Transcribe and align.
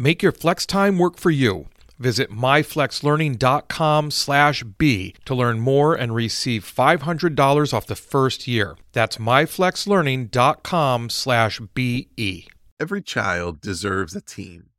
Make 0.00 0.22
your 0.22 0.32
flex 0.32 0.64
time 0.64 0.96
work 0.96 1.18
for 1.18 1.30
you. 1.30 1.66
Visit 1.98 2.30
myflexlearning.com 2.30 4.10
slash 4.10 4.62
B 4.78 5.14
to 5.26 5.34
learn 5.34 5.60
more 5.60 5.94
and 5.94 6.14
receive 6.14 6.64
$500 6.64 7.74
off 7.74 7.86
the 7.86 7.94
first 7.94 8.48
year. 8.48 8.78
That's 8.92 9.18
myflexlearning.com 9.18 11.10
slash 11.10 11.60
BE. 11.74 12.48
Every 12.80 13.02
child 13.02 13.60
deserves 13.60 14.16
a 14.16 14.22
team. 14.22 14.70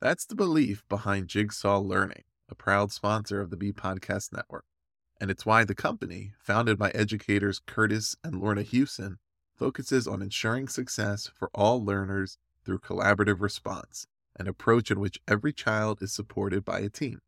That's 0.00 0.26
the 0.26 0.34
belief 0.34 0.82
behind 0.88 1.28
Jigsaw 1.28 1.78
Learning, 1.78 2.24
a 2.48 2.56
proud 2.56 2.90
sponsor 2.90 3.40
of 3.40 3.50
the 3.50 3.56
Be 3.56 3.70
Podcast 3.70 4.32
Network. 4.32 4.64
And 5.20 5.30
it's 5.30 5.46
why 5.46 5.62
the 5.62 5.76
company, 5.76 6.32
founded 6.40 6.76
by 6.76 6.90
educators 6.90 7.60
Kurtis 7.68 8.16
and 8.24 8.40
Lorna 8.40 8.62
Hewson, 8.62 9.18
focuses 9.54 10.08
on 10.08 10.22
ensuring 10.22 10.66
success 10.66 11.30
for 11.32 11.52
all 11.54 11.84
learners 11.84 12.38
through 12.64 12.80
collaborative 12.80 13.40
response 13.40 14.08
an 14.38 14.46
approach 14.46 14.90
in 14.90 15.00
which 15.00 15.20
every 15.26 15.52
child 15.52 16.02
is 16.02 16.12
supported 16.12 16.64
by 16.64 16.80
a 16.80 16.88
team. 16.88 17.20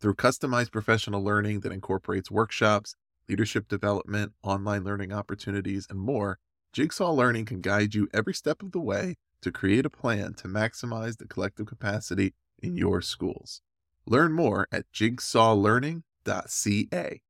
Through 0.00 0.14
customized 0.14 0.72
professional 0.72 1.22
learning 1.22 1.60
that 1.60 1.72
incorporates 1.72 2.30
workshops, 2.30 2.96
leadership 3.28 3.68
development, 3.68 4.32
online 4.42 4.84
learning 4.84 5.12
opportunities, 5.12 5.86
and 5.88 5.98
more, 5.98 6.38
Jigsaw 6.72 7.12
Learning 7.12 7.44
can 7.44 7.60
guide 7.60 7.94
you 7.94 8.08
every 8.12 8.34
step 8.34 8.62
of 8.62 8.72
the 8.72 8.80
way 8.80 9.16
to 9.42 9.52
create 9.52 9.86
a 9.86 9.90
plan 9.90 10.34
to 10.34 10.48
maximize 10.48 11.18
the 11.18 11.28
collective 11.28 11.66
capacity 11.66 12.34
in 12.60 12.76
your 12.76 13.00
schools. 13.02 13.60
Learn 14.06 14.32
more 14.32 14.66
at 14.72 14.90
jigsawlearning.ca. 14.92 17.20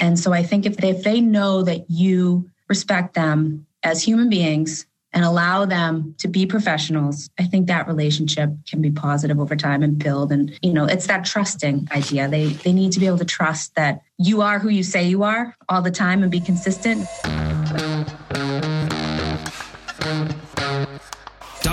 And 0.00 0.16
so 0.18 0.32
I 0.32 0.42
think 0.42 0.66
if 0.66 0.76
they, 0.76 0.90
if 0.90 1.04
they 1.04 1.20
know 1.20 1.62
that 1.62 1.88
you 1.90 2.50
respect 2.68 3.14
them 3.14 3.66
as 3.82 4.02
human 4.02 4.28
beings 4.28 4.86
and 5.12 5.24
allow 5.24 5.64
them 5.64 6.14
to 6.18 6.28
be 6.28 6.46
professionals, 6.46 7.30
I 7.38 7.44
think 7.44 7.66
that 7.66 7.88
relationship 7.88 8.50
can 8.68 8.82
be 8.82 8.90
positive 8.90 9.40
over 9.40 9.56
time 9.56 9.82
and 9.82 9.98
build. 9.98 10.32
And, 10.32 10.56
you 10.62 10.72
know, 10.72 10.84
it's 10.84 11.06
that 11.06 11.24
trusting 11.24 11.88
idea. 11.92 12.28
They, 12.28 12.48
they 12.48 12.72
need 12.72 12.92
to 12.92 13.00
be 13.00 13.06
able 13.06 13.18
to 13.18 13.24
trust 13.24 13.74
that 13.74 14.02
you 14.18 14.42
are 14.42 14.58
who 14.58 14.68
you 14.68 14.82
say 14.82 15.08
you 15.08 15.22
are 15.22 15.56
all 15.68 15.82
the 15.82 15.90
time 15.90 16.22
and 16.22 16.30
be 16.30 16.40
consistent. 16.40 17.06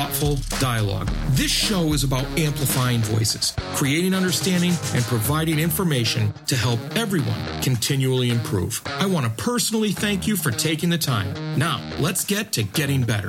thoughtful 0.00 0.38
dialogue. 0.58 1.10
This 1.32 1.50
show 1.50 1.92
is 1.92 2.04
about 2.04 2.24
amplifying 2.38 3.00
voices, 3.00 3.54
creating 3.74 4.14
understanding, 4.14 4.72
and 4.94 5.04
providing 5.04 5.58
information 5.58 6.32
to 6.46 6.56
help 6.56 6.80
everyone 6.96 7.38
continually 7.60 8.30
improve. 8.30 8.80
I 8.86 9.04
want 9.04 9.26
to 9.26 9.42
personally 9.42 9.92
thank 9.92 10.26
you 10.26 10.38
for 10.38 10.52
taking 10.52 10.88
the 10.88 10.96
time. 10.96 11.34
Now, 11.58 11.86
let's 11.98 12.24
get 12.24 12.50
to 12.52 12.62
getting 12.62 13.02
better. 13.02 13.28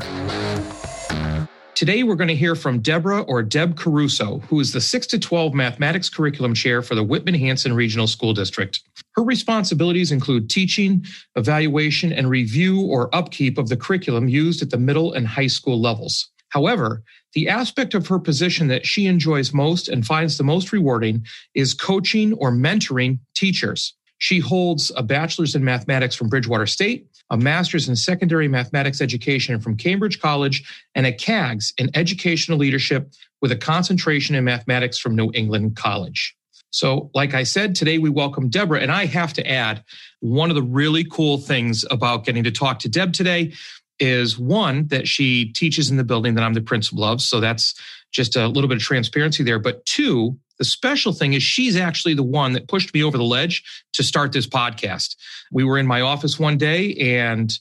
Today, 1.76 2.04
we're 2.04 2.16
going 2.16 2.30
to 2.30 2.36
hear 2.36 2.56
from 2.56 2.80
Deborah 2.80 3.24
or 3.24 3.44
Deb 3.44 3.76
Caruso, 3.76 4.40
who 4.48 4.62
is 4.62 4.72
the 4.72 4.80
6 4.80 5.08
to 5.08 5.20
12 5.20 5.54
mathematics 5.54 6.08
curriculum 6.08 6.54
chair 6.54 6.82
for 6.82 6.96
the 6.96 7.04
Whitman 7.04 7.34
Hanson 7.34 7.74
Regional 7.74 8.08
School 8.08 8.34
District. 8.34 8.80
Her 9.18 9.24
responsibilities 9.24 10.14
include 10.14 10.50
teaching, 10.50 11.06
evaluation, 11.36 12.14
and 12.14 12.30
review 12.30 12.80
or 12.80 13.14
upkeep 13.14 13.58
of 13.58 13.68
the 13.68 13.76
curriculum 13.76 14.30
used 14.30 14.62
at 14.62 14.70
the 14.70 14.78
middle 14.78 15.12
and 15.12 15.28
high 15.28 15.48
school 15.48 15.82
levels. 15.82 16.30
However, 16.52 17.02
the 17.34 17.48
aspect 17.50 17.94
of 17.94 18.08
her 18.08 18.20
position 18.20 18.68
that 18.68 18.86
she 18.86 19.08
enjoys 19.08 19.54
most 19.54 19.88
and 19.88 20.06
finds 20.06 20.38
the 20.38 20.44
most 20.44 20.72
rewarding 20.72 21.26
is 21.56 21.74
coaching 21.74 22.34
or 22.34 22.52
mentoring 22.52 23.20
teachers. 23.34 23.94
She 24.18 24.40
holds 24.40 24.92
a 24.96 25.02
bachelor's 25.02 25.56
in 25.56 25.64
mathematics 25.64 26.14
from 26.14 26.30
Bridgewater 26.30 26.68
State, 26.68 27.08
a 27.32 27.38
master's 27.38 27.88
in 27.88 27.96
secondary 27.96 28.50
mathematics 28.50 29.02
education 29.02 29.60
from 29.62 29.78
Cambridge 29.78 30.20
College, 30.20 30.64
and 30.94 31.08
a 31.08 31.14
CAGS 31.14 31.74
in 31.78 31.90
educational 31.96 32.58
leadership 32.58 33.12
with 33.42 33.52
a 33.52 33.56
concentration 33.56 34.36
in 34.36 34.44
mathematics 34.44 35.00
from 35.00 35.16
New 35.16 35.32
England 35.34 35.78
College. 35.78 36.36
So, 36.74 37.10
like 37.14 37.34
I 37.34 37.44
said, 37.44 37.76
today 37.76 37.98
we 37.98 38.10
welcome 38.10 38.50
Deborah. 38.50 38.80
And 38.80 38.92
I 38.92 39.06
have 39.06 39.34
to 39.34 39.50
add, 39.50 39.84
one 40.20 40.50
of 40.50 40.56
the 40.56 40.64
really 40.64 41.04
cool 41.04 41.38
things 41.38 41.84
about 41.90 42.26
getting 42.26 42.44
to 42.44 42.52
talk 42.52 42.80
to 42.80 42.90
Deb 42.90 43.12
today 43.12 43.54
is 44.00 44.38
one 44.38 44.88
that 44.88 45.08
she 45.08 45.52
teaches 45.54 45.90
in 45.90 45.98
the 45.98 46.04
building 46.04 46.36
that 46.36 46.44
I'm 46.44 46.54
the 46.54 46.62
principal 46.62 47.04
of. 47.04 47.22
So 47.22 47.40
that's 47.40 47.74
just 48.12 48.36
a 48.36 48.48
little 48.48 48.68
bit 48.68 48.78
of 48.78 48.84
transparency 48.84 49.44
there. 49.44 49.60
But 49.60 49.86
two, 49.86 50.38
the 50.58 50.66
special 50.66 51.14
thing 51.14 51.34
is 51.34 51.44
she's 51.44 51.76
actually 51.76 52.14
the 52.14 52.24
one 52.24 52.54
that 52.54 52.68
pushed 52.68 52.94
me 52.94 53.04
over 53.04 53.18
the 53.18 53.24
ledge 53.24 53.64
to 53.94 54.04
start 54.04 54.32
this 54.32 54.48
podcast. 54.48 55.16
We 55.52 55.64
were 55.64 55.78
in 55.78 55.88
my 55.88 56.02
office 56.02 56.40
one 56.40 56.58
day 56.58 56.94
and 56.96 57.52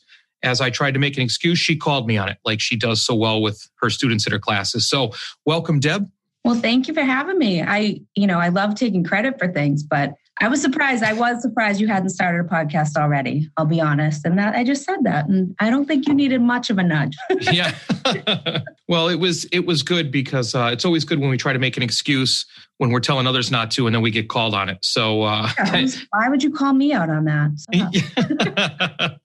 as 0.42 0.60
I 0.60 0.70
tried 0.70 0.94
to 0.94 1.00
make 1.00 1.16
an 1.16 1.22
excuse, 1.22 1.58
she 1.58 1.76
called 1.76 2.06
me 2.06 2.16
on 2.16 2.28
it 2.28 2.38
like 2.44 2.60
she 2.60 2.76
does 2.76 3.02
so 3.02 3.14
well 3.14 3.42
with 3.42 3.68
her 3.80 3.90
students 3.90 4.26
in 4.26 4.32
her 4.32 4.38
classes. 4.38 4.88
So 4.88 5.12
welcome, 5.44 5.80
Deb. 5.80 6.10
Well, 6.44 6.54
thank 6.54 6.88
you 6.88 6.94
for 6.94 7.02
having 7.02 7.38
me. 7.38 7.62
I, 7.62 8.00
you 8.14 8.26
know, 8.26 8.38
I 8.38 8.48
love 8.48 8.74
taking 8.74 9.04
credit 9.04 9.38
for 9.38 9.52
things, 9.52 9.82
but 9.82 10.14
I 10.42 10.48
was 10.48 10.62
surprised. 10.62 11.04
I 11.04 11.12
was 11.12 11.42
surprised 11.42 11.80
you 11.80 11.88
hadn't 11.88 12.08
started 12.08 12.40
a 12.40 12.48
podcast 12.48 12.96
already. 12.96 13.50
I'll 13.58 13.66
be 13.66 13.80
honest. 13.80 14.24
And 14.24 14.38
that 14.38 14.54
I 14.54 14.64
just 14.64 14.84
said 14.84 14.98
that. 15.02 15.28
And 15.28 15.54
I 15.60 15.68
don't 15.68 15.84
think 15.84 16.08
you 16.08 16.14
needed 16.14 16.40
much 16.40 16.70
of 16.70 16.78
a 16.78 16.82
nudge. 16.82 17.14
yeah. 17.52 17.74
well, 18.88 19.08
it 19.08 19.16
was 19.16 19.44
it 19.46 19.66
was 19.66 19.82
good 19.82 20.10
because 20.10 20.54
uh, 20.54 20.70
it's 20.72 20.86
always 20.86 21.04
good 21.04 21.20
when 21.20 21.28
we 21.28 21.36
try 21.36 21.52
to 21.52 21.58
make 21.58 21.76
an 21.76 21.82
excuse 21.82 22.46
when 22.78 22.90
we're 22.90 23.00
telling 23.00 23.26
others 23.26 23.50
not 23.50 23.70
to 23.72 23.86
and 23.86 23.94
then 23.94 24.00
we 24.00 24.10
get 24.10 24.30
called 24.30 24.54
on 24.54 24.70
it. 24.70 24.78
So 24.82 25.22
uh, 25.22 25.50
yeah, 25.58 25.86
why 26.10 26.28
would 26.30 26.42
you 26.42 26.52
call 26.52 26.72
me 26.72 26.94
out 26.94 27.10
on 27.10 27.24
that? 27.24 27.50
So, 27.56 29.16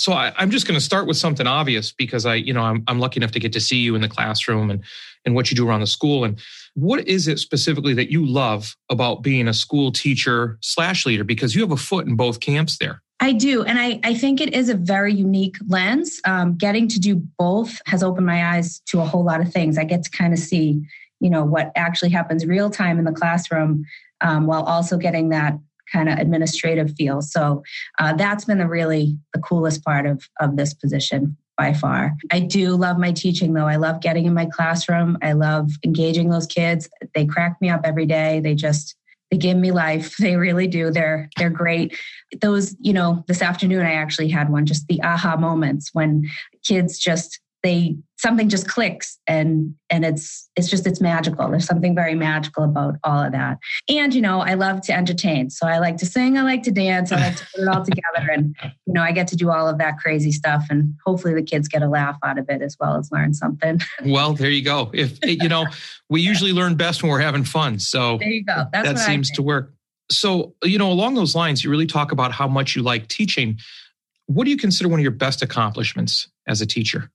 so 0.00 0.14
I, 0.14 0.32
am 0.42 0.50
just 0.50 0.66
going 0.66 0.78
to 0.78 0.84
start 0.84 1.06
with 1.06 1.18
something 1.18 1.46
obvious 1.46 1.92
because 1.92 2.24
I, 2.24 2.36
you 2.36 2.54
know, 2.54 2.62
I'm, 2.62 2.82
I'm 2.88 2.98
lucky 2.98 3.18
enough 3.18 3.32
to 3.32 3.38
get 3.38 3.52
to 3.52 3.60
see 3.60 3.76
you 3.76 3.94
in 3.94 4.00
the 4.00 4.08
classroom 4.08 4.70
and 4.70 4.82
and 5.26 5.34
what 5.34 5.50
you 5.50 5.56
do 5.56 5.68
around 5.68 5.80
the 5.80 5.86
school. 5.86 6.24
And 6.24 6.40
what 6.72 7.06
is 7.06 7.28
it 7.28 7.38
specifically 7.38 7.92
that 7.92 8.10
you 8.10 8.24
love 8.24 8.74
about 8.88 9.22
being 9.22 9.46
a 9.46 9.52
school 9.52 9.92
teacher 9.92 10.56
slash 10.62 11.04
leader? 11.04 11.22
Because 11.22 11.54
you 11.54 11.60
have 11.60 11.72
a 11.72 11.76
foot 11.76 12.06
in 12.06 12.16
both 12.16 12.40
camps 12.40 12.78
there. 12.78 13.02
I 13.20 13.32
do. 13.32 13.62
And 13.62 13.78
I, 13.78 14.00
I 14.02 14.14
think 14.14 14.40
it 14.40 14.54
is 14.54 14.70
a 14.70 14.74
very 14.74 15.12
unique 15.12 15.58
lens. 15.68 16.18
Um, 16.24 16.56
getting 16.56 16.88
to 16.88 16.98
do 16.98 17.16
both 17.38 17.82
has 17.84 18.02
opened 18.02 18.24
my 18.24 18.56
eyes 18.56 18.80
to 18.86 19.00
a 19.02 19.04
whole 19.04 19.22
lot 19.22 19.42
of 19.42 19.52
things. 19.52 19.76
I 19.76 19.84
get 19.84 20.02
to 20.04 20.10
kind 20.10 20.32
of 20.32 20.38
see, 20.38 20.80
you 21.20 21.28
know, 21.28 21.44
what 21.44 21.72
actually 21.76 22.10
happens 22.10 22.46
real 22.46 22.70
time 22.70 22.98
in 22.98 23.04
the 23.04 23.12
classroom 23.12 23.84
um, 24.22 24.46
while 24.46 24.62
also 24.62 24.96
getting 24.96 25.28
that 25.28 25.58
kind 25.92 26.08
of 26.08 26.18
administrative 26.18 26.94
feel. 26.96 27.22
So 27.22 27.62
uh, 27.98 28.14
that's 28.14 28.44
been 28.44 28.58
the 28.58 28.68
really 28.68 29.18
the 29.34 29.40
coolest 29.40 29.84
part 29.84 30.06
of 30.06 30.28
of 30.40 30.56
this 30.56 30.74
position 30.74 31.36
by 31.56 31.74
far. 31.74 32.16
I 32.30 32.40
do 32.40 32.74
love 32.74 32.98
my 32.98 33.12
teaching 33.12 33.52
though. 33.52 33.66
I 33.66 33.76
love 33.76 34.00
getting 34.00 34.24
in 34.24 34.32
my 34.32 34.46
classroom. 34.46 35.18
I 35.22 35.32
love 35.32 35.70
engaging 35.84 36.30
those 36.30 36.46
kids. 36.46 36.88
They 37.14 37.26
crack 37.26 37.56
me 37.60 37.68
up 37.68 37.82
every 37.84 38.06
day. 38.06 38.40
They 38.40 38.54
just 38.54 38.96
they 39.30 39.36
give 39.36 39.56
me 39.56 39.70
life. 39.70 40.16
They 40.20 40.36
really 40.36 40.66
do. 40.66 40.90
They're 40.90 41.28
they're 41.36 41.50
great. 41.50 41.98
Those, 42.40 42.74
you 42.80 42.92
know, 42.92 43.24
this 43.26 43.42
afternoon 43.42 43.84
I 43.84 43.92
actually 43.92 44.28
had 44.28 44.50
one 44.50 44.66
just 44.66 44.86
the 44.88 45.02
aha 45.02 45.36
moments 45.36 45.90
when 45.92 46.28
kids 46.62 46.98
just 46.98 47.40
they 47.62 47.96
something 48.16 48.48
just 48.48 48.68
clicks 48.68 49.18
and 49.26 49.74
and 49.88 50.04
it's 50.04 50.48
it's 50.56 50.68
just 50.68 50.86
it's 50.86 51.00
magical. 51.00 51.50
There's 51.50 51.66
something 51.66 51.94
very 51.94 52.14
magical 52.14 52.64
about 52.64 52.96
all 53.04 53.22
of 53.22 53.32
that. 53.32 53.58
And 53.88 54.14
you 54.14 54.22
know 54.22 54.40
i 54.40 54.54
love 54.54 54.80
to 54.82 54.92
entertain. 54.92 55.50
So 55.50 55.66
i 55.66 55.78
like 55.78 55.96
to 55.98 56.06
sing 56.06 56.38
i 56.38 56.42
like 56.42 56.62
to 56.64 56.70
dance 56.70 57.12
i 57.12 57.16
like 57.16 57.36
to 57.36 57.46
put 57.54 57.62
it 57.62 57.68
all 57.68 57.84
together 57.84 58.30
and 58.32 58.54
you 58.86 58.92
know 58.92 59.02
i 59.02 59.12
get 59.12 59.28
to 59.28 59.36
do 59.36 59.50
all 59.50 59.68
of 59.68 59.78
that 59.78 59.98
crazy 59.98 60.32
stuff 60.32 60.66
and 60.70 60.94
hopefully 61.04 61.34
the 61.34 61.42
kids 61.42 61.68
get 61.68 61.82
a 61.82 61.88
laugh 61.88 62.16
out 62.24 62.38
of 62.38 62.48
it 62.48 62.62
as 62.62 62.76
well 62.78 62.96
as 62.96 63.10
learn 63.10 63.34
something. 63.34 63.80
Well 64.04 64.32
there 64.32 64.50
you 64.50 64.64
go. 64.64 64.90
If 64.94 65.18
you 65.22 65.48
know 65.48 65.66
we 66.08 66.20
usually 66.20 66.52
learn 66.52 66.74
best 66.74 67.02
when 67.02 67.10
we're 67.10 67.20
having 67.20 67.44
fun. 67.44 67.78
So 67.78 68.18
there 68.18 68.28
you 68.28 68.44
go. 68.44 68.64
That's 68.72 68.88
that 68.88 68.98
seems 68.98 69.30
to 69.32 69.42
work. 69.42 69.72
So 70.10 70.54
you 70.64 70.78
know 70.78 70.90
along 70.90 71.14
those 71.14 71.34
lines 71.34 71.62
you 71.62 71.70
really 71.70 71.86
talk 71.86 72.12
about 72.12 72.32
how 72.32 72.48
much 72.48 72.76
you 72.76 72.82
like 72.82 73.08
teaching. 73.08 73.58
What 74.26 74.44
do 74.44 74.50
you 74.50 74.56
consider 74.56 74.88
one 74.88 75.00
of 75.00 75.02
your 75.02 75.12
best 75.12 75.42
accomplishments 75.42 76.28
as 76.46 76.60
a 76.60 76.66
teacher 76.66 77.10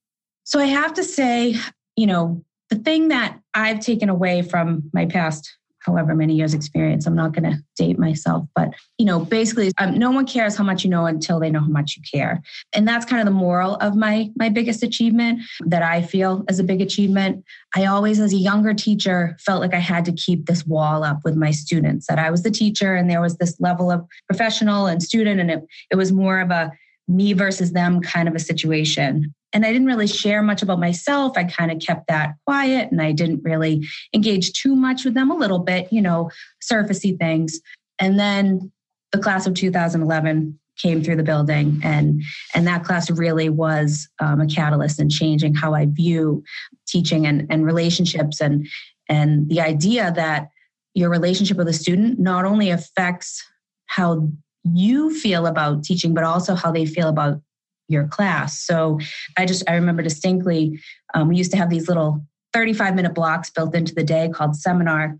so 0.45 0.59
I 0.59 0.65
have 0.65 0.93
to 0.93 1.03
say, 1.03 1.55
you 1.95 2.07
know, 2.07 2.43
the 2.69 2.77
thing 2.77 3.09
that 3.09 3.39
I've 3.53 3.79
taken 3.79 4.09
away 4.09 4.41
from 4.41 4.89
my 4.93 5.05
past 5.05 5.57
however 5.85 6.15
many 6.15 6.33
years 6.33 6.53
experience 6.53 7.05
i'm 7.05 7.15
not 7.15 7.31
going 7.31 7.43
to 7.43 7.57
date 7.77 7.99
myself 7.99 8.45
but 8.55 8.69
you 8.97 9.05
know 9.05 9.19
basically 9.19 9.71
um, 9.77 9.97
no 9.97 10.09
one 10.09 10.25
cares 10.25 10.55
how 10.55 10.63
much 10.63 10.83
you 10.83 10.89
know 10.89 11.05
until 11.05 11.39
they 11.39 11.49
know 11.49 11.59
how 11.59 11.67
much 11.67 11.95
you 11.95 12.03
care. 12.11 12.41
And 12.73 12.87
that's 12.87 13.05
kind 13.05 13.21
of 13.21 13.25
the 13.25 13.39
moral 13.39 13.75
of 13.75 13.95
my 13.95 14.31
my 14.35 14.49
biggest 14.49 14.81
achievement 14.81 15.41
that 15.67 15.83
i 15.83 16.01
feel 16.01 16.43
as 16.49 16.59
a 16.59 16.63
big 16.63 16.81
achievement. 16.81 17.43
I 17.75 17.85
always 17.85 18.19
as 18.19 18.33
a 18.33 18.37
younger 18.37 18.73
teacher 18.73 19.37
felt 19.45 19.61
like 19.61 19.73
i 19.73 19.79
had 19.79 20.05
to 20.05 20.11
keep 20.13 20.45
this 20.45 20.65
wall 20.65 21.03
up 21.03 21.19
with 21.23 21.35
my 21.35 21.51
students 21.51 22.07
that 22.07 22.19
i 22.19 22.31
was 22.31 22.43
the 22.43 22.51
teacher 22.51 22.95
and 22.95 23.09
there 23.09 23.21
was 23.21 23.37
this 23.37 23.59
level 23.59 23.91
of 23.91 24.05
professional 24.27 24.87
and 24.87 25.03
student 25.03 25.39
and 25.39 25.51
it, 25.51 25.63
it 25.91 25.95
was 25.95 26.11
more 26.11 26.39
of 26.39 26.49
a 26.49 26.71
me 27.07 27.33
versus 27.33 27.73
them 27.73 28.01
kind 28.01 28.27
of 28.27 28.33
a 28.33 28.39
situation 28.39 29.33
and 29.55 29.65
I 29.65 29.71
didn't 29.71 29.87
really 29.87 30.05
share 30.05 30.43
much 30.43 30.61
about 30.61 30.81
myself. 30.81 31.37
I 31.37 31.45
kind 31.45 31.71
of 31.71 31.79
kept 31.79 32.07
that 32.09 32.33
quiet 32.45 32.91
and 32.91 33.01
I 33.01 33.13
didn't 33.13 33.41
really 33.41 33.87
engage 34.13 34.51
too 34.51 34.75
much 34.75 35.05
with 35.05 35.13
them, 35.13 35.31
a 35.31 35.35
little 35.35 35.59
bit, 35.59 35.87
you 35.93 36.01
know, 36.01 36.29
surfacey 36.61 37.17
things. 37.17 37.61
And 37.97 38.19
then 38.19 38.69
the 39.13 39.17
class 39.17 39.47
of 39.47 39.53
2011 39.53 40.59
came 40.77 41.01
through 41.01 41.15
the 41.15 41.23
building 41.23 41.79
and 41.85 42.21
and 42.53 42.67
that 42.67 42.83
class 42.83 43.09
really 43.09 43.47
was 43.47 44.09
um, 44.19 44.41
a 44.41 44.45
catalyst 44.45 44.99
in 44.99 45.09
changing 45.09 45.55
how 45.55 45.73
i 45.73 45.85
view 45.85 46.43
teaching 46.85 47.25
and, 47.25 47.47
and 47.49 47.65
relationships 47.65 48.41
and 48.41 48.67
and 49.07 49.47
the 49.47 49.61
idea 49.61 50.11
that 50.17 50.49
your 50.93 51.09
relationship 51.09 51.55
with 51.55 51.69
a 51.69 51.73
student 51.73 52.19
not 52.19 52.43
only 52.43 52.71
affects 52.71 53.41
how 53.85 54.27
you 54.65 55.17
feel 55.17 55.45
about 55.45 55.81
teaching 55.81 56.13
but 56.13 56.25
also 56.25 56.55
how 56.55 56.73
they 56.73 56.85
feel 56.85 57.07
about 57.07 57.39
your 57.87 58.07
class. 58.07 58.61
So 58.61 58.99
I 59.37 59.45
just, 59.45 59.63
I 59.69 59.73
remember 59.75 60.01
distinctly, 60.01 60.79
um, 61.13 61.29
we 61.29 61.37
used 61.37 61.51
to 61.51 61.57
have 61.57 61.69
these 61.69 61.87
little 61.87 62.25
35 62.53 62.95
minute 62.95 63.13
blocks 63.13 63.49
built 63.49 63.75
into 63.75 63.93
the 63.93 64.03
day 64.03 64.29
called 64.33 64.55
seminar. 64.55 65.17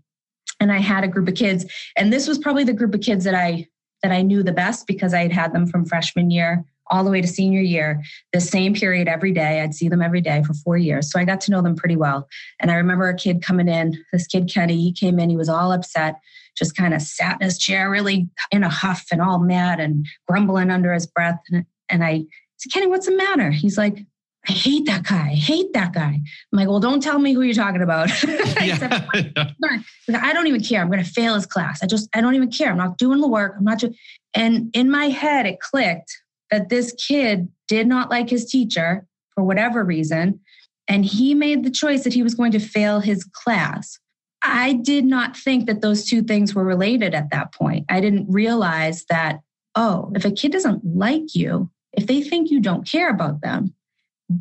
And 0.58 0.72
I 0.72 0.78
had 0.78 1.04
a 1.04 1.08
group 1.08 1.28
of 1.28 1.34
kids, 1.34 1.66
and 1.96 2.12
this 2.12 2.26
was 2.26 2.38
probably 2.38 2.64
the 2.64 2.72
group 2.72 2.94
of 2.94 3.00
kids 3.02 3.24
that 3.24 3.34
I 3.34 3.68
that 4.02 4.12
I 4.12 4.22
knew 4.22 4.42
the 4.42 4.52
best 4.52 4.86
because 4.86 5.14
I 5.14 5.22
had 5.22 5.32
had 5.32 5.52
them 5.52 5.66
from 5.66 5.84
freshman 5.84 6.30
year 6.30 6.64
all 6.90 7.04
the 7.04 7.10
way 7.10 7.20
to 7.20 7.26
senior 7.26 7.60
year, 7.60 8.02
the 8.32 8.40
same 8.40 8.74
period 8.74 9.08
every 9.08 9.32
day. 9.32 9.60
I'd 9.60 9.74
see 9.74 9.88
them 9.88 10.02
every 10.02 10.20
day 10.20 10.42
for 10.42 10.54
four 10.54 10.76
years. 10.76 11.10
So 11.10 11.18
I 11.18 11.24
got 11.24 11.40
to 11.42 11.50
know 11.50 11.62
them 11.62 11.76
pretty 11.76 11.96
well. 11.96 12.28
And 12.60 12.70
I 12.70 12.74
remember 12.74 13.08
a 13.08 13.16
kid 13.16 13.42
coming 13.42 13.68
in, 13.68 14.02
this 14.12 14.26
kid 14.26 14.50
Kenny, 14.52 14.76
he 14.76 14.92
came 14.92 15.18
in, 15.18 15.30
he 15.30 15.36
was 15.36 15.48
all 15.48 15.72
upset, 15.72 16.16
just 16.56 16.76
kind 16.76 16.94
of 16.94 17.02
sat 17.02 17.38
in 17.40 17.44
his 17.44 17.58
chair, 17.58 17.90
really 17.90 18.28
in 18.50 18.62
a 18.62 18.68
huff 18.68 19.06
and 19.10 19.20
all 19.20 19.38
mad 19.38 19.80
and 19.80 20.06
grumbling 20.28 20.70
under 20.70 20.92
his 20.92 21.06
breath. 21.06 21.38
And, 21.50 21.66
and 21.88 22.04
I 22.04 22.24
said, 22.56 22.72
Kenny, 22.72 22.86
what's 22.86 23.06
the 23.06 23.16
matter? 23.16 23.50
He's 23.50 23.78
like, 23.78 24.04
I 24.48 24.52
hate 24.52 24.86
that 24.86 25.04
guy. 25.04 25.30
I 25.30 25.34
hate 25.34 25.72
that 25.72 25.92
guy. 25.92 26.20
I'm 26.20 26.22
like, 26.52 26.68
well, 26.68 26.78
don't 26.78 27.02
tell 27.02 27.18
me 27.18 27.32
who 27.32 27.42
you're 27.42 27.54
talking 27.54 27.82
about. 27.82 28.10
yeah. 28.60 29.06
I 30.14 30.32
don't 30.32 30.46
even 30.46 30.62
care. 30.62 30.80
I'm 30.80 30.90
going 30.90 31.02
to 31.02 31.10
fail 31.10 31.34
his 31.34 31.46
class. 31.46 31.82
I 31.82 31.86
just, 31.86 32.08
I 32.14 32.20
don't 32.20 32.34
even 32.36 32.50
care. 32.50 32.70
I'm 32.70 32.76
not 32.76 32.96
doing 32.96 33.20
the 33.20 33.28
work. 33.28 33.54
I'm 33.58 33.64
not 33.64 33.78
just, 33.78 33.94
and 34.34 34.70
in 34.72 34.90
my 34.90 35.06
head, 35.06 35.46
it 35.46 35.58
clicked 35.60 36.16
that 36.50 36.68
this 36.68 36.92
kid 36.92 37.48
did 37.66 37.88
not 37.88 38.10
like 38.10 38.30
his 38.30 38.48
teacher 38.48 39.04
for 39.34 39.42
whatever 39.42 39.82
reason. 39.84 40.40
And 40.86 41.04
he 41.04 41.34
made 41.34 41.64
the 41.64 41.70
choice 41.70 42.04
that 42.04 42.14
he 42.14 42.22
was 42.22 42.36
going 42.36 42.52
to 42.52 42.60
fail 42.60 43.00
his 43.00 43.24
class. 43.24 43.98
I 44.42 44.74
did 44.74 45.04
not 45.04 45.36
think 45.36 45.66
that 45.66 45.80
those 45.80 46.04
two 46.04 46.22
things 46.22 46.54
were 46.54 46.64
related 46.64 47.14
at 47.14 47.30
that 47.30 47.52
point. 47.52 47.86
I 47.88 48.00
didn't 48.00 48.30
realize 48.30 49.04
that, 49.10 49.40
oh, 49.74 50.12
if 50.14 50.24
a 50.24 50.30
kid 50.30 50.52
doesn't 50.52 50.82
like 50.84 51.34
you, 51.34 51.68
if 51.96 52.06
they 52.06 52.22
think 52.22 52.50
you 52.50 52.60
don't 52.60 52.88
care 52.88 53.10
about 53.10 53.40
them, 53.40 53.74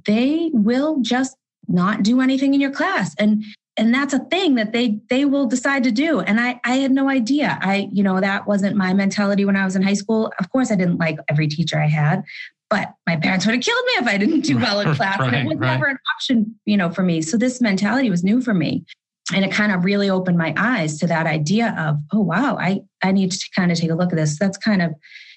they 0.06 0.52
will 0.54 1.00
just 1.02 1.38
not 1.68 2.04
do 2.04 2.22
anything 2.22 2.54
in 2.54 2.62
your 2.62 2.72
class. 2.72 3.16
And 3.18 3.44
and 3.78 3.94
that's 3.94 4.14
a 4.14 4.20
thing 4.20 4.56
that 4.56 4.72
they 4.72 5.00
they 5.10 5.26
will 5.26 5.48
decide 5.48 5.84
to 5.84 5.92
do. 5.92 6.20
And 6.20 6.40
i 6.40 6.60
i 6.64 6.76
had 6.76 6.92
no 6.92 7.10
idea. 7.10 7.58
I 7.62 7.90
you 7.92 8.04
know 8.04 8.20
that 8.20 8.48
wasn't 8.48 8.76
my 8.76 8.94
mentality 8.94 9.46
when 9.46 9.56
i 9.56 9.66
was 9.66 9.76
in 9.76 9.82
high 9.82 9.94
school. 9.94 10.32
Of 10.40 10.52
course 10.52 10.72
i 10.72 10.76
didn't 10.76 10.98
like 10.98 11.18
every 11.30 11.48
teacher 11.48 11.80
i 11.80 11.88
had 11.88 12.24
but 12.68 12.94
my 13.06 13.16
parents 13.16 13.46
would 13.46 13.54
have 13.54 13.64
killed 13.64 13.86
me 13.86 13.92
if 13.98 14.08
i 14.08 14.18
didn't 14.18 14.42
do 14.42 14.58
well 14.66 14.80
in 14.80 14.94
class 14.96 15.20
right, 15.20 15.34
and 15.34 15.48
it 15.48 15.50
was 15.50 15.58
right. 15.60 15.74
never 15.74 15.86
an 15.86 15.98
option 16.16 16.56
you 16.66 16.78
know 16.78 16.90
for 16.90 17.04
me. 17.04 17.22
So 17.22 17.38
this 17.38 17.62
mentality 17.62 18.10
was 18.10 18.24
new 18.24 18.42
for 18.42 18.54
me. 18.54 18.86
And 19.34 19.44
it 19.44 19.52
kind 19.52 19.72
of 19.72 19.84
really 19.84 20.08
opened 20.08 20.38
my 20.38 20.54
eyes 20.56 21.00
to 21.00 21.08
that 21.08 21.26
idea 21.26 21.76
of 21.78 21.98
oh 22.14 22.22
wow 22.22 22.58
i 22.60 22.82
i 23.04 23.12
need 23.12 23.32
to 23.32 23.50
kind 23.56 23.72
of 23.72 23.78
take 23.78 23.92
a 23.92 23.96
look 23.96 24.12
at 24.12 24.16
this. 24.16 24.38
That's 24.40 24.58
kind 24.58 24.82
of 24.82 24.94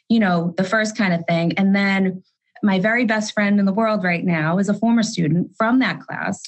you 0.08 0.18
know, 0.18 0.54
the 0.56 0.64
first 0.64 0.96
kind 0.96 1.12
of 1.12 1.24
thing. 1.26 1.52
And 1.56 1.74
then 1.74 2.22
my 2.62 2.80
very 2.80 3.04
best 3.04 3.32
friend 3.32 3.60
in 3.60 3.66
the 3.66 3.72
world 3.72 4.04
right 4.04 4.24
now 4.24 4.58
is 4.58 4.68
a 4.68 4.74
former 4.74 5.02
student 5.02 5.50
from 5.56 5.78
that 5.78 6.00
class. 6.00 6.42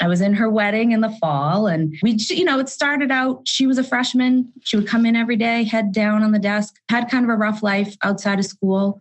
I 0.00 0.08
was 0.08 0.20
in 0.20 0.34
her 0.34 0.50
wedding 0.50 0.92
in 0.92 1.00
the 1.00 1.16
fall, 1.20 1.66
and 1.66 1.94
we, 2.02 2.18
you 2.28 2.44
know, 2.44 2.58
it 2.58 2.68
started 2.68 3.10
out, 3.10 3.48
she 3.48 3.66
was 3.66 3.78
a 3.78 3.84
freshman. 3.84 4.52
She 4.62 4.76
would 4.76 4.86
come 4.86 5.06
in 5.06 5.16
every 5.16 5.36
day, 5.36 5.64
head 5.64 5.92
down 5.92 6.22
on 6.22 6.32
the 6.32 6.38
desk, 6.38 6.74
had 6.90 7.10
kind 7.10 7.24
of 7.24 7.30
a 7.30 7.36
rough 7.36 7.62
life 7.62 7.96
outside 8.02 8.38
of 8.38 8.44
school. 8.44 9.00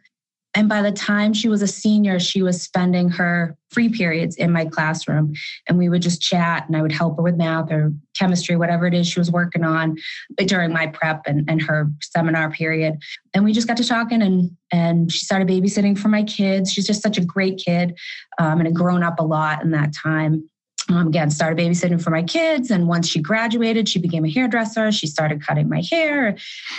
And 0.56 0.70
by 0.70 0.82
the 0.82 0.92
time 0.92 1.34
she 1.34 1.50
was 1.50 1.62
a 1.62 1.68
senior, 1.68 2.18
she 2.18 2.42
was 2.42 2.62
spending 2.62 3.10
her 3.10 3.58
free 3.72 3.90
periods 3.90 4.38
in 4.38 4.52
my 4.52 4.64
classroom. 4.64 5.34
And 5.68 5.78
we 5.78 5.90
would 5.90 6.02
just 6.02 6.22
chat, 6.22 6.66
and 6.66 6.78
I 6.78 6.82
would 6.82 6.94
help 6.94 7.18
her 7.18 7.24
with 7.24 7.36
math 7.36 7.70
or 7.72 7.92
chemistry, 8.18 8.56
whatever 8.56 8.88
it 8.88 8.94
is 8.94 9.06
she 9.06 9.20
was 9.20 9.30
working 9.30 9.66
on 9.66 9.98
during 10.38 10.72
my 10.72 10.88
prep 10.88 11.24
and, 11.28 11.50
and 11.50 11.62
her 11.62 11.90
seminar 12.02 12.50
period. 12.52 12.96
And 13.34 13.44
we 13.44 13.52
just 13.52 13.68
got 13.68 13.76
to 13.78 13.84
talking, 13.88 14.22
and, 14.22 14.52
and 14.72 15.12
she 15.12 15.20
started 15.26 15.50
babysitting 15.50 15.98
for 15.98 16.08
my 16.08 16.24
kids. 16.24 16.72
She's 16.72 16.88
just 16.88 17.02
such 17.02 17.18
a 17.18 17.26
great 17.26 17.58
kid 17.58 17.98
um, 18.40 18.60
and 18.60 18.68
had 18.68 18.76
grown 18.76 19.04
up 19.04 19.20
a 19.20 19.24
lot 19.24 19.62
in 19.62 19.72
that 19.72 19.94
time 19.94 20.50
um, 20.90 21.08
again 21.08 21.30
started 21.30 21.58
babysitting 21.58 22.02
for 22.02 22.12
my 22.12 22.24
kids 22.24 22.70
and 22.70 22.88
once 22.88 23.08
she 23.08 23.22
graduated 23.22 23.90
she 23.90 24.00
became 24.00 24.26
a 24.26 24.30
hairdresser. 24.30 24.92
She 24.92 25.08
started 25.08 25.46
cutting 25.46 25.70
my 25.70 25.82
hair. 25.90 26.38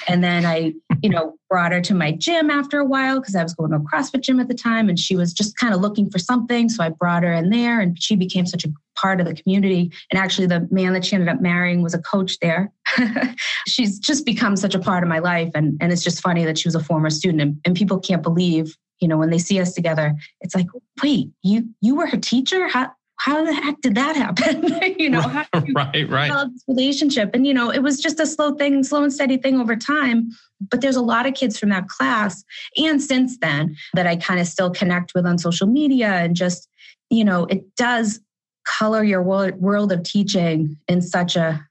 And 0.09 0.23
then 0.23 0.45
i 0.45 0.75
you 1.03 1.11
know 1.11 1.37
brought 1.49 1.73
her 1.73 1.81
to 1.81 1.95
my 1.95 2.11
gym 2.11 2.51
after 2.51 2.81
a 2.81 2.85
while 2.85 3.21
because 3.21 3.37
i 3.37 3.43
was 3.43 3.55
going 3.55 3.71
to 3.71 3.77
a 3.77 3.81
crossfit 3.81 4.21
gym 4.23 4.41
at 4.41 4.49
the 4.49 4.55
time 4.55 4.89
and 4.89 4.99
she 4.99 5.15
was 5.15 5.33
just 5.33 5.57
kind 5.57 5.73
of 5.73 5.81
looking 5.81 6.11
for 6.11 6.19
something 6.19 6.69
so 6.69 6.83
i 6.83 6.89
brought 6.89 7.23
her 7.23 7.33
in 7.33 7.51
there 7.51 7.81
and 7.81 8.03
she 8.03 8.17
became 8.17 8.47
such 8.47 8.65
a 8.65 8.69
part 8.97 9.21
of 9.21 9.27
the 9.27 9.35
community. 9.35 9.93
And 10.11 10.19
actually 10.19 10.47
the 10.47 10.67
man 10.71 10.93
that 10.95 11.05
she 11.05 11.15
ended 11.15 11.29
up 11.29 11.41
marrying 11.41 11.83
was 11.83 11.95
a 11.95 12.01
coach 12.01 12.39
there. 12.41 12.73
She's 13.69 13.99
just 13.99 14.25
become 14.25 14.57
such 14.57 14.75
a 14.75 14.79
part 14.79 15.03
of 15.03 15.09
my 15.09 15.19
life 15.19 15.51
and, 15.55 15.77
and 15.81 15.93
it's 15.93 16.03
just 16.03 16.21
funny 16.21 16.45
that 16.45 16.59
she 16.59 16.67
was 16.67 16.75
a 16.75 16.83
former 16.83 17.11
student 17.11 17.43
and, 17.43 17.61
and 17.65 17.77
people 17.77 18.01
can't 18.01 18.23
believe 18.23 18.77
you 19.01 19.09
know 19.09 19.19
when 19.19 19.29
they 19.29 19.39
see 19.39 19.61
us 19.61 19.75
together 19.75 20.15
it's 20.41 20.55
like 20.55 20.69
wait 21.03 21.29
you 21.43 21.69
you 21.83 21.95
were 21.95 22.07
her 22.07 22.17
teacher? 22.17 22.67
How 22.67 22.91
how 23.27 23.45
the 23.45 23.53
heck 23.53 23.81
did 23.81 23.97
that 23.97 24.15
happen? 24.15 24.95
you 25.01 25.11
know, 25.11 25.21
how 25.21 25.45
you 25.67 25.75
right, 25.75 26.09
right. 26.09 26.49
This 26.53 26.63
relationship. 26.69 27.31
And, 27.35 27.45
you 27.45 27.53
know, 27.53 27.71
it 27.71 27.83
was 27.83 27.99
just 27.99 28.21
a 28.21 28.27
slow 28.27 28.55
thing, 28.55 28.85
slow 28.85 29.03
and 29.03 29.13
steady 29.13 29.37
thing 29.37 29.61
over 29.61 29.75
time. 29.75 30.31
But 30.71 30.81
there's 30.81 30.95
a 30.95 31.03
lot 31.03 31.27
of 31.27 31.35
kids 31.35 31.59
from 31.59 31.71
that 31.71 31.89
class 31.89 32.45
and 32.77 33.03
since 33.03 33.37
then 33.39 33.77
that 33.95 34.07
I 34.07 34.15
kind 34.15 34.39
of 34.39 34.47
still 34.47 34.71
connect 34.71 35.13
with 35.13 35.27
on 35.27 35.39
social 35.39 35.67
media 35.67 36.09
and 36.09 36.37
just, 36.37 36.69
you 37.11 37.25
know, 37.25 37.47
it 37.47 37.65
does 37.75 38.21
color 38.65 39.03
your 39.03 39.25
world, 39.25 39.57
world 39.57 39.91
of 39.91 40.05
teaching 40.05 40.77
in 40.87 41.03
such 41.03 41.35
a, 41.35 41.67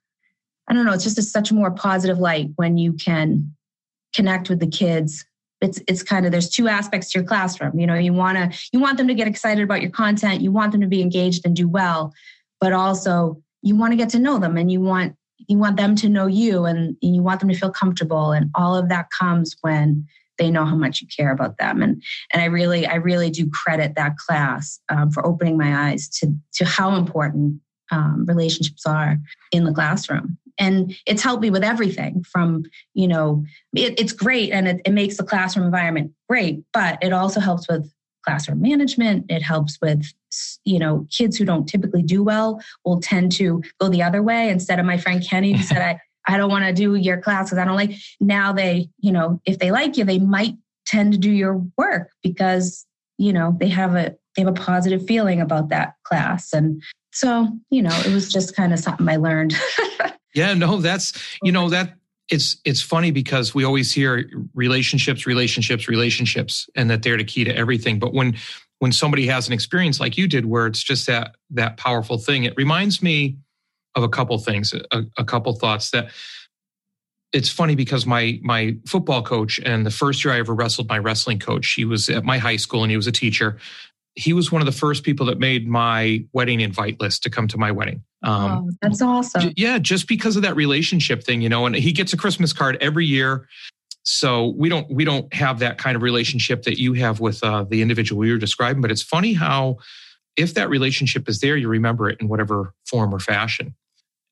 I 0.67 0.73
don't 0.73 0.85
know, 0.85 0.93
it's 0.93 1.05
just 1.05 1.17
a, 1.17 1.23
such 1.23 1.51
a 1.51 1.55
more 1.55 1.71
positive 1.71 2.19
light 2.19 2.49
when 2.57 2.77
you 2.77 2.93
can 2.93 3.55
connect 4.13 4.49
with 4.49 4.59
the 4.59 4.67
kids 4.67 5.25
it's 5.65 5.81
it's 5.87 6.03
kind 6.03 6.25
of 6.25 6.31
there's 6.31 6.49
two 6.49 6.67
aspects 6.67 7.11
to 7.11 7.19
your 7.19 7.27
classroom 7.27 7.77
you 7.77 7.87
know 7.87 7.95
you 7.95 8.13
want 8.13 8.37
to 8.37 8.59
you 8.71 8.79
want 8.79 8.97
them 8.97 9.07
to 9.07 9.13
get 9.13 9.27
excited 9.27 9.63
about 9.63 9.81
your 9.81 9.91
content 9.91 10.41
you 10.41 10.51
want 10.51 10.71
them 10.71 10.81
to 10.81 10.87
be 10.87 11.01
engaged 11.01 11.45
and 11.45 11.55
do 11.55 11.67
well 11.67 12.13
but 12.61 12.71
also 12.71 13.41
you 13.61 13.75
want 13.75 13.91
to 13.91 13.97
get 13.97 14.09
to 14.09 14.19
know 14.19 14.37
them 14.37 14.57
and 14.57 14.71
you 14.71 14.79
want 14.79 15.15
you 15.47 15.57
want 15.57 15.75
them 15.77 15.95
to 15.95 16.07
know 16.07 16.27
you 16.27 16.65
and, 16.65 16.95
and 17.01 17.15
you 17.15 17.21
want 17.21 17.39
them 17.39 17.49
to 17.49 17.55
feel 17.55 17.71
comfortable 17.71 18.31
and 18.31 18.49
all 18.55 18.75
of 18.75 18.89
that 18.89 19.07
comes 19.17 19.55
when 19.61 20.05
they 20.37 20.51
know 20.51 20.65
how 20.65 20.75
much 20.75 21.01
you 21.01 21.07
care 21.15 21.31
about 21.31 21.57
them. 21.57 21.81
And 21.81 22.01
and 22.31 22.41
i 22.41 22.45
really 22.45 22.85
i 22.85 22.95
really 22.95 23.29
do 23.29 23.49
credit 23.49 23.95
that 23.95 24.17
class 24.17 24.79
um, 24.89 25.11
for 25.11 25.25
opening 25.25 25.57
my 25.57 25.89
eyes 25.89 26.07
to 26.19 26.33
to 26.53 26.65
how 26.65 26.95
important 26.95 27.59
um, 27.91 28.25
relationships 28.27 28.85
are 28.85 29.17
in 29.51 29.63
the 29.63 29.73
classroom 29.73 30.37
and 30.57 30.95
it's 31.05 31.21
helped 31.21 31.41
me 31.41 31.49
with 31.49 31.63
everything 31.63 32.23
from 32.23 32.63
you 32.93 33.07
know 33.07 33.43
it, 33.73 33.99
it's 33.99 34.13
great 34.13 34.51
and 34.51 34.67
it, 34.67 34.81
it 34.85 34.91
makes 34.91 35.17
the 35.17 35.23
classroom 35.23 35.65
environment 35.65 36.11
great 36.29 36.63
but 36.73 36.97
it 37.01 37.13
also 37.13 37.39
helps 37.39 37.67
with 37.67 37.91
classroom 38.25 38.61
management. 38.61 39.25
It 39.29 39.41
helps 39.41 39.79
with, 39.81 40.11
you 40.65 40.79
know, 40.79 41.07
kids 41.15 41.37
who 41.37 41.45
don't 41.45 41.67
typically 41.67 42.01
do 42.01 42.23
well 42.23 42.61
will 42.83 42.99
tend 42.99 43.31
to 43.33 43.61
go 43.79 43.87
the 43.87 44.03
other 44.03 44.21
way 44.21 44.49
instead 44.49 44.79
of 44.79 44.85
my 44.85 44.97
friend 44.97 45.25
Kenny 45.25 45.53
who 45.53 45.63
said, 45.63 45.77
I, 46.27 46.33
I 46.33 46.37
don't 46.37 46.49
want 46.49 46.65
to 46.65 46.73
do 46.73 46.95
your 46.95 47.21
class 47.21 47.47
because 47.47 47.59
I 47.59 47.65
don't 47.65 47.75
like. 47.75 47.91
Now 48.19 48.51
they, 48.51 48.89
you 48.99 49.11
know, 49.11 49.39
if 49.45 49.59
they 49.59 49.71
like 49.71 49.95
you, 49.95 50.03
they 50.03 50.19
might 50.19 50.55
tend 50.85 51.13
to 51.13 51.19
do 51.19 51.31
your 51.31 51.63
work 51.77 52.09
because, 52.23 52.85
you 53.17 53.31
know, 53.31 53.55
they 53.59 53.69
have 53.69 53.95
a, 53.95 54.15
they 54.35 54.41
have 54.41 54.49
a 54.49 54.59
positive 54.59 55.05
feeling 55.05 55.39
about 55.39 55.69
that 55.69 55.93
class. 56.03 56.51
And 56.51 56.81
so, 57.13 57.47
you 57.69 57.81
know, 57.81 57.95
it 58.05 58.13
was 58.13 58.31
just 58.31 58.55
kind 58.55 58.73
of 58.73 58.79
something 58.79 59.07
I 59.07 59.15
learned. 59.17 59.55
yeah, 60.35 60.53
no, 60.53 60.77
that's, 60.81 61.13
you 61.41 61.51
know, 61.51 61.69
that 61.69 61.95
it's 62.29 62.57
it's 62.65 62.81
funny 62.81 63.11
because 63.11 63.53
we 63.53 63.63
always 63.63 63.93
hear 63.93 64.29
relationships 64.53 65.25
relationships 65.25 65.87
relationships 65.87 66.67
and 66.75 66.89
that 66.89 67.03
they're 67.03 67.17
the 67.17 67.23
key 67.23 67.43
to 67.43 67.55
everything. 67.55 67.99
But 67.99 68.13
when 68.13 68.35
when 68.79 68.91
somebody 68.91 69.27
has 69.27 69.47
an 69.47 69.53
experience 69.53 69.99
like 69.99 70.17
you 70.17 70.27
did 70.27 70.45
where 70.45 70.67
it's 70.67 70.83
just 70.83 71.07
that 71.07 71.35
that 71.51 71.77
powerful 71.77 72.17
thing 72.17 72.43
it 72.43 72.53
reminds 72.57 73.01
me 73.01 73.37
of 73.95 74.03
a 74.03 74.09
couple 74.09 74.37
things 74.37 74.73
a, 74.91 75.03
a 75.17 75.23
couple 75.23 75.53
thoughts 75.53 75.91
that 75.91 76.09
it's 77.31 77.49
funny 77.49 77.75
because 77.75 78.05
my 78.05 78.39
my 78.43 78.75
football 78.85 79.21
coach 79.21 79.59
and 79.59 79.85
the 79.85 79.91
first 79.91 80.23
year 80.23 80.33
I 80.33 80.39
ever 80.39 80.53
wrestled 80.53 80.89
my 80.89 80.97
wrestling 80.97 81.39
coach 81.39 81.73
he 81.73 81.85
was 81.85 82.09
at 82.09 82.23
my 82.23 82.37
high 82.37 82.57
school 82.57 82.83
and 82.83 82.91
he 82.91 82.97
was 82.97 83.07
a 83.07 83.11
teacher. 83.11 83.57
He 84.17 84.31
was 84.31 84.49
one 84.49 84.61
of 84.61 84.65
the 84.65 84.71
first 84.71 85.03
people 85.03 85.25
that 85.25 85.39
made 85.39 85.67
my 85.67 86.25
wedding 86.31 86.61
invite 86.61 87.01
list 87.01 87.23
to 87.23 87.29
come 87.29 87.47
to 87.49 87.57
my 87.57 87.71
wedding 87.71 88.01
um, 88.25 88.51
oh, 88.51 88.71
that's 88.81 89.01
awesome. 89.01 89.53
Yeah, 89.55 89.77
just 89.77 90.07
because 90.07 90.35
of 90.35 90.41
that 90.41 90.55
relationship 90.55 91.23
thing, 91.23 91.41
you 91.41 91.49
know, 91.49 91.65
and 91.65 91.75
he 91.75 91.91
gets 91.91 92.11
a 92.11 92.17
Christmas 92.17 92.53
card 92.53 92.77
every 92.81 93.05
year. 93.05 93.47
So 94.03 94.53
we 94.57 94.67
don't 94.67 94.89
we 94.91 95.05
don't 95.05 95.31
have 95.33 95.59
that 95.59 95.77
kind 95.77 95.95
of 95.95 96.01
relationship 96.01 96.63
that 96.63 96.79
you 96.79 96.93
have 96.93 97.19
with 97.19 97.43
uh, 97.43 97.63
the 97.63 97.81
individual 97.81 98.19
were 98.19 98.37
describing. 98.37 98.81
But 98.81 98.91
it's 98.91 99.01
funny 99.03 99.33
how 99.33 99.77
if 100.35 100.55
that 100.55 100.69
relationship 100.69 101.29
is 101.29 101.39
there, 101.39 101.55
you 101.55 101.67
remember 101.67 102.09
it 102.09 102.19
in 102.19 102.27
whatever 102.27 102.73
form 102.85 103.13
or 103.13 103.19
fashion. 103.19 103.75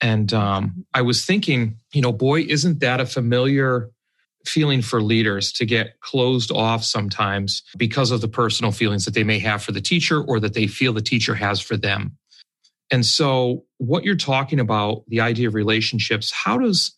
And 0.01 0.33
um, 0.33 0.85
I 0.93 1.01
was 1.01 1.25
thinking, 1.25 1.77
you 1.93 2.01
know, 2.01 2.11
boy, 2.11 2.41
isn't 2.41 2.81
that 2.81 2.99
a 2.99 3.05
familiar 3.05 3.89
feeling 4.45 4.81
for 4.81 5.01
leaders 5.01 5.53
to 5.53 5.65
get 5.65 5.99
closed 6.01 6.51
off 6.51 6.83
sometimes 6.83 7.63
because 7.77 8.11
of 8.11 8.21
the 8.21 8.27
personal 8.27 8.71
feelings 8.71 9.05
that 9.05 9.13
they 9.13 9.23
may 9.23 9.39
have 9.39 9.63
for 9.63 9.71
the 9.71 9.81
teacher 9.81 10.21
or 10.21 10.39
that 10.39 10.53
they 10.53 10.67
feel 10.67 10.93
the 10.93 11.01
teacher 11.01 11.35
has 11.35 11.61
for 11.61 11.77
them. 11.77 12.17
And 12.91 13.05
so 13.05 13.65
what 13.77 14.03
you're 14.03 14.15
talking 14.15 14.59
about, 14.59 15.03
the 15.07 15.21
idea 15.21 15.47
of 15.47 15.53
relationships, 15.53 16.31
how 16.31 16.57
does 16.57 16.95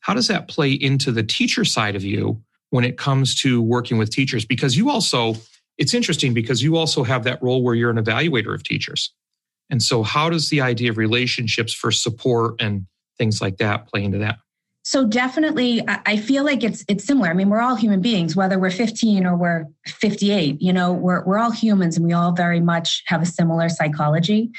how 0.00 0.14
does 0.14 0.28
that 0.28 0.48
play 0.48 0.72
into 0.72 1.12
the 1.12 1.22
teacher 1.22 1.64
side 1.64 1.94
of 1.94 2.02
you 2.04 2.42
when 2.70 2.84
it 2.84 2.98
comes 2.98 3.34
to 3.36 3.62
working 3.62 3.98
with 3.98 4.10
teachers? 4.10 4.44
Because 4.44 4.76
you 4.76 4.90
also, 4.90 5.36
it's 5.78 5.94
interesting 5.94 6.34
because 6.34 6.60
you 6.60 6.76
also 6.76 7.04
have 7.04 7.22
that 7.24 7.40
role 7.40 7.62
where 7.62 7.76
you're 7.76 7.90
an 7.90 8.02
evaluator 8.02 8.52
of 8.52 8.64
teachers. 8.64 9.12
And 9.70 9.80
so 9.80 10.02
how 10.02 10.28
does 10.28 10.50
the 10.50 10.60
idea 10.60 10.90
of 10.90 10.98
relationships 10.98 11.72
for 11.72 11.92
support 11.92 12.60
and 12.60 12.86
things 13.16 13.40
like 13.40 13.58
that 13.58 13.86
play 13.86 14.02
into 14.02 14.18
that? 14.18 14.38
So 14.84 15.06
definitely 15.06 15.80
I 15.86 16.16
feel 16.16 16.44
like 16.44 16.64
it's 16.64 16.84
it's 16.88 17.04
similar. 17.04 17.28
I 17.28 17.34
mean, 17.34 17.48
we're 17.48 17.60
all 17.60 17.76
human 17.76 18.00
beings, 18.00 18.34
whether 18.34 18.58
we're 18.58 18.70
15 18.70 19.24
or 19.24 19.36
we're 19.36 19.66
58, 19.86 20.60
you 20.60 20.72
know, 20.72 20.92
we're 20.92 21.24
we're 21.24 21.38
all 21.38 21.52
humans 21.52 21.96
and 21.96 22.04
we 22.04 22.12
all 22.12 22.32
very 22.32 22.58
much 22.58 23.04
have 23.06 23.22
a 23.22 23.26
similar 23.26 23.68
psychology 23.68 24.50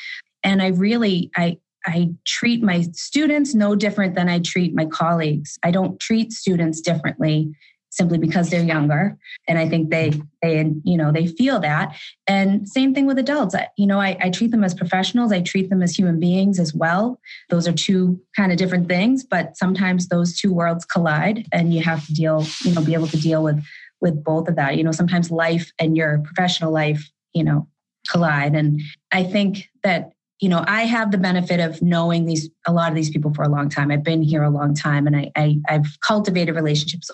and 0.43 0.61
i 0.61 0.67
really 0.67 1.31
i 1.35 1.57
i 1.85 2.09
treat 2.25 2.63
my 2.63 2.81
students 2.93 3.53
no 3.53 3.75
different 3.75 4.15
than 4.15 4.29
i 4.29 4.39
treat 4.39 4.73
my 4.73 4.85
colleagues. 4.85 5.57
I 5.63 5.71
don't 5.71 5.99
treat 5.99 6.31
students 6.31 6.81
differently 6.81 7.53
simply 7.89 8.17
because 8.17 8.49
they're 8.49 8.63
younger. 8.63 9.15
And 9.47 9.59
i 9.59 9.67
think 9.69 9.89
they 9.91 10.13
they 10.41 10.71
you 10.83 10.97
know 10.97 11.11
they 11.11 11.27
feel 11.27 11.59
that. 11.59 11.95
And 12.27 12.67
same 12.67 12.93
thing 12.93 13.05
with 13.05 13.19
adults. 13.19 13.53
I, 13.53 13.67
you 13.77 13.85
know 13.85 13.99
I, 13.99 14.17
I 14.19 14.29
treat 14.29 14.51
them 14.51 14.63
as 14.63 14.73
professionals. 14.73 15.31
I 15.31 15.41
treat 15.41 15.69
them 15.69 15.83
as 15.83 15.95
human 15.95 16.19
beings 16.19 16.59
as 16.59 16.73
well. 16.73 17.19
Those 17.49 17.67
are 17.67 17.73
two 17.73 18.19
kind 18.35 18.51
of 18.51 18.57
different 18.57 18.87
things 18.87 19.23
but 19.23 19.57
sometimes 19.57 20.07
those 20.07 20.37
two 20.37 20.53
worlds 20.53 20.85
collide 20.85 21.47
and 21.51 21.73
you 21.73 21.83
have 21.83 22.05
to 22.07 22.13
deal 22.13 22.45
you 22.63 22.73
know 22.73 22.81
be 22.83 22.93
able 22.93 23.07
to 23.07 23.17
deal 23.17 23.43
with 23.43 23.63
with 24.01 24.23
both 24.23 24.47
of 24.47 24.55
that. 24.55 24.77
You 24.77 24.83
know 24.83 24.91
sometimes 24.91 25.29
life 25.31 25.71
and 25.79 25.95
your 25.95 26.19
professional 26.19 26.71
life 26.71 27.09
you 27.33 27.43
know 27.43 27.67
collide. 28.09 28.55
And 28.55 28.81
i 29.11 29.23
think 29.23 29.69
that 29.83 30.11
you 30.43 30.49
know, 30.49 30.61
I 30.67 30.81
have 30.81 31.11
the 31.11 31.17
benefit 31.17 31.61
of 31.61 31.81
knowing 31.81 32.25
these 32.25 32.49
a 32.67 32.73
lot 32.73 32.89
of 32.89 32.95
these 32.95 33.09
people 33.09 33.33
for 33.33 33.43
a 33.43 33.47
long 33.47 33.69
time. 33.69 33.89
I've 33.91 34.03
been 34.03 34.21
here 34.21 34.43
a 34.43 34.49
long 34.49 34.75
time, 34.75 35.07
and 35.07 35.15
I, 35.15 35.31
I 35.37 35.55
I've 35.69 35.87
cultivated 36.05 36.53
relationships 36.53 37.09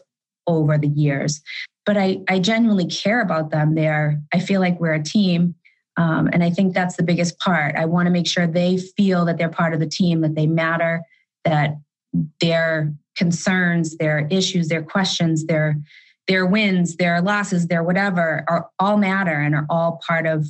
over 0.48 0.79
the 0.79 0.88
years. 0.88 1.39
But 1.86 1.95
I 1.95 2.21
I 2.27 2.39
genuinely 2.39 2.88
care 2.88 3.21
about 3.21 3.51
them. 3.51 3.75
They 3.75 3.88
are 3.88 4.19
I 4.33 4.39
feel 4.39 4.59
like 4.59 4.79
we're 4.79 4.95
a 4.95 5.03
team, 5.03 5.53
um, 5.95 6.27
and 6.33 6.43
I 6.43 6.50
think 6.50 6.74
that's 6.74 6.95
the 6.95 7.03
biggest 7.03 7.38
part. 7.38 7.75
I 7.75 7.86
want 7.86 8.07
to 8.07 8.12
make 8.12 8.25
sure 8.25 8.48
they 8.48 8.79
feel 8.98 9.25
that 9.25 9.38
they're 9.38 9.48
part 9.48 9.75
of 9.75 9.79
the 9.79 9.86
team, 9.88 10.21
that 10.21 10.33
they 10.33 10.48
matter, 10.48 11.03
that 11.45 11.75
their 12.41 12.91
concerns, 13.15 13.95
their 13.98 14.27
issues, 14.31 14.69
their 14.69 14.81
questions, 14.81 15.45
their 15.45 15.75
their 16.27 16.48
wins, 16.48 16.95
their 16.95 17.21
losses, 17.21 17.67
their 17.67 17.83
whatever 17.83 18.43
are 18.48 18.71
all 18.79 18.98
matter 18.98 19.39
and 19.39 19.53
are 19.53 19.67
all 19.69 20.01
part 20.07 20.25
of 20.25 20.48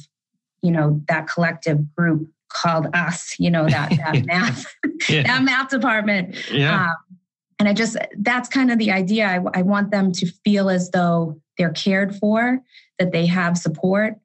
you 0.61 0.71
know 0.71 1.01
that 1.09 1.27
collective 1.27 1.93
group 1.93 2.29
called 2.49 2.87
us, 2.93 3.35
you 3.39 3.49
know, 3.49 3.67
that, 3.67 3.89
that 3.91 4.25
math, 4.25 4.65
yeah. 5.09 5.23
that 5.23 5.43
math 5.43 5.69
department. 5.69 6.35
Yeah. 6.51 6.85
Um, 6.85 6.95
and 7.59 7.67
I 7.67 7.73
just, 7.73 7.97
that's 8.17 8.47
kind 8.47 8.71
of 8.71 8.77
the 8.77 8.91
idea. 8.91 9.25
I, 9.27 9.59
I 9.59 9.61
want 9.61 9.91
them 9.91 10.11
to 10.13 10.27
feel 10.43 10.69
as 10.69 10.91
though 10.91 11.39
they're 11.57 11.71
cared 11.71 12.15
for, 12.15 12.59
that 12.99 13.11
they 13.11 13.25
have 13.25 13.57
support, 13.57 14.15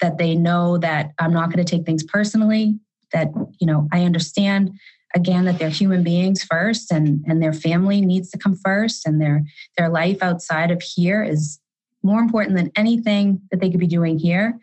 that 0.00 0.18
they 0.18 0.34
know 0.34 0.78
that 0.78 1.12
I'm 1.18 1.32
not 1.32 1.52
going 1.52 1.64
to 1.64 1.76
take 1.76 1.86
things 1.86 2.02
personally, 2.02 2.78
that, 3.12 3.28
you 3.60 3.66
know, 3.66 3.88
I 3.92 4.04
understand 4.04 4.72
again 5.14 5.44
that 5.44 5.58
they're 5.58 5.68
human 5.68 6.02
beings 6.02 6.44
first 6.44 6.92
and 6.92 7.24
and 7.26 7.42
their 7.42 7.52
family 7.52 8.00
needs 8.00 8.30
to 8.30 8.38
come 8.38 8.54
first 8.54 9.06
and 9.06 9.20
their 9.20 9.42
their 9.76 9.88
life 9.88 10.22
outside 10.22 10.70
of 10.70 10.80
here 10.82 11.22
is 11.22 11.58
more 12.02 12.20
important 12.20 12.56
than 12.56 12.70
anything 12.76 13.40
that 13.50 13.60
they 13.60 13.70
could 13.70 13.80
be 13.80 13.86
doing 13.86 14.18
here 14.18 14.58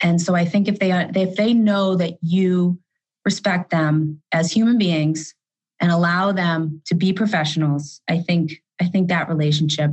and 0.00 0.20
so 0.20 0.34
I 0.34 0.44
think 0.44 0.68
if 0.68 0.78
they 0.78 0.92
if 0.92 1.36
they 1.36 1.54
know 1.54 1.96
that 1.96 2.18
you 2.22 2.78
respect 3.24 3.70
them 3.70 4.20
as 4.32 4.52
human 4.52 4.78
beings 4.78 5.34
and 5.80 5.90
allow 5.90 6.32
them 6.32 6.82
to 6.86 6.94
be 6.94 7.12
professionals, 7.12 8.00
I 8.08 8.18
think 8.18 8.62
I 8.80 8.86
think 8.86 9.08
that 9.08 9.28
relationship 9.28 9.90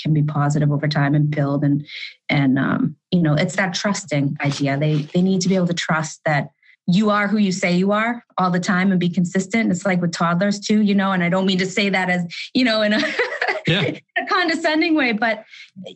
can 0.00 0.14
be 0.14 0.22
positive 0.22 0.70
over 0.70 0.86
time 0.86 1.14
and 1.14 1.30
build 1.30 1.64
and 1.64 1.86
and 2.28 2.58
um, 2.58 2.96
you 3.10 3.22
know 3.22 3.34
it's 3.34 3.56
that 3.56 3.74
trusting 3.74 4.36
idea. 4.40 4.78
They 4.78 5.02
they 5.14 5.22
need 5.22 5.40
to 5.42 5.48
be 5.48 5.56
able 5.56 5.66
to 5.68 5.74
trust 5.74 6.20
that 6.24 6.50
you 6.90 7.10
are 7.10 7.28
who 7.28 7.36
you 7.36 7.52
say 7.52 7.76
you 7.76 7.92
are 7.92 8.24
all 8.38 8.50
the 8.50 8.58
time 8.58 8.90
and 8.90 8.98
be 8.98 9.10
consistent. 9.10 9.70
It's 9.70 9.84
like 9.84 10.00
with 10.00 10.12
toddlers 10.12 10.58
too, 10.58 10.80
you 10.80 10.94
know, 10.94 11.12
and 11.12 11.22
I 11.22 11.28
don't 11.28 11.44
mean 11.44 11.58
to 11.58 11.66
say 11.66 11.90
that 11.90 12.08
as, 12.08 12.24
you 12.54 12.64
know, 12.64 12.80
in 12.80 12.94
a, 12.94 12.98
yeah. 13.72 13.82
in 13.82 14.00
a 14.16 14.26
condescending 14.26 14.94
way, 14.94 15.12
but 15.12 15.44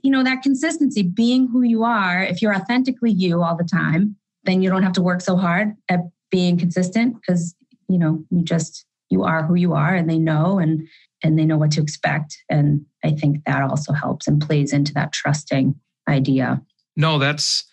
you 0.02 0.11
know, 0.11 0.23
that 0.23 0.43
consistency, 0.43 1.02
being 1.02 1.49
who 1.49 1.62
you 1.62 1.85
are, 1.85 2.23
if 2.23 2.43
you're 2.43 2.55
authentically 2.55 3.11
you 3.11 3.43
all 3.43 3.57
the 3.57 3.64
time, 3.64 4.17
then 4.45 4.62
you 4.62 4.71
don't 4.71 4.83
have 4.83 4.93
to 4.93 5.02
work 5.02 5.21
so 5.21 5.37
hard 5.37 5.75
at 5.88 6.00
being 6.31 6.59
consistent 6.59 7.17
because, 7.17 7.55
you 7.88 7.99
know, 7.99 8.25
you 8.31 8.43
just 8.43 8.85
you 9.11 9.23
are 9.23 9.43
who 9.43 9.55
you 9.55 9.75
are 9.75 9.95
and 9.95 10.09
they 10.09 10.19
know 10.19 10.59
and 10.59 10.87
and 11.23 11.38
they 11.38 11.45
know 11.45 11.59
what 11.59 11.71
to 11.73 11.81
expect. 11.81 12.37
And 12.49 12.85
I 13.05 13.12
think 13.12 13.45
that 13.45 13.62
also 13.62 13.93
helps 13.93 14.26
and 14.26 14.43
plays 14.43 14.73
into 14.73 14.93
that 14.95 15.12
trusting 15.12 15.75
idea. 16.09 16.61
No, 16.97 17.19
that's 17.19 17.64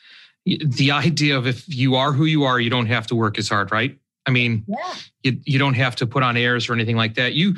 the 0.45 0.91
idea 0.91 1.37
of 1.37 1.47
if 1.47 1.67
you 1.67 1.95
are 1.95 2.11
who 2.11 2.25
you 2.25 2.43
are, 2.43 2.59
you 2.59 2.69
don't 2.69 2.85
have 2.85 3.07
to 3.07 3.15
work 3.15 3.37
as 3.37 3.49
hard, 3.49 3.71
right? 3.71 3.97
I 4.25 4.31
mean, 4.31 4.65
yeah. 4.67 4.93
you, 5.23 5.39
you 5.45 5.59
don't 5.59 5.73
have 5.73 5.95
to 5.97 6.07
put 6.07 6.23
on 6.23 6.37
airs 6.37 6.69
or 6.69 6.73
anything 6.73 6.95
like 6.95 7.15
that. 7.15 7.33
You 7.33 7.55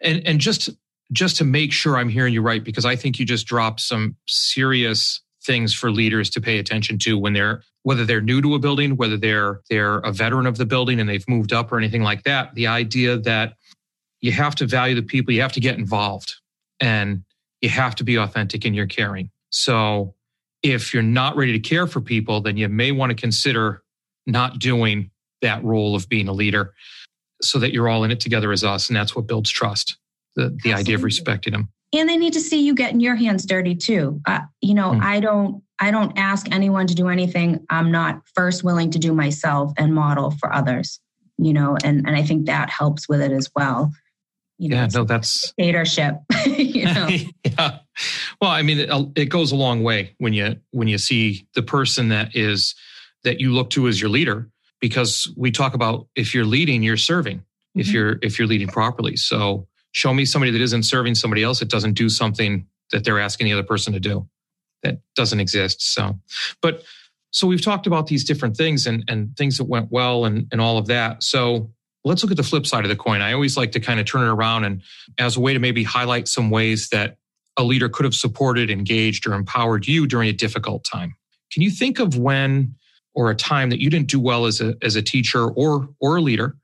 and 0.00 0.26
and 0.26 0.40
just 0.40 0.70
just 1.14 1.36
to 1.38 1.44
make 1.44 1.72
sure 1.72 1.96
I'm 1.96 2.10
hearing 2.10 2.34
you 2.34 2.42
right, 2.42 2.62
because 2.62 2.84
I 2.84 2.96
think 2.96 3.18
you 3.18 3.24
just 3.24 3.46
dropped 3.46 3.80
some 3.80 4.16
serious 4.26 5.22
things 5.44 5.74
for 5.74 5.90
leaders 5.90 6.30
to 6.30 6.40
pay 6.40 6.58
attention 6.58 6.98
to 6.98 7.18
when 7.18 7.32
they're 7.32 7.62
whether 7.82 8.06
they're 8.06 8.22
new 8.22 8.40
to 8.40 8.54
a 8.54 8.58
building, 8.58 8.96
whether 8.96 9.16
they're 9.16 9.60
they're 9.70 9.98
a 9.98 10.12
veteran 10.12 10.46
of 10.46 10.56
the 10.56 10.66
building 10.66 11.00
and 11.00 11.08
they've 11.08 11.28
moved 11.28 11.52
up 11.52 11.70
or 11.70 11.78
anything 11.78 12.02
like 12.02 12.22
that. 12.24 12.54
The 12.54 12.66
idea 12.66 13.18
that 13.18 13.54
you 14.20 14.32
have 14.32 14.54
to 14.56 14.66
value 14.66 14.94
the 14.94 15.02
people, 15.02 15.34
you 15.34 15.42
have 15.42 15.52
to 15.52 15.60
get 15.60 15.78
involved, 15.78 16.34
and 16.80 17.24
you 17.60 17.68
have 17.68 17.94
to 17.96 18.04
be 18.04 18.16
authentic 18.16 18.64
in 18.64 18.74
your 18.74 18.86
caring. 18.86 19.30
So 19.50 20.14
if 20.62 20.94
you're 20.94 21.02
not 21.02 21.36
ready 21.36 21.52
to 21.52 21.58
care 21.58 21.86
for 21.86 22.00
people, 22.00 22.40
then 22.40 22.56
you 22.56 22.68
may 22.70 22.90
want 22.90 23.10
to 23.10 23.16
consider 23.16 23.82
not 24.26 24.58
doing 24.58 25.10
that 25.42 25.62
role 25.62 25.94
of 25.94 26.08
being 26.08 26.26
a 26.26 26.32
leader 26.32 26.72
so 27.42 27.58
that 27.58 27.72
you're 27.74 27.88
all 27.88 28.02
in 28.04 28.10
it 28.10 28.20
together 28.20 28.50
as 28.50 28.64
us. 28.64 28.88
And 28.88 28.96
that's 28.96 29.14
what 29.14 29.26
builds 29.26 29.50
trust, 29.50 29.98
the, 30.36 30.56
the 30.62 30.72
idea 30.72 30.94
of 30.96 31.04
respecting 31.04 31.52
them. 31.52 31.68
And 31.92 32.08
they 32.08 32.16
need 32.16 32.32
to 32.32 32.40
see 32.40 32.64
you 32.64 32.74
getting 32.74 33.00
your 33.00 33.14
hands 33.14 33.46
dirty 33.46 33.74
too. 33.74 34.20
Uh, 34.26 34.40
you 34.60 34.74
know, 34.74 34.92
mm. 34.92 35.02
I 35.02 35.20
don't, 35.20 35.62
I 35.78 35.90
don't 35.90 36.16
ask 36.16 36.50
anyone 36.52 36.86
to 36.88 36.94
do 36.94 37.08
anything 37.08 37.64
I'm 37.70 37.90
not 37.92 38.22
first 38.34 38.64
willing 38.64 38.90
to 38.92 38.98
do 38.98 39.12
myself 39.12 39.72
and 39.76 39.94
model 39.94 40.32
for 40.32 40.52
others, 40.52 41.00
you 41.38 41.52
know, 41.52 41.76
and, 41.84 42.06
and 42.06 42.16
I 42.16 42.22
think 42.22 42.46
that 42.46 42.70
helps 42.70 43.08
with 43.08 43.20
it 43.20 43.32
as 43.32 43.50
well. 43.54 43.92
You 44.58 44.70
know, 44.70 44.76
yeah, 44.76 44.88
no, 44.94 45.04
that's 45.04 45.52
dictatorship. 45.58 46.16
you 46.46 46.84
know? 46.94 47.08
yeah. 47.44 47.78
Well, 48.40 48.50
I 48.50 48.62
mean, 48.62 48.80
it, 48.80 48.90
it 49.16 49.24
goes 49.26 49.52
a 49.52 49.56
long 49.56 49.82
way 49.82 50.14
when 50.18 50.32
you 50.32 50.56
when 50.70 50.86
you 50.86 50.98
see 50.98 51.46
the 51.54 51.62
person 51.62 52.08
that 52.10 52.36
is 52.36 52.74
that 53.24 53.40
you 53.40 53.52
look 53.52 53.70
to 53.70 53.88
as 53.88 54.00
your 54.00 54.10
leader, 54.10 54.48
because 54.80 55.32
we 55.36 55.50
talk 55.50 55.74
about 55.74 56.06
if 56.14 56.34
you're 56.34 56.44
leading, 56.44 56.82
you're 56.82 56.96
serving. 56.96 57.38
Mm-hmm. 57.38 57.80
If 57.80 57.88
you're 57.88 58.18
if 58.22 58.38
you're 58.38 58.46
leading 58.46 58.68
properly, 58.68 59.16
so 59.16 59.66
show 59.94 60.12
me 60.12 60.24
somebody 60.24 60.50
that 60.50 60.60
isn't 60.60 60.82
serving 60.82 61.14
somebody 61.14 61.42
else 61.42 61.60
that 61.60 61.70
doesn't 61.70 61.94
do 61.94 62.08
something 62.08 62.66
that 62.92 63.04
they're 63.04 63.20
asking 63.20 63.46
the 63.46 63.52
other 63.52 63.62
person 63.62 63.92
to 63.92 64.00
do 64.00 64.28
that 64.82 64.98
doesn't 65.14 65.40
exist. 65.40 65.94
So, 65.94 66.18
but 66.60 66.82
so 67.30 67.46
we've 67.46 67.62
talked 67.62 67.86
about 67.86 68.08
these 68.08 68.24
different 68.24 68.56
things 68.56 68.86
and 68.86 69.04
and 69.08 69.36
things 69.36 69.56
that 69.58 69.64
went 69.64 69.90
well 69.90 70.24
and 70.24 70.46
and 70.52 70.60
all 70.60 70.78
of 70.78 70.86
that. 70.88 71.22
So 71.22 71.70
let's 72.04 72.22
look 72.22 72.32
at 72.32 72.36
the 72.36 72.42
flip 72.42 72.66
side 72.66 72.84
of 72.84 72.90
the 72.90 72.96
coin. 72.96 73.22
I 73.22 73.32
always 73.32 73.56
like 73.56 73.72
to 73.72 73.80
kind 73.80 73.98
of 73.98 74.06
turn 74.06 74.22
it 74.22 74.30
around 74.30 74.64
and 74.64 74.82
as 75.18 75.36
a 75.36 75.40
way 75.40 75.54
to 75.54 75.58
maybe 75.58 75.82
highlight 75.82 76.28
some 76.28 76.50
ways 76.50 76.88
that 76.90 77.16
a 77.56 77.62
leader 77.62 77.88
could 77.88 78.04
have 78.04 78.14
supported, 78.14 78.70
engaged, 78.70 79.26
or 79.26 79.32
empowered 79.32 79.86
you 79.86 80.06
during 80.06 80.28
a 80.28 80.32
difficult 80.32 80.84
time. 80.84 81.14
Can 81.52 81.62
you 81.62 81.70
think 81.70 82.00
of 82.00 82.18
when 82.18 82.74
or 83.14 83.30
a 83.30 83.34
time 83.34 83.70
that 83.70 83.80
you 83.80 83.88
didn't 83.88 84.08
do 84.08 84.18
well 84.18 84.44
as 84.44 84.60
a, 84.60 84.74
as 84.82 84.96
a 84.96 85.02
teacher 85.02 85.46
or, 85.46 85.88
or 86.00 86.16
a 86.16 86.20
leader 86.20 86.56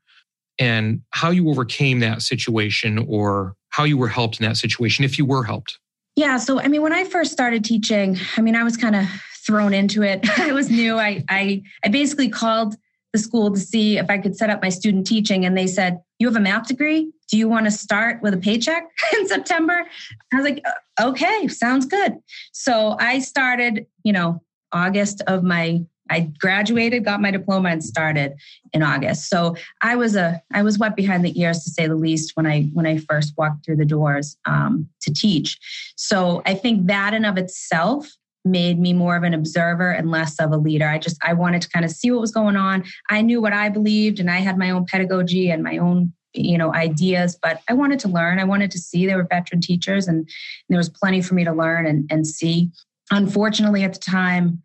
and 0.61 1.01
how 1.09 1.31
you 1.31 1.49
overcame 1.49 1.99
that 2.01 2.21
situation 2.21 3.03
or 3.09 3.55
how 3.69 3.83
you 3.83 3.97
were 3.97 4.07
helped 4.07 4.39
in 4.39 4.45
that 4.45 4.57
situation, 4.57 5.03
if 5.03 5.17
you 5.17 5.25
were 5.25 5.43
helped? 5.43 5.79
Yeah. 6.15 6.37
So, 6.37 6.61
I 6.61 6.67
mean, 6.67 6.83
when 6.83 6.93
I 6.93 7.03
first 7.03 7.31
started 7.31 7.65
teaching, 7.65 8.15
I 8.37 8.41
mean, 8.41 8.55
I 8.55 8.63
was 8.63 8.77
kind 8.77 8.95
of 8.95 9.07
thrown 9.45 9.73
into 9.73 10.03
it. 10.03 10.19
I 10.39 10.51
was 10.51 10.69
new. 10.69 10.99
I, 10.99 11.23
I, 11.29 11.63
I 11.83 11.89
basically 11.89 12.29
called 12.29 12.75
the 13.11 13.17
school 13.17 13.51
to 13.51 13.59
see 13.59 13.97
if 13.97 14.07
I 14.09 14.19
could 14.19 14.35
set 14.35 14.51
up 14.51 14.61
my 14.61 14.69
student 14.69 15.07
teaching. 15.07 15.45
And 15.45 15.57
they 15.57 15.65
said, 15.65 15.99
You 16.19 16.27
have 16.27 16.35
a 16.35 16.39
math 16.39 16.67
degree? 16.67 17.11
Do 17.29 17.37
you 17.37 17.49
want 17.49 17.65
to 17.65 17.71
start 17.71 18.21
with 18.21 18.35
a 18.35 18.37
paycheck 18.37 18.83
in 19.13 19.27
September? 19.27 19.83
I 20.31 20.35
was 20.35 20.45
like, 20.45 20.63
Okay, 21.01 21.47
sounds 21.47 21.87
good. 21.87 22.17
So 22.51 22.97
I 22.99 23.17
started, 23.17 23.87
you 24.03 24.13
know, 24.13 24.43
August 24.71 25.21
of 25.25 25.43
my 25.43 25.83
I 26.11 26.31
graduated, 26.39 27.05
got 27.05 27.21
my 27.21 27.31
diploma, 27.31 27.69
and 27.69 27.83
started 27.83 28.33
in 28.73 28.83
August. 28.83 29.29
So 29.29 29.55
I 29.81 29.95
was 29.95 30.15
a 30.15 30.41
I 30.53 30.61
was 30.61 30.77
wet 30.77 30.95
behind 30.95 31.25
the 31.25 31.39
ears 31.39 31.63
to 31.63 31.69
say 31.69 31.87
the 31.87 31.95
least 31.95 32.31
when 32.35 32.45
I 32.45 32.63
when 32.73 32.85
I 32.85 32.97
first 32.97 33.33
walked 33.37 33.65
through 33.65 33.77
the 33.77 33.85
doors 33.85 34.37
um, 34.45 34.87
to 35.01 35.13
teach. 35.13 35.57
So 35.95 36.41
I 36.45 36.53
think 36.53 36.87
that 36.87 37.13
in 37.13 37.25
of 37.25 37.37
itself 37.37 38.11
made 38.43 38.79
me 38.79 38.91
more 38.91 39.15
of 39.15 39.23
an 39.23 39.33
observer 39.33 39.91
and 39.91 40.09
less 40.09 40.39
of 40.39 40.51
a 40.51 40.57
leader. 40.57 40.87
I 40.87 40.97
just 40.97 41.17
I 41.23 41.33
wanted 41.33 41.61
to 41.61 41.69
kind 41.69 41.85
of 41.85 41.91
see 41.91 42.11
what 42.11 42.21
was 42.21 42.31
going 42.31 42.55
on. 42.55 42.83
I 43.09 43.21
knew 43.21 43.41
what 43.41 43.53
I 43.53 43.69
believed 43.69 44.19
and 44.19 44.29
I 44.29 44.37
had 44.37 44.57
my 44.57 44.69
own 44.71 44.85
pedagogy 44.85 45.49
and 45.49 45.63
my 45.63 45.77
own 45.77 46.13
you 46.33 46.57
know 46.57 46.73
ideas 46.73 47.37
but 47.41 47.59
i 47.67 47.73
wanted 47.73 47.99
to 47.99 48.07
learn 48.07 48.39
i 48.39 48.43
wanted 48.45 48.71
to 48.71 48.77
see 48.77 49.05
there 49.05 49.17
were 49.17 49.27
veteran 49.29 49.59
teachers 49.59 50.07
and, 50.07 50.29
there 50.69 50.77
was 50.77 50.87
plenty 50.87 51.21
for 51.21 51.33
me 51.33 51.43
to 51.43 51.51
learn 51.51 51.85
and, 51.85 52.09
and 52.09 52.25
see 52.25 52.71
unfortunately 53.11 53.83
at 53.83 53.91
the 53.91 53.99
time 53.99 54.61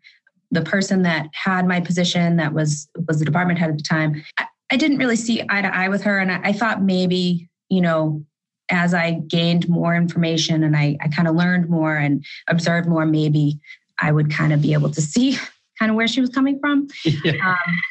the 0.51 0.61
person 0.61 1.01
that 1.03 1.27
had 1.33 1.67
my 1.67 1.79
position 1.79 2.37
that 2.37 2.53
was 2.53 2.87
was 3.07 3.19
the 3.19 3.25
department 3.25 3.59
head 3.59 3.69
at 3.69 3.77
the 3.77 3.83
time 3.83 4.23
i, 4.37 4.45
I 4.71 4.77
didn't 4.77 4.97
really 4.97 5.15
see 5.15 5.41
eye 5.49 5.61
to 5.61 5.75
eye 5.75 5.89
with 5.89 6.03
her 6.03 6.19
and 6.19 6.31
I, 6.31 6.41
I 6.43 6.53
thought 6.53 6.81
maybe 6.81 7.49
you 7.69 7.81
know 7.81 8.25
as 8.69 8.93
I 8.93 9.11
gained 9.11 9.67
more 9.69 9.95
information 9.95 10.63
and 10.63 10.75
I, 10.75 10.97
I 11.01 11.07
kind 11.07 11.27
of 11.27 11.35
learned 11.35 11.69
more 11.69 11.95
and 11.95 12.25
observed 12.47 12.87
more, 12.87 13.05
maybe 13.05 13.59
I 14.01 14.11
would 14.11 14.31
kind 14.31 14.53
of 14.53 14.61
be 14.61 14.73
able 14.73 14.89
to 14.91 15.01
see 15.01 15.37
kind 15.79 15.89
of 15.89 15.95
where 15.95 16.07
she 16.07 16.21
was 16.21 16.29
coming 16.29 16.59
from. 16.59 16.87
Yeah. 17.03 17.33
Um, 17.45 17.81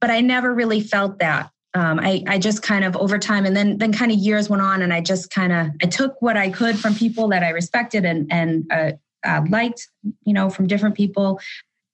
but 0.00 0.10
I 0.10 0.20
never 0.20 0.52
really 0.52 0.80
felt 0.80 1.18
that. 1.20 1.50
Um, 1.74 2.00
I, 2.00 2.22
I 2.26 2.38
just 2.38 2.62
kind 2.62 2.84
of 2.84 2.96
over 2.96 3.18
time 3.18 3.44
and 3.44 3.54
then 3.54 3.76
then 3.76 3.92
kind 3.92 4.10
of 4.10 4.16
years 4.16 4.48
went 4.48 4.62
on 4.62 4.80
and 4.80 4.94
I 4.94 5.02
just 5.02 5.30
kind 5.30 5.52
of 5.52 5.68
I 5.82 5.86
took 5.86 6.20
what 6.22 6.36
I 6.36 6.48
could 6.48 6.78
from 6.78 6.94
people 6.94 7.28
that 7.28 7.42
I 7.42 7.50
respected 7.50 8.06
and 8.06 8.32
and 8.32 8.70
uh, 8.72 8.92
uh, 9.24 9.42
liked, 9.50 9.88
you 10.24 10.32
know, 10.32 10.48
from 10.48 10.66
different 10.66 10.94
people, 10.94 11.38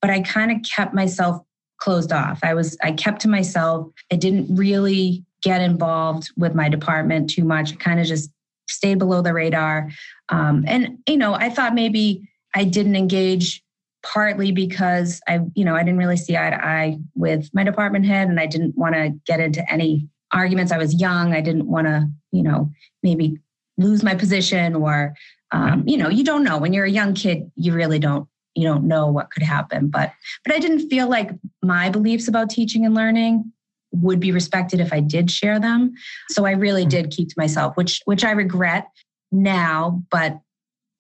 but 0.02 0.10
I 0.10 0.20
kind 0.20 0.50
of 0.50 0.58
kept 0.68 0.92
myself 0.92 1.40
closed 1.78 2.12
off. 2.12 2.40
I 2.42 2.54
was 2.54 2.76
I 2.82 2.92
kept 2.92 3.22
to 3.22 3.28
myself. 3.28 3.88
I 4.12 4.16
didn't 4.16 4.54
really 4.54 5.24
get 5.42 5.62
involved 5.62 6.30
with 6.36 6.54
my 6.54 6.68
department 6.68 7.30
too 7.30 7.44
much. 7.44 7.72
I 7.72 7.76
kind 7.76 8.00
of 8.00 8.06
just 8.06 8.30
stayed 8.68 8.98
below 8.98 9.22
the 9.22 9.32
radar. 9.32 9.90
Um, 10.28 10.64
and 10.66 10.98
you 11.08 11.16
know, 11.16 11.34
I 11.34 11.48
thought 11.48 11.74
maybe 11.74 12.28
I 12.54 12.64
didn't 12.64 12.96
engage 12.96 13.62
partly 14.04 14.50
because 14.52 15.20
I, 15.28 15.40
you 15.54 15.64
know, 15.64 15.76
I 15.76 15.82
didn't 15.84 15.98
really 15.98 16.16
see 16.16 16.36
eye 16.36 16.50
to 16.50 16.64
eye 16.64 16.98
with 17.14 17.48
my 17.54 17.64
department 17.64 18.04
head, 18.04 18.28
and 18.28 18.40
I 18.40 18.46
didn't 18.46 18.76
want 18.76 18.94
to 18.94 19.14
get 19.26 19.40
into 19.40 19.64
any 19.72 20.08
arguments. 20.32 20.72
I 20.72 20.78
was 20.78 21.00
young. 21.00 21.34
I 21.34 21.40
didn't 21.40 21.66
want 21.66 21.86
to, 21.86 22.08
you 22.32 22.42
know, 22.42 22.70
maybe 23.02 23.38
lose 23.78 24.02
my 24.02 24.14
position 24.14 24.74
or, 24.74 25.14
um, 25.50 25.84
you 25.86 25.96
know, 25.96 26.08
you 26.08 26.24
don't 26.24 26.44
know 26.44 26.58
when 26.58 26.72
you're 26.72 26.84
a 26.84 26.90
young 26.90 27.14
kid. 27.14 27.50
You 27.56 27.74
really 27.74 27.98
don't 27.98 28.28
you 28.54 28.64
don't 28.64 28.84
know 28.84 29.06
what 29.08 29.30
could 29.30 29.42
happen 29.42 29.88
but 29.88 30.12
but 30.44 30.54
i 30.54 30.58
didn't 30.58 30.88
feel 30.88 31.08
like 31.08 31.30
my 31.62 31.88
beliefs 31.88 32.28
about 32.28 32.50
teaching 32.50 32.84
and 32.84 32.94
learning 32.94 33.52
would 33.92 34.20
be 34.20 34.32
respected 34.32 34.80
if 34.80 34.92
I 34.92 35.00
did 35.00 35.30
share 35.30 35.60
them. 35.60 35.94
So 36.30 36.46
I 36.46 36.52
really 36.52 36.84
hmm. 36.84 36.88
did 36.88 37.10
keep 37.10 37.28
to 37.28 37.34
myself, 37.36 37.76
which 37.76 38.00
which 38.04 38.24
I 38.24 38.32
regret 38.32 38.88
now. 39.30 40.02
But 40.10 40.40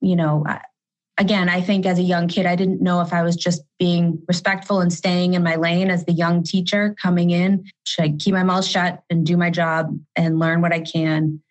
you 0.00 0.16
know, 0.16 0.44
again, 1.18 1.48
I 1.48 1.60
think 1.60 1.86
as 1.86 1.98
a 1.98 2.02
young 2.02 2.28
kid, 2.28 2.46
I 2.46 2.56
didn't 2.56 2.82
know 2.82 3.00
if 3.00 3.12
I 3.12 3.22
was 3.22 3.36
just 3.36 3.62
being 3.78 4.22
respectful 4.28 4.80
and 4.80 4.92
staying 4.92 5.34
in 5.34 5.42
my 5.42 5.56
lane 5.56 5.90
as 5.90 6.04
the 6.04 6.12
young 6.12 6.42
teacher 6.42 6.94
coming 7.00 7.30
in. 7.30 7.64
Should 7.84 8.04
I 8.04 8.14
keep 8.18 8.34
my 8.34 8.42
mouth 8.42 8.64
shut 8.64 9.02
and 9.10 9.24
do 9.24 9.36
my 9.36 9.50
job 9.50 9.96
and 10.16 10.38
learn 10.38 10.60
what 10.60 10.72
I 10.72 10.80
can? 10.80 11.42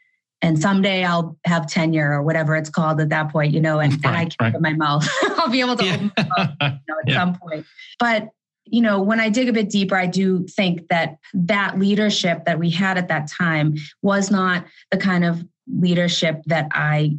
And 0.41 0.60
someday 0.60 1.04
I'll 1.04 1.38
have 1.45 1.67
tenure 1.67 2.12
or 2.12 2.23
whatever 2.23 2.56
it's 2.56 2.69
called 2.69 2.99
at 2.99 3.10
that 3.10 3.32
point, 3.32 3.54
you 3.54 3.62
know, 3.62 3.80
and, 3.80 3.93
right, 3.93 4.06
and 4.06 4.15
I 4.15 4.25
can 4.25 4.36
right. 4.39 4.49
open 4.49 4.62
my 4.62 4.73
mouth. 4.73 5.08
I'll 5.38 5.49
be 5.49 5.62
able 5.62 5.75
to 5.75 5.86
yeah. 5.86 5.93
open 5.95 6.12
my 6.17 6.23
mouth 6.38 6.49
you 6.62 6.67
know, 6.88 6.95
at 6.99 7.10
yeah. 7.10 7.15
some 7.15 7.36
point. 7.36 7.65
But 7.99 8.30
you 8.65 8.82
know, 8.82 9.01
when 9.01 9.19
I 9.19 9.30
dig 9.30 9.49
a 9.49 9.54
bit 9.54 9.69
deeper, 9.69 9.95
I 9.95 10.06
do 10.06 10.45
think 10.47 10.88
that 10.88 11.17
that 11.34 11.77
leadership 11.77 12.45
that 12.45 12.58
we 12.58 12.69
had 12.69 12.97
at 12.97 13.10
that 13.10 13.30
time 13.30 13.75
was 14.01 14.32
not 14.32 14.65
the 14.91 14.97
kind 14.97 15.25
of 15.25 15.43
leadership 15.67 16.41
that 16.45 16.67
I 16.71 17.17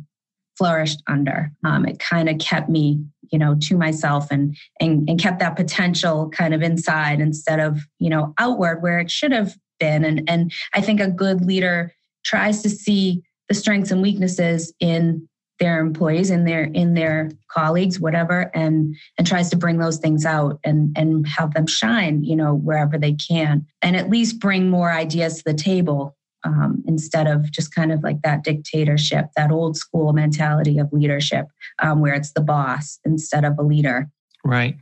flourished 0.56 1.02
under. 1.06 1.52
Um, 1.64 1.86
it 1.86 1.98
kind 1.98 2.28
of 2.28 2.38
kept 2.38 2.68
me, 2.68 3.04
you 3.30 3.38
know, 3.38 3.56
to 3.62 3.76
myself 3.76 4.30
and, 4.30 4.56
and 4.80 5.08
and 5.08 5.20
kept 5.20 5.40
that 5.40 5.56
potential 5.56 6.30
kind 6.30 6.54
of 6.54 6.62
inside 6.62 7.20
instead 7.20 7.60
of 7.60 7.80
you 7.98 8.10
know 8.10 8.34
outward 8.38 8.82
where 8.82 8.98
it 8.98 9.10
should 9.10 9.32
have 9.32 9.54
been. 9.78 10.04
And 10.04 10.28
and 10.28 10.52
I 10.74 10.80
think 10.80 11.00
a 11.00 11.10
good 11.10 11.44
leader 11.44 11.92
tries 12.24 12.62
to 12.62 12.70
see 12.70 13.22
the 13.48 13.54
strengths 13.54 13.90
and 13.90 14.02
weaknesses 14.02 14.72
in 14.80 15.28
their 15.58 15.78
employees 15.78 16.30
and 16.30 16.46
their 16.46 16.64
in 16.64 16.94
their 16.94 17.30
colleagues 17.48 18.00
whatever 18.00 18.50
and 18.54 18.96
and 19.16 19.26
tries 19.26 19.48
to 19.50 19.56
bring 19.56 19.78
those 19.78 19.98
things 19.98 20.24
out 20.24 20.58
and 20.64 20.96
and 20.98 21.26
have 21.28 21.54
them 21.54 21.66
shine 21.66 22.24
you 22.24 22.34
know 22.34 22.54
wherever 22.54 22.98
they 22.98 23.12
can 23.12 23.64
and 23.80 23.94
at 23.94 24.10
least 24.10 24.40
bring 24.40 24.68
more 24.68 24.90
ideas 24.90 25.36
to 25.36 25.44
the 25.44 25.54
table 25.54 26.16
um, 26.44 26.82
instead 26.88 27.28
of 27.28 27.48
just 27.52 27.72
kind 27.72 27.92
of 27.92 28.02
like 28.02 28.22
that 28.22 28.42
dictatorship 28.42 29.26
that 29.36 29.52
old 29.52 29.76
school 29.76 30.12
mentality 30.12 30.78
of 30.78 30.92
leadership 30.92 31.46
um, 31.80 32.00
where 32.00 32.14
it's 32.14 32.32
the 32.32 32.40
boss 32.40 32.98
instead 33.04 33.44
of 33.44 33.56
a 33.56 33.62
leader. 33.62 34.10
Right 34.44 34.76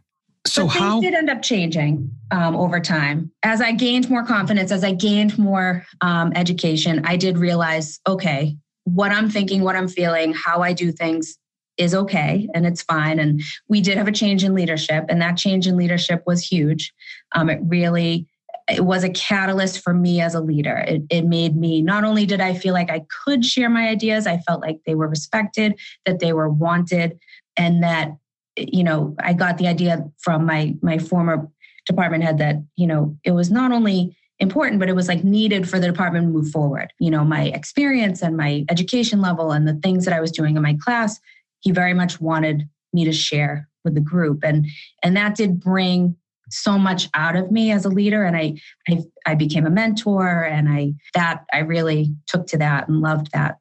so 0.46 0.66
but 0.66 0.76
how 0.76 1.00
did 1.00 1.14
end 1.14 1.28
up 1.28 1.42
changing 1.42 2.10
um, 2.30 2.56
over 2.56 2.80
time 2.80 3.30
as 3.42 3.60
i 3.60 3.72
gained 3.72 4.08
more 4.08 4.24
confidence 4.24 4.72
as 4.72 4.82
i 4.82 4.92
gained 4.92 5.38
more 5.38 5.84
um, 6.00 6.32
education 6.34 7.04
i 7.04 7.16
did 7.16 7.36
realize 7.38 8.00
okay 8.06 8.56
what 8.84 9.12
I'm 9.12 9.30
thinking, 9.30 9.62
what 9.62 9.76
I'm 9.76 9.88
feeling, 9.88 10.32
how 10.32 10.62
I 10.62 10.72
do 10.72 10.92
things 10.92 11.38
is 11.76 11.94
okay 11.94 12.48
and 12.54 12.66
it's 12.66 12.82
fine. 12.82 13.18
And 13.18 13.42
we 13.68 13.80
did 13.80 13.96
have 13.96 14.08
a 14.08 14.12
change 14.12 14.44
in 14.44 14.54
leadership, 14.54 15.06
and 15.08 15.20
that 15.22 15.36
change 15.36 15.66
in 15.66 15.76
leadership 15.76 16.22
was 16.26 16.44
huge. 16.44 16.92
Um, 17.34 17.48
it 17.48 17.60
really 17.62 18.26
it 18.68 18.84
was 18.84 19.02
a 19.02 19.10
catalyst 19.10 19.82
for 19.82 19.92
me 19.92 20.20
as 20.20 20.34
a 20.34 20.40
leader. 20.40 20.76
It, 20.86 21.02
it 21.10 21.22
made 21.22 21.56
me 21.56 21.82
not 21.82 22.04
only 22.04 22.24
did 22.24 22.40
I 22.40 22.54
feel 22.54 22.72
like 22.72 22.90
I 22.90 23.04
could 23.24 23.44
share 23.44 23.68
my 23.68 23.88
ideas, 23.88 24.28
I 24.28 24.38
felt 24.38 24.60
like 24.60 24.78
they 24.86 24.94
were 24.94 25.08
respected, 25.08 25.76
that 26.06 26.20
they 26.20 26.32
were 26.32 26.48
wanted, 26.48 27.18
and 27.56 27.82
that 27.82 28.12
you 28.56 28.84
know 28.84 29.14
I 29.20 29.32
got 29.32 29.58
the 29.58 29.68
idea 29.68 30.04
from 30.18 30.46
my 30.46 30.74
my 30.82 30.98
former 30.98 31.48
department 31.86 32.24
head 32.24 32.38
that 32.38 32.56
you 32.76 32.86
know 32.86 33.16
it 33.24 33.32
was 33.32 33.50
not 33.50 33.72
only 33.72 34.16
important, 34.40 34.80
but 34.80 34.88
it 34.88 34.96
was 34.96 35.06
like 35.06 35.22
needed 35.22 35.68
for 35.68 35.78
the 35.78 35.86
department 35.86 36.24
to 36.24 36.32
move 36.32 36.50
forward. 36.50 36.92
You 36.98 37.10
know, 37.10 37.24
my 37.24 37.44
experience 37.44 38.22
and 38.22 38.36
my 38.36 38.64
education 38.70 39.20
level 39.20 39.52
and 39.52 39.68
the 39.68 39.74
things 39.74 40.06
that 40.06 40.14
I 40.14 40.20
was 40.20 40.32
doing 40.32 40.56
in 40.56 40.62
my 40.62 40.76
class, 40.80 41.20
he 41.60 41.70
very 41.70 41.92
much 41.92 42.20
wanted 42.20 42.68
me 42.92 43.04
to 43.04 43.12
share 43.12 43.68
with 43.84 43.94
the 43.94 44.00
group. 44.00 44.42
And 44.42 44.66
and 45.02 45.16
that 45.16 45.36
did 45.36 45.60
bring 45.60 46.16
so 46.50 46.78
much 46.78 47.08
out 47.14 47.36
of 47.36 47.52
me 47.52 47.70
as 47.70 47.84
a 47.84 47.88
leader 47.88 48.24
and 48.24 48.36
I, 48.36 48.54
I 48.88 48.98
I 49.24 49.34
became 49.36 49.66
a 49.66 49.70
mentor 49.70 50.42
and 50.42 50.68
I 50.68 50.94
that 51.14 51.44
I 51.52 51.58
really 51.58 52.12
took 52.26 52.46
to 52.48 52.58
that 52.58 52.88
and 52.88 53.00
loved 53.00 53.30
that 53.32 53.58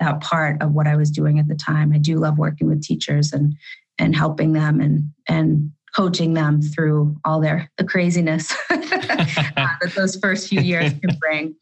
that 0.00 0.20
part 0.20 0.60
of 0.60 0.72
what 0.72 0.86
I 0.86 0.96
was 0.96 1.10
doing 1.10 1.38
at 1.38 1.48
the 1.48 1.54
time. 1.54 1.92
I 1.92 1.98
do 1.98 2.16
love 2.16 2.36
working 2.36 2.68
with 2.68 2.82
teachers 2.82 3.32
and 3.32 3.54
and 3.98 4.14
helping 4.14 4.52
them 4.52 4.80
and 4.80 5.10
and 5.28 5.70
coaching 5.94 6.34
them 6.34 6.60
through 6.60 7.16
all 7.24 7.40
their 7.40 7.70
the 7.78 7.84
craziness 7.84 8.54
that 8.68 9.92
those 9.96 10.16
first 10.16 10.48
few 10.48 10.60
years 10.60 10.92
can 10.92 11.16
bring. 11.18 11.54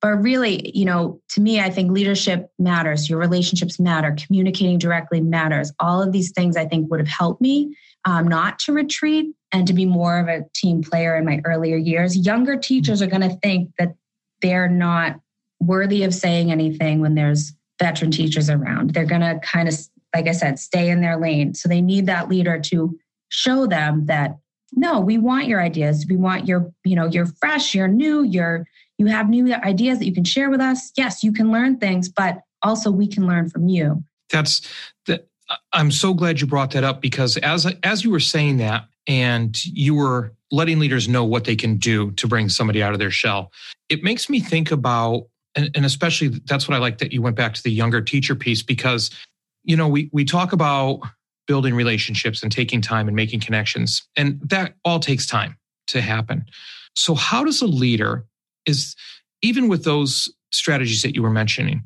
but 0.00 0.10
really, 0.20 0.76
you 0.76 0.84
know, 0.84 1.20
to 1.30 1.40
me, 1.40 1.60
I 1.60 1.70
think 1.70 1.92
leadership 1.92 2.50
matters. 2.58 3.08
Your 3.08 3.20
relationships 3.20 3.78
matter. 3.78 4.16
Communicating 4.26 4.78
directly 4.78 5.20
matters. 5.20 5.72
All 5.78 6.02
of 6.02 6.12
these 6.12 6.32
things 6.32 6.56
I 6.56 6.66
think 6.66 6.90
would 6.90 6.98
have 6.98 7.08
helped 7.08 7.40
me 7.40 7.76
um, 8.04 8.26
not 8.26 8.58
to 8.60 8.72
retreat 8.72 9.26
and 9.52 9.66
to 9.66 9.72
be 9.72 9.86
more 9.86 10.18
of 10.18 10.28
a 10.28 10.44
team 10.54 10.82
player 10.82 11.14
in 11.16 11.24
my 11.24 11.40
earlier 11.44 11.76
years. 11.76 12.16
Younger 12.16 12.56
teachers 12.56 13.00
are 13.00 13.06
going 13.06 13.22
to 13.22 13.36
think 13.36 13.70
that 13.78 13.94
they're 14.40 14.68
not 14.68 15.20
worthy 15.60 16.02
of 16.02 16.12
saying 16.14 16.50
anything 16.50 17.00
when 17.00 17.14
there's 17.14 17.52
veteran 17.80 18.10
teachers 18.10 18.50
around. 18.50 18.90
They're 18.90 19.04
going 19.04 19.20
to 19.20 19.40
kind 19.44 19.68
of, 19.68 19.74
like 20.14 20.28
I 20.28 20.32
said, 20.32 20.58
stay 20.58 20.90
in 20.90 21.00
their 21.00 21.16
lane. 21.16 21.54
So 21.54 21.68
they 21.68 21.80
need 21.80 22.06
that 22.06 22.28
leader 22.28 22.60
to 22.60 22.98
show 23.28 23.66
them 23.66 24.06
that 24.06 24.36
no, 24.74 25.00
we 25.00 25.18
want 25.18 25.48
your 25.48 25.60
ideas. 25.60 26.06
We 26.08 26.16
want 26.16 26.48
your, 26.48 26.72
you 26.84 26.96
know, 26.96 27.06
you're 27.06 27.26
fresh, 27.26 27.74
you're 27.74 27.88
new, 27.88 28.22
you're 28.22 28.66
you 28.98 29.06
have 29.06 29.28
new 29.28 29.52
ideas 29.52 29.98
that 29.98 30.06
you 30.06 30.14
can 30.14 30.24
share 30.24 30.50
with 30.50 30.60
us. 30.60 30.92
Yes, 30.96 31.22
you 31.22 31.32
can 31.32 31.50
learn 31.50 31.78
things, 31.78 32.08
but 32.08 32.40
also 32.62 32.90
we 32.90 33.06
can 33.06 33.26
learn 33.26 33.48
from 33.48 33.68
you. 33.68 34.02
That's 34.30 34.66
that. 35.06 35.28
I'm 35.74 35.90
so 35.90 36.14
glad 36.14 36.40
you 36.40 36.46
brought 36.46 36.70
that 36.70 36.84
up 36.84 37.02
because 37.02 37.36
as 37.38 37.66
as 37.82 38.04
you 38.04 38.10
were 38.10 38.20
saying 38.20 38.58
that, 38.58 38.86
and 39.06 39.64
you 39.64 39.94
were 39.94 40.32
letting 40.50 40.78
leaders 40.78 41.08
know 41.08 41.24
what 41.24 41.44
they 41.44 41.56
can 41.56 41.76
do 41.76 42.12
to 42.12 42.28
bring 42.28 42.48
somebody 42.48 42.82
out 42.82 42.92
of 42.92 42.98
their 42.98 43.10
shell, 43.10 43.52
it 43.88 44.02
makes 44.02 44.28
me 44.28 44.40
think 44.40 44.70
about, 44.70 45.26
and, 45.54 45.70
and 45.74 45.84
especially 45.84 46.28
that's 46.28 46.68
what 46.68 46.76
I 46.76 46.78
like 46.78 46.98
that 46.98 47.12
you 47.12 47.22
went 47.22 47.36
back 47.36 47.54
to 47.54 47.62
the 47.62 47.70
younger 47.70 48.00
teacher 48.00 48.34
piece 48.34 48.62
because, 48.62 49.10
you 49.64 49.76
know, 49.76 49.88
we 49.88 50.08
we 50.12 50.24
talk 50.24 50.52
about 50.52 51.00
building 51.46 51.74
relationships 51.74 52.42
and 52.42 52.52
taking 52.52 52.80
time 52.80 53.08
and 53.08 53.16
making 53.16 53.40
connections, 53.40 54.02
and 54.16 54.40
that 54.44 54.74
all 54.84 55.00
takes 55.00 55.26
time 55.26 55.56
to 55.88 56.00
happen. 56.00 56.44
So, 56.94 57.14
how 57.14 57.44
does 57.44 57.62
a 57.62 57.66
leader 57.66 58.24
is 58.66 58.94
even 59.42 59.68
with 59.68 59.84
those 59.84 60.32
strategies 60.52 61.02
that 61.02 61.14
you 61.14 61.22
were 61.22 61.30
mentioning, 61.30 61.82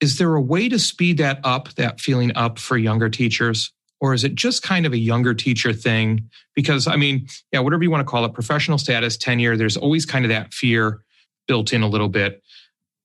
is 0.00 0.18
there 0.18 0.34
a 0.34 0.40
way 0.40 0.68
to 0.68 0.78
speed 0.78 1.18
that 1.18 1.40
up, 1.44 1.72
that 1.74 2.00
feeling 2.00 2.32
up 2.36 2.58
for 2.58 2.76
younger 2.76 3.08
teachers? 3.08 3.72
Or 4.00 4.12
is 4.12 4.24
it 4.24 4.34
just 4.34 4.62
kind 4.62 4.84
of 4.84 4.92
a 4.92 4.98
younger 4.98 5.32
teacher 5.32 5.72
thing? 5.72 6.28
Because, 6.54 6.86
I 6.86 6.96
mean, 6.96 7.26
yeah, 7.52 7.60
whatever 7.60 7.82
you 7.82 7.90
want 7.90 8.06
to 8.06 8.10
call 8.10 8.24
it, 8.24 8.34
professional 8.34 8.76
status, 8.76 9.16
tenure, 9.16 9.56
there's 9.56 9.76
always 9.76 10.04
kind 10.04 10.24
of 10.24 10.28
that 10.28 10.52
fear 10.52 11.02
built 11.48 11.72
in 11.72 11.82
a 11.82 11.88
little 11.88 12.08
bit. 12.08 12.42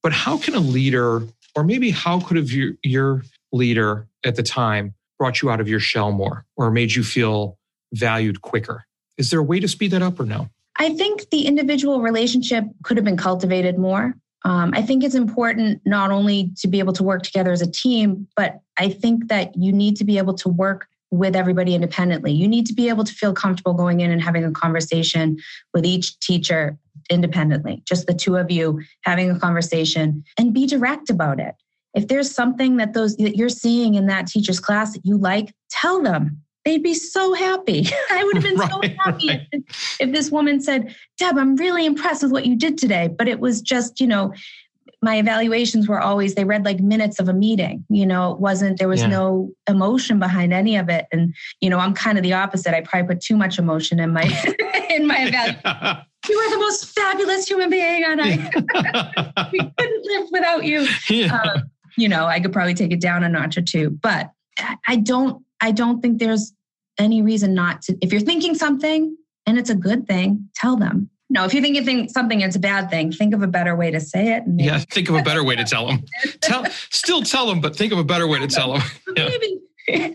But 0.04 0.12
how 0.12 0.38
can 0.38 0.56
a 0.56 0.60
leader, 0.60 1.24
or 1.56 1.64
maybe 1.64 1.90
how 1.90 2.20
could 2.20 2.38
have 2.38 2.52
your, 2.52 2.74
your 2.84 3.24
leader 3.54 4.09
at 4.24 4.36
the 4.36 4.44
time 4.44 4.94
brought 5.18 5.42
you 5.42 5.50
out 5.50 5.60
of 5.60 5.68
your 5.68 5.80
shell 5.80 6.12
more 6.12 6.46
or 6.56 6.72
made 6.72 6.94
you 6.94 7.04
feel 7.04 7.58
valued 7.94 8.42
quicker? 8.42 8.86
Is 9.18 9.30
there 9.30 9.40
a 9.40 9.44
way 9.44 9.60
to 9.60 9.68
speed 9.68 9.92
that 9.92 10.02
up 10.02 10.20
or 10.20 10.26
no? 10.26 10.50
I 10.78 10.94
think 10.94 11.30
the 11.30 11.46
individual 11.46 12.02
relationship 12.02 12.64
could 12.84 12.98
have 12.98 13.04
been 13.04 13.18
cultivated 13.18 13.78
more. 13.78 14.16
Um, 14.46 14.72
I 14.74 14.82
think 14.82 15.04
it's 15.04 15.16
important 15.16 15.82
not 15.86 16.12
only 16.12 16.52
to 16.60 16.68
be 16.70 16.80
able 16.80 16.94
to 16.94 17.04
work 17.04 17.24
together 17.24 17.52
as 17.52 17.62
a 17.62 17.70
team, 17.70 18.28
but 18.38 18.62
I 18.78 18.90
think 18.90 19.28
that 19.28 19.58
you 19.58 19.74
need 19.74 19.98
to 19.98 20.06
be 20.06 20.18
able 20.18 20.34
to 20.36 20.48
work 20.48 20.88
with 21.12 21.36
everybody 21.36 21.76
independently. 21.76 22.32
You 22.32 22.48
need 22.48 22.66
to 22.68 22.74
be 22.74 22.88
able 22.88 23.04
to 23.04 23.14
feel 23.14 23.34
comfortable 23.34 23.74
going 23.74 24.00
in 24.00 24.12
and 24.12 24.22
having 24.22 24.46
a 24.46 24.52
conversation 24.52 25.38
with 25.74 25.86
each 25.86 26.18
teacher 26.20 26.78
independently, 27.10 27.82
just 27.86 28.08
the 28.08 28.14
two 28.14 28.38
of 28.38 28.52
you 28.52 28.82
having 29.02 29.30
a 29.30 29.40
conversation 29.40 30.24
and 30.38 30.54
be 30.54 30.68
direct 30.68 31.10
about 31.10 31.40
it. 31.40 31.56
If 31.94 32.08
there's 32.08 32.32
something 32.32 32.78
that 32.78 32.94
those 32.94 33.16
that 33.18 33.36
you're 33.36 33.50
seeing 33.50 33.96
in 33.96 34.08
that 34.08 34.28
teacher's 34.28 34.60
class 34.60 34.94
that 34.94 35.06
you 35.06 35.18
like, 35.18 35.54
tell 35.70 36.02
them 36.02 36.42
they'd 36.66 36.84
be 36.84 36.94
so 36.94 37.34
happy. 37.34 37.88
I 38.12 38.24
would 38.24 38.36
have 38.36 38.44
been 38.44 38.58
right, 38.58 38.70
so 38.70 38.82
happy 39.04 39.28
right. 39.30 39.48
if, 39.52 39.98
if 40.00 40.12
this 40.12 40.30
woman 40.30 40.62
said, 40.62 40.94
Deb, 41.18 41.38
I'm 41.38 41.56
really 41.56 41.86
impressed 41.86 42.22
with 42.22 42.32
what 42.32 42.46
you 42.46 42.56
did 42.56 42.78
today. 42.78 43.08
But 43.08 43.28
it 43.28 43.40
was 43.40 43.62
just, 43.62 44.00
you 44.00 44.08
know, 44.08 44.34
my 45.02 45.16
evaluations 45.16 45.88
were 45.88 46.00
always 46.00 46.36
they 46.36 46.44
read 46.44 46.66
like 46.66 46.80
minutes 46.80 47.20
of 47.20 47.30
a 47.30 47.34
meeting 47.34 47.86
you 47.90 48.06
know 48.06 48.34
it 48.34 48.40
wasn't 48.40 48.78
there 48.80 48.88
was 48.90 49.00
yeah. 49.00 49.08
no 49.08 49.50
emotion 49.70 50.20
behind 50.20 50.52
any 50.52 50.76
of 50.76 50.90
it 50.90 51.06
and 51.14 51.34
you 51.62 51.70
know 51.70 51.78
i'm 51.78 51.94
kind 51.94 52.18
of 52.18 52.24
the 52.24 52.34
opposite 52.34 52.76
i 52.76 52.82
probably 52.82 53.16
put 53.16 53.22
too 53.22 53.38
much 53.38 53.58
emotion 53.58 54.00
in 54.00 54.12
my 54.12 54.24
in 54.90 55.08
my 55.08 55.28
evaluation 55.28 55.62
you 56.30 56.38
are 56.38 56.50
the 56.50 56.58
most 56.58 56.86
fabulous 56.88 57.48
human 57.48 57.70
being 57.70 58.04
and 58.04 58.22
i 58.22 59.48
we 59.54 59.60
couldn't 59.78 60.06
live 60.06 60.28
without 60.32 60.66
you 60.66 60.86
yeah. 61.10 61.34
um, 61.34 61.70
you 62.00 62.10
know 62.10 62.26
i 62.26 62.40
could 62.40 62.54
probably 62.54 62.74
take 62.74 62.92
it 62.92 63.02
down 63.02 63.24
a 63.24 63.30
notch 63.30 63.58
or 63.58 63.62
two 63.62 63.90
but 63.90 64.32
i 64.88 64.96
don't 64.96 65.44
I 65.62 65.72
don't 65.72 66.02
think 66.02 66.20
there's 66.20 66.54
any 66.98 67.22
reason 67.22 67.54
not 67.54 67.82
to. 67.84 67.98
If 68.02 68.12
you're 68.12 68.22
thinking 68.22 68.56
something 68.56 69.16
and 69.46 69.58
it's 69.58 69.70
a 69.70 69.76
good 69.76 70.08
thing, 70.08 70.50
tell 70.56 70.76
them. 70.76 71.10
No, 71.30 71.46
if 71.46 71.54
you're 71.54 71.62
thinking 71.62 72.10
something 72.10 72.42
it's 72.42 72.56
a 72.56 72.60
bad 72.60 72.90
thing, 72.90 73.12
think 73.12 73.36
of 73.36 73.44
a 73.44 73.48
better 73.48 73.76
way 73.76 73.92
to 73.92 74.00
say 74.00 74.34
it. 74.34 74.44
yeah, 74.58 74.80
think 74.90 75.10
of 75.10 75.16
a 75.16 75.22
better 75.22 75.44
way 75.44 75.56
to 75.56 75.64
tell 75.64 75.86
them. 75.86 76.04
tell, 76.42 76.66
still 76.90 77.22
tell 77.22 77.46
them, 77.46 77.62
but 77.62 77.76
think 77.76 77.94
of 77.94 78.00
a 78.00 78.04
better 78.04 78.28
way 78.28 78.40
to 78.40 78.48
tell 78.48 78.74
them. 78.74 78.82
Yeah. 79.16 79.30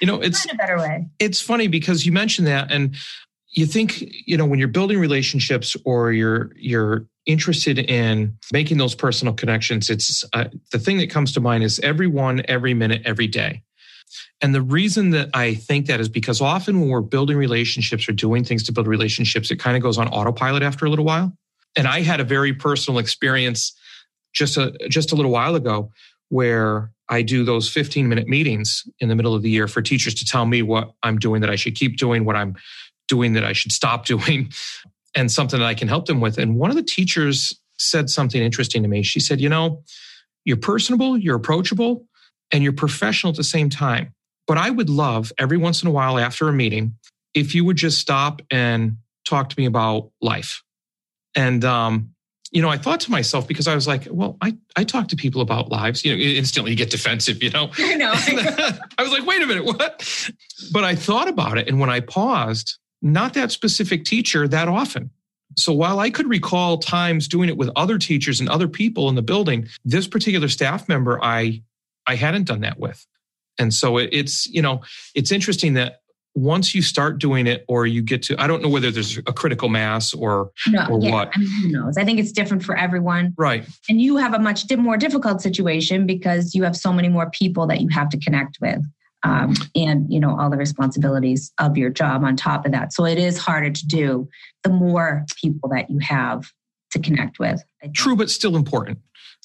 you 0.00 0.06
know, 0.06 0.20
it's 0.20 0.50
a 0.52 0.56
better 0.56 0.78
way. 0.78 1.06
It's 1.20 1.40
funny 1.40 1.68
because 1.68 2.04
you 2.04 2.12
mentioned 2.12 2.48
that, 2.48 2.70
and 2.72 2.96
you 3.48 3.66
think 3.66 4.02
you 4.26 4.36
know 4.36 4.46
when 4.46 4.58
you're 4.58 4.68
building 4.68 4.98
relationships 4.98 5.76
or 5.84 6.12
you're 6.12 6.52
you're 6.56 7.06
interested 7.26 7.78
in 7.78 8.36
making 8.52 8.78
those 8.78 8.94
personal 8.94 9.34
connections. 9.34 9.90
It's 9.90 10.24
uh, 10.32 10.46
the 10.72 10.78
thing 10.78 10.98
that 10.98 11.10
comes 11.10 11.32
to 11.32 11.40
mind 11.40 11.64
is 11.64 11.78
everyone, 11.80 12.42
every 12.46 12.74
minute, 12.74 13.02
every 13.04 13.26
day. 13.26 13.62
And 14.40 14.54
the 14.54 14.62
reason 14.62 15.10
that 15.10 15.30
I 15.34 15.54
think 15.54 15.86
that 15.86 16.00
is 16.00 16.08
because 16.08 16.40
often 16.40 16.80
when 16.80 16.88
we're 16.88 17.00
building 17.00 17.36
relationships 17.36 18.08
or 18.08 18.12
doing 18.12 18.44
things 18.44 18.62
to 18.64 18.72
build 18.72 18.86
relationships, 18.86 19.50
it 19.50 19.56
kind 19.56 19.76
of 19.76 19.82
goes 19.82 19.98
on 19.98 20.08
autopilot 20.08 20.62
after 20.62 20.86
a 20.86 20.90
little 20.90 21.04
while. 21.04 21.32
And 21.76 21.86
I 21.86 22.00
had 22.00 22.20
a 22.20 22.24
very 22.24 22.52
personal 22.52 22.98
experience 22.98 23.72
just 24.32 24.56
a 24.56 24.72
just 24.88 25.12
a 25.12 25.16
little 25.16 25.30
while 25.30 25.54
ago 25.54 25.90
where 26.28 26.92
I 27.08 27.22
do 27.22 27.44
those 27.44 27.68
15 27.68 28.08
minute 28.08 28.28
meetings 28.28 28.84
in 29.00 29.08
the 29.08 29.16
middle 29.16 29.34
of 29.34 29.42
the 29.42 29.50
year 29.50 29.66
for 29.68 29.82
teachers 29.82 30.14
to 30.14 30.24
tell 30.24 30.46
me 30.46 30.62
what 30.62 30.92
I'm 31.02 31.18
doing 31.18 31.40
that 31.40 31.50
I 31.50 31.56
should 31.56 31.74
keep 31.74 31.96
doing, 31.96 32.24
what 32.24 32.36
I'm 32.36 32.56
doing 33.08 33.32
that 33.34 33.44
I 33.44 33.52
should 33.52 33.72
stop 33.72 34.06
doing, 34.12 34.52
and 35.14 35.30
something 35.30 35.58
that 35.60 35.66
I 35.66 35.74
can 35.74 35.88
help 35.88 36.06
them 36.06 36.20
with. 36.20 36.38
And 36.38 36.56
one 36.56 36.70
of 36.70 36.76
the 36.76 36.82
teachers 36.82 37.58
said 37.78 38.10
something 38.10 38.40
interesting 38.40 38.82
to 38.82 38.88
me. 38.88 39.02
She 39.02 39.20
said, 39.20 39.40
You 39.40 39.48
know, 39.48 39.82
you're 40.44 40.56
personable, 40.56 41.16
you're 41.16 41.36
approachable, 41.36 42.06
and 42.50 42.62
you're 42.62 42.72
professional 42.72 43.30
at 43.30 43.36
the 43.36 43.44
same 43.44 43.70
time. 43.70 44.14
But 44.46 44.58
I 44.58 44.70
would 44.70 44.90
love 44.90 45.32
every 45.38 45.56
once 45.56 45.82
in 45.82 45.88
a 45.88 45.92
while 45.92 46.18
after 46.18 46.48
a 46.48 46.52
meeting 46.52 46.96
if 47.34 47.54
you 47.54 47.64
would 47.64 47.76
just 47.76 47.98
stop 47.98 48.42
and 48.50 48.96
talk 49.24 49.48
to 49.50 49.58
me 49.58 49.66
about 49.66 50.10
life. 50.20 50.62
And, 51.34 51.64
um, 51.64 52.14
you 52.50 52.60
know, 52.60 52.68
I 52.68 52.76
thought 52.76 52.98
to 53.00 53.12
myself 53.12 53.46
because 53.46 53.68
I 53.68 53.76
was 53.76 53.86
like, 53.86 54.08
well, 54.10 54.36
I, 54.40 54.56
I 54.74 54.82
talk 54.82 55.06
to 55.08 55.16
people 55.16 55.40
about 55.40 55.70
lives. 55.70 56.04
You 56.04 56.12
know, 56.12 56.20
instantly 56.20 56.72
you 56.72 56.76
get 56.76 56.90
defensive, 56.90 57.40
you 57.42 57.50
know. 57.50 57.70
I 57.78 57.94
know. 57.94 58.12
I 58.98 59.02
was 59.02 59.12
like, 59.12 59.24
wait 59.24 59.40
a 59.40 59.46
minute, 59.46 59.64
what? 59.64 60.30
But 60.72 60.82
I 60.82 60.96
thought 60.96 61.28
about 61.28 61.58
it. 61.58 61.68
And 61.68 61.78
when 61.78 61.90
I 61.90 62.00
paused, 62.00 62.76
not 63.02 63.34
that 63.34 63.50
specific 63.50 64.04
teacher 64.04 64.46
that 64.48 64.68
often. 64.68 65.10
So 65.56 65.72
while 65.72 65.98
I 65.98 66.10
could 66.10 66.28
recall 66.28 66.78
times 66.78 67.26
doing 67.26 67.48
it 67.48 67.56
with 67.56 67.70
other 67.74 67.98
teachers 67.98 68.40
and 68.40 68.48
other 68.48 68.68
people 68.68 69.08
in 69.08 69.14
the 69.14 69.22
building, 69.22 69.68
this 69.84 70.06
particular 70.06 70.48
staff 70.48 70.88
member 70.88 71.18
I 71.22 71.62
I 72.06 72.16
hadn't 72.16 72.44
done 72.44 72.60
that 72.60 72.78
with. 72.78 73.06
And 73.58 73.74
so 73.74 73.98
it's, 73.98 74.46
you 74.46 74.62
know, 74.62 74.80
it's 75.14 75.30
interesting 75.30 75.74
that 75.74 76.00
once 76.34 76.74
you 76.74 76.82
start 76.82 77.18
doing 77.18 77.46
it 77.46 77.64
or 77.68 77.86
you 77.86 78.02
get 78.02 78.22
to, 78.22 78.40
I 78.40 78.46
don't 78.46 78.62
know 78.62 78.68
whether 78.68 78.90
there's 78.90 79.18
a 79.18 79.32
critical 79.32 79.68
mass 79.68 80.14
or, 80.14 80.50
no, 80.68 80.86
or 80.88 81.00
yeah, 81.00 81.12
what. 81.12 81.30
I 81.34 81.40
mean, 81.40 81.48
who 81.62 81.68
knows? 81.68 81.98
I 81.98 82.04
think 82.04 82.18
it's 82.18 82.32
different 82.32 82.64
for 82.64 82.76
everyone. 82.76 83.34
Right. 83.36 83.66
And 83.88 84.00
you 84.00 84.16
have 84.16 84.32
a 84.32 84.38
much 84.38 84.64
more 84.76 84.96
difficult 84.96 85.42
situation 85.42 86.06
because 86.06 86.54
you 86.54 86.62
have 86.62 86.76
so 86.76 86.92
many 86.92 87.08
more 87.08 87.28
people 87.30 87.66
that 87.66 87.80
you 87.80 87.88
have 87.90 88.08
to 88.10 88.18
connect 88.18 88.58
with. 88.60 88.80
Um, 89.22 89.54
and 89.74 90.10
you 90.10 90.18
know 90.18 90.38
all 90.38 90.48
the 90.48 90.56
responsibilities 90.56 91.52
of 91.58 91.76
your 91.76 91.90
job 91.90 92.24
on 92.24 92.36
top 92.36 92.64
of 92.64 92.72
that 92.72 92.94
so 92.94 93.04
it 93.04 93.18
is 93.18 93.36
harder 93.36 93.70
to 93.70 93.86
do 93.86 94.28
the 94.62 94.70
more 94.70 95.26
people 95.42 95.68
that 95.70 95.90
you 95.90 95.98
have 95.98 96.50
to 96.90 96.98
connect 96.98 97.38
with 97.38 97.62
true 97.92 98.16
but 98.16 98.30
still 98.30 98.56
important 98.56 98.98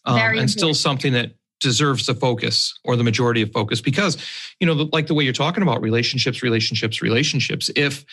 um, 0.06 0.16
and 0.16 0.28
important. 0.28 0.52
still 0.52 0.74
something 0.74 1.12
that 1.12 1.32
deserves 1.60 2.06
the 2.06 2.16
focus 2.16 2.78
or 2.86 2.96
the 2.96 3.04
majority 3.04 3.42
of 3.42 3.52
focus 3.52 3.82
because 3.82 4.18
you 4.62 4.68
know 4.68 4.90
like 4.94 5.08
the 5.08 5.14
way 5.14 5.24
you're 5.24 5.34
talking 5.34 5.62
about 5.62 5.82
relationships 5.82 6.42
relationships 6.42 7.02
relationships 7.02 7.70
if 7.76 8.06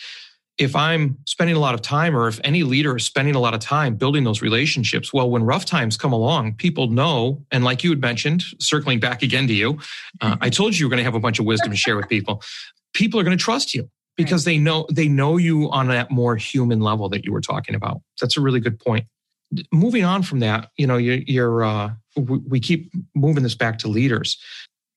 if 0.57 0.75
i'm 0.75 1.17
spending 1.25 1.55
a 1.55 1.59
lot 1.59 1.73
of 1.73 1.81
time 1.81 2.15
or 2.15 2.27
if 2.27 2.39
any 2.43 2.63
leader 2.63 2.95
is 2.95 3.05
spending 3.05 3.35
a 3.35 3.39
lot 3.39 3.53
of 3.53 3.59
time 3.59 3.95
building 3.95 4.23
those 4.23 4.41
relationships 4.41 5.13
well 5.13 5.29
when 5.29 5.43
rough 5.43 5.65
times 5.65 5.97
come 5.97 6.13
along 6.13 6.53
people 6.53 6.87
know 6.87 7.43
and 7.51 7.63
like 7.63 7.83
you 7.83 7.89
had 7.89 8.01
mentioned 8.01 8.43
circling 8.59 8.99
back 8.99 9.21
again 9.21 9.47
to 9.47 9.53
you 9.53 9.77
uh, 10.21 10.35
i 10.41 10.49
told 10.49 10.73
you 10.73 10.79
you 10.79 10.85
were 10.85 10.89
going 10.89 10.99
to 10.99 11.03
have 11.03 11.15
a 11.15 11.19
bunch 11.19 11.39
of 11.39 11.45
wisdom 11.45 11.71
to 11.71 11.77
share 11.77 11.95
with 11.95 12.07
people 12.09 12.41
people 12.93 13.19
are 13.19 13.23
going 13.23 13.37
to 13.37 13.43
trust 13.43 13.73
you 13.73 13.89
because 14.15 14.45
right. 14.45 14.53
they 14.53 14.57
know 14.57 14.85
they 14.91 15.07
know 15.07 15.37
you 15.37 15.69
on 15.71 15.87
that 15.87 16.11
more 16.11 16.35
human 16.35 16.79
level 16.79 17.09
that 17.09 17.25
you 17.25 17.31
were 17.31 17.41
talking 17.41 17.75
about 17.75 18.01
that's 18.21 18.37
a 18.37 18.41
really 18.41 18.59
good 18.59 18.79
point 18.79 19.05
moving 19.71 20.03
on 20.03 20.23
from 20.23 20.39
that 20.39 20.69
you 20.77 20.87
know 20.87 20.97
you're, 20.97 21.19
you're 21.25 21.63
uh, 21.63 21.91
we 22.15 22.59
keep 22.59 22.91
moving 23.15 23.43
this 23.43 23.55
back 23.55 23.79
to 23.79 23.87
leaders. 23.87 24.37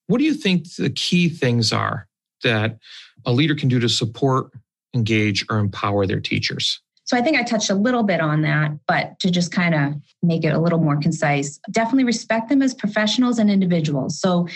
What 0.06 0.18
do 0.18 0.24
you 0.24 0.34
think 0.34 0.74
the 0.76 0.90
key 0.90 1.28
things 1.28 1.72
are 1.72 2.06
that 2.42 2.78
a 3.24 3.32
leader 3.32 3.54
can 3.54 3.68
do 3.68 3.80
to 3.80 3.88
support, 3.88 4.50
engage, 4.96 5.44
or 5.48 5.58
empower 5.58 6.06
their 6.06 6.20
teachers? 6.20 6.80
So 7.06 7.16
I 7.16 7.22
think 7.22 7.36
I 7.36 7.44
touched 7.44 7.70
a 7.70 7.74
little 7.74 8.02
bit 8.02 8.20
on 8.20 8.42
that, 8.42 8.72
but 8.88 9.18
to 9.20 9.30
just 9.30 9.52
kind 9.52 9.74
of 9.74 9.94
make 10.24 10.44
it 10.44 10.52
a 10.52 10.58
little 10.58 10.80
more 10.80 10.96
concise, 10.96 11.58
definitely 11.70 12.02
respect 12.02 12.48
them 12.48 12.62
as 12.62 12.74
professionals 12.74 13.38
and 13.38 13.48
individuals. 13.48 14.20
So 14.20 14.48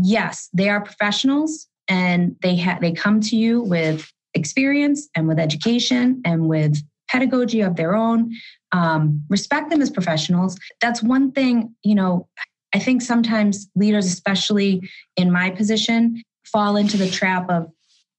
yes, 0.00 0.48
they 0.54 0.68
are 0.68 0.80
professionals 0.80 1.66
and 1.88 2.36
they 2.42 2.54
have 2.56 2.80
they 2.80 2.92
come 2.92 3.20
to 3.22 3.36
you 3.36 3.60
with 3.60 4.08
experience 4.34 5.08
and 5.16 5.26
with 5.26 5.40
education 5.40 6.22
and 6.24 6.48
with 6.48 6.80
pedagogy 7.08 7.60
of 7.60 7.74
their 7.74 7.96
own. 7.96 8.32
Um, 8.70 9.24
respect 9.28 9.70
them 9.70 9.82
as 9.82 9.90
professionals. 9.90 10.56
That's 10.80 11.02
one 11.02 11.32
thing, 11.32 11.74
you 11.82 11.94
know, 11.96 12.28
I 12.72 12.78
think 12.78 13.02
sometimes 13.02 13.68
leaders, 13.74 14.06
especially 14.06 14.88
in 15.16 15.32
my 15.32 15.50
position, 15.50 16.22
fall 16.44 16.76
into 16.76 16.96
the 16.96 17.10
trap 17.10 17.50
of 17.50 17.68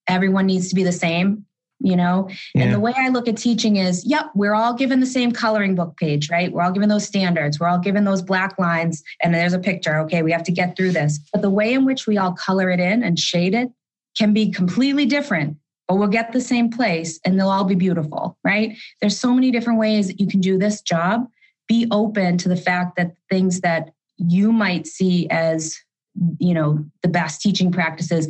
everyone 0.07 0.45
needs 0.45 0.69
to 0.69 0.75
be 0.75 0.83
the 0.83 0.91
same 0.91 1.45
you 1.79 1.95
know? 1.95 2.29
Yeah. 2.55 2.63
and 2.63 2.73
the 2.73 2.79
way 2.79 2.93
i 2.97 3.09
look 3.09 3.27
at 3.27 3.37
teaching 3.37 3.75
is 3.75 4.05
yep 4.05 4.27
we're 4.35 4.55
all 4.55 4.73
given 4.73 4.99
the 4.99 5.05
same 5.05 5.31
coloring 5.31 5.75
book 5.75 5.95
page 5.97 6.29
right? 6.29 6.51
We're 6.51 6.63
all 6.63 6.71
given 6.71 6.89
those 6.89 7.05
standards. 7.05 7.59
We're 7.59 7.67
all 7.67 7.79
given 7.79 8.03
those 8.03 8.21
black 8.21 8.57
lines 8.57 9.03
and 9.21 9.33
there's 9.33 9.53
a 9.53 9.59
picture. 9.59 9.99
Okay 9.99 10.21
we 10.21 10.31
have 10.31 10.43
to 10.43 10.51
get 10.51 10.75
through 10.75 10.91
this. 10.91 11.19
But 11.31 11.41
the 11.41 11.49
way 11.49 11.73
in 11.73 11.85
which 11.85 12.07
we 12.07 12.17
all 12.17 12.33
color 12.33 12.69
it 12.69 12.79
in 12.79 13.03
and 13.03 13.19
shade 13.19 13.53
it 13.53 13.69
can 14.17 14.33
be 14.33 14.51
completely 14.51 15.05
different 15.05 15.57
but 15.87 15.95
we'll 15.95 16.07
get 16.07 16.33
the 16.33 16.41
same 16.41 16.69
place 16.69 17.19
and 17.23 17.39
they'll 17.39 17.49
all 17.49 17.63
be 17.63 17.75
beautiful 17.75 18.37
right? 18.43 18.77
There's 19.01 19.17
so 19.17 19.33
many 19.33 19.51
different 19.51 19.79
ways 19.79 20.07
that 20.07 20.19
you 20.19 20.27
can 20.27 20.41
do 20.41 20.57
this 20.57 20.81
job. 20.81 21.27
Be 21.67 21.87
open 21.91 22.37
to 22.39 22.49
the 22.49 22.55
fact 22.55 22.95
that 22.97 23.13
things 23.29 23.61
that 23.61 23.91
you 24.17 24.51
might 24.51 24.87
see 24.87 25.29
as 25.29 25.77
you 26.39 26.53
know 26.53 26.83
the 27.03 27.07
best 27.07 27.41
teaching 27.41 27.71
practices 27.71 28.27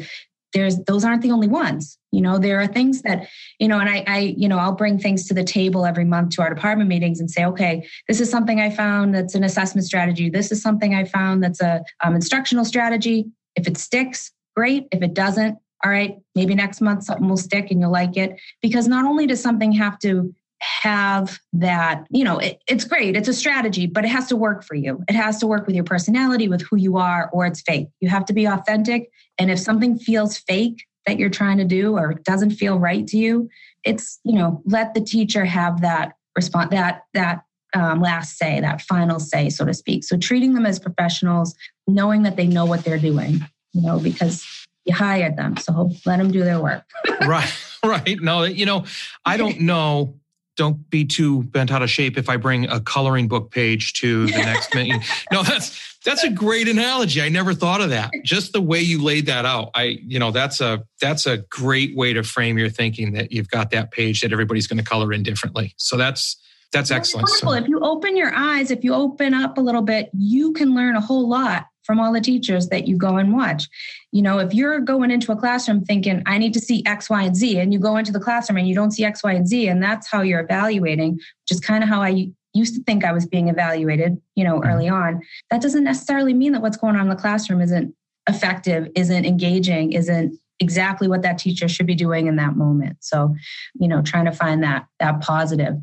there's 0.54 0.78
those 0.86 1.04
aren't 1.04 1.22
the 1.22 1.32
only 1.32 1.48
ones 1.48 1.98
you 2.12 2.22
know 2.22 2.38
there 2.38 2.60
are 2.60 2.68
things 2.68 3.02
that 3.02 3.28
you 3.60 3.68
know 3.68 3.80
and 3.80 3.90
I, 3.90 4.04
I 4.08 4.20
you 4.38 4.48
know 4.48 4.58
i'll 4.58 4.74
bring 4.74 4.98
things 4.98 5.28
to 5.28 5.34
the 5.34 5.44
table 5.44 5.86
every 5.86 6.06
month 6.06 6.32
to 6.36 6.42
our 6.42 6.54
department 6.54 6.90
meetings 6.90 7.20
and 7.20 7.30
say 7.30 7.46
okay 7.46 7.88
this 8.08 8.22
is 8.22 8.30
something 8.30 8.60
i 8.60 8.70
found 8.70 9.14
that's 9.14 9.36
an 9.36 9.44
assessment 9.44 9.86
strategy. 9.86 10.30
This 10.30 10.52
is 10.52 10.62
something 10.62 10.96
i 10.96 11.04
found 11.04 11.44
that's 11.44 11.62
a 11.62 11.84
um, 12.04 12.16
instructional 12.16 12.66
strategy. 12.66 13.26
If 13.56 13.68
it 13.68 13.78
sticks 13.78 14.32
great. 14.56 14.88
If 14.92 15.02
it 15.02 15.14
doesn't 15.14 15.58
all 15.84 15.92
right 15.92 16.18
maybe 16.34 16.56
next 16.56 16.82
month 16.82 17.04
something 17.04 17.30
will 17.30 17.38
stick 17.38 17.70
and 17.72 17.80
you'll 17.80 17.92
like 17.92 18.18
it. 18.18 18.40
Because 18.62 18.88
not 18.88 19.06
only 19.06 19.28
does 19.28 19.42
something 19.42 19.72
have 19.74 20.00
to 20.00 20.34
have 20.62 21.40
that 21.54 22.06
you 22.10 22.24
know 22.24 22.40
it, 22.40 22.62
it's 22.68 22.84
great 22.84 23.16
it's 23.16 23.28
a 23.28 23.34
strategy 23.34 23.86
but 23.86 24.04
it 24.04 24.10
has 24.10 24.28
to 24.28 24.36
work 24.36 24.64
for 24.64 24.76
you. 24.76 25.04
It 25.08 25.14
has 25.14 25.40
to 25.40 25.48
work 25.48 25.68
with 25.68 25.76
your 25.76 25.84
personality 25.84 26.48
with 26.48 26.62
who 26.62 26.78
you 26.78 26.98
are 26.98 27.30
or 27.32 27.46
it's 27.46 27.62
fake. 27.62 27.88
You 28.02 28.10
have 28.10 28.26
to 28.26 28.34
be 28.34 28.46
authentic 28.46 29.12
and 29.38 29.52
if 29.52 29.60
something 29.60 29.98
feels 30.00 30.38
fake 30.38 30.84
that 31.06 31.20
you're 31.20 31.30
trying 31.30 31.58
to 31.58 31.64
do 31.64 31.96
or 31.96 32.16
doesn't 32.26 32.52
feel 32.52 32.80
right 32.80 33.06
to 33.08 33.18
you 33.18 33.50
it's 33.84 34.20
you 34.24 34.34
know 34.34 34.62
let 34.66 34.94
the 34.94 35.02
teacher 35.02 35.46
have 35.46 35.82
that 35.82 36.14
response 36.36 36.72
that 36.72 37.04
that 37.14 37.44
um, 37.76 38.02
last 38.02 38.38
say 38.38 38.60
that 38.60 38.82
final 38.82 39.20
say 39.20 39.50
so 39.50 39.66
to 39.66 39.74
speak. 39.74 40.04
So 40.04 40.18
treating 40.18 40.54
them 40.54 40.66
as 40.66 40.80
professionals 40.80 41.54
knowing 41.86 42.24
that 42.24 42.36
they 42.36 42.48
know 42.48 42.66
what 42.66 42.84
they're 42.84 42.98
doing 42.98 43.46
you 43.74 43.82
know 43.82 44.00
because 44.00 44.46
you 44.86 44.94
hired 44.94 45.36
them 45.38 45.58
so 45.58 45.92
let 46.06 46.18
them 46.18 46.32
do 46.32 46.44
their 46.44 46.60
work. 46.60 46.84
Right 47.22 47.52
right. 47.84 48.22
No 48.22 48.44
you 48.44 48.66
know 48.66 48.86
i 49.26 49.38
don't 49.38 49.60
know 49.60 50.16
don't 50.58 50.90
be 50.90 51.06
too 51.06 51.44
bent 51.44 51.72
out 51.72 51.82
of 51.82 51.90
shape 51.90 52.18
if 52.18 52.28
I 52.28 52.36
bring 52.36 52.68
a 52.68 52.82
coloring 52.82 53.28
book 53.28 53.52
page 53.52 53.94
to 53.94 54.26
the 54.26 54.38
next 54.40 54.76
meeting. 54.76 55.02
No, 55.32 55.44
that's 55.44 56.00
that's 56.04 56.24
a 56.24 56.30
great 56.30 56.68
analogy. 56.68 57.22
I 57.22 57.30
never 57.30 57.54
thought 57.54 57.82
of 57.82 57.90
that. 57.92 58.12
Just 58.24 58.54
the 58.54 58.62
way 58.62 58.80
you 58.80 59.02
laid 59.02 59.26
that 59.28 59.46
out. 59.46 59.72
I, 59.76 60.00
you 60.04 60.20
know, 60.20 60.32
that's 60.32 60.60
a 60.60 60.84
that's 61.00 61.26
a 61.26 61.38
great 61.38 61.96
way 61.96 62.14
to 62.14 62.24
frame 62.24 62.58
your 62.58 62.70
thinking 62.70 63.14
that 63.14 63.32
you've 63.32 63.50
got 63.50 63.72
that 63.72 63.92
page 63.92 64.22
that 64.22 64.32
everybody's 64.32 64.68
going 64.68 64.78
to 64.78 64.84
color 64.84 65.14
in 65.14 65.24
differently. 65.24 65.74
So 65.78 65.96
that's 65.96 66.38
that's 66.72 66.92
excellent. 66.92 67.30
So, 67.30 67.54
if 67.54 67.68
you 67.68 67.80
open 67.80 68.18
your 68.18 68.34
eyes, 68.34 68.72
if 68.72 68.84
you 68.84 68.94
open 68.94 69.34
up 69.34 69.58
a 69.58 69.62
little 69.62 69.82
bit, 69.82 70.10
you 70.14 70.52
can 70.54 70.76
learn 70.76 70.96
a 70.96 71.02
whole 71.02 71.28
lot 71.28 71.68
from 71.88 72.00
all 72.00 72.12
the 72.12 72.22
teachers 72.22 72.68
that 72.68 72.86
you 72.86 72.98
go 72.98 73.16
and 73.16 73.34
watch. 73.34 73.68
You 74.12 74.22
know, 74.22 74.40
if 74.40 74.54
you're 74.54 74.80
going 74.82 75.10
into 75.10 75.32
a 75.32 75.36
classroom 75.36 75.84
thinking, 75.86 76.22
I 76.26 76.38
need 76.38 76.54
to 76.54 76.60
see 76.60 76.84
X, 76.86 77.10
Y, 77.10 77.24
and 77.24 77.36
Z, 77.36 77.58
and 77.58 77.74
you 77.74 77.80
go 77.80 77.96
into 77.96 78.12
the 78.12 78.20
classroom 78.20 78.58
and 78.58 78.68
you 78.68 78.76
don't 78.76 78.92
see 78.92 79.06
X, 79.06 79.24
Y, 79.24 79.32
and 79.32 79.48
Z, 79.48 79.68
and 79.68 79.82
that's 79.82 80.08
how 80.08 80.22
you're 80.22 80.42
evaluating, 80.42 81.14
which 81.14 81.52
is 81.52 81.60
kind 81.62 81.82
of 81.82 81.90
how 81.90 82.02
I 82.02 82.30
used 82.54 82.76
to 82.76 82.84
think 82.84 83.06
I 83.06 83.14
was 83.14 83.26
being 83.26 83.48
evaluated, 83.48 84.22
you 84.36 84.44
know, 84.44 84.60
mm-hmm. 84.60 84.70
early 84.70 84.90
on. 84.90 85.22
That 85.50 85.62
doesn't 85.62 85.84
necessarily 85.84 86.34
mean 86.34 86.52
that 86.52 86.62
what's 86.62 86.78
going 86.78 86.96
on 86.96 87.04
in 87.04 87.10
the 87.10 87.16
classroom 87.16 87.62
isn't 87.62 87.96
effective, 88.28 88.90
isn't 88.96 89.26
engaging, 89.26 89.94
isn't 89.94 90.38
exactly 90.60 91.08
what 91.08 91.22
that 91.22 91.38
teacher 91.38 91.70
should 91.70 91.86
be 91.86 91.96
doing 91.96 92.28
in 92.28 92.36
that 92.36 92.58
moment. 92.58 92.98
So, 93.00 93.34
you 93.80 93.88
know, 93.88 94.02
trying 94.02 94.26
to 94.26 94.32
find 94.32 94.62
that 94.64 94.88
that 95.00 95.22
positive. 95.22 95.76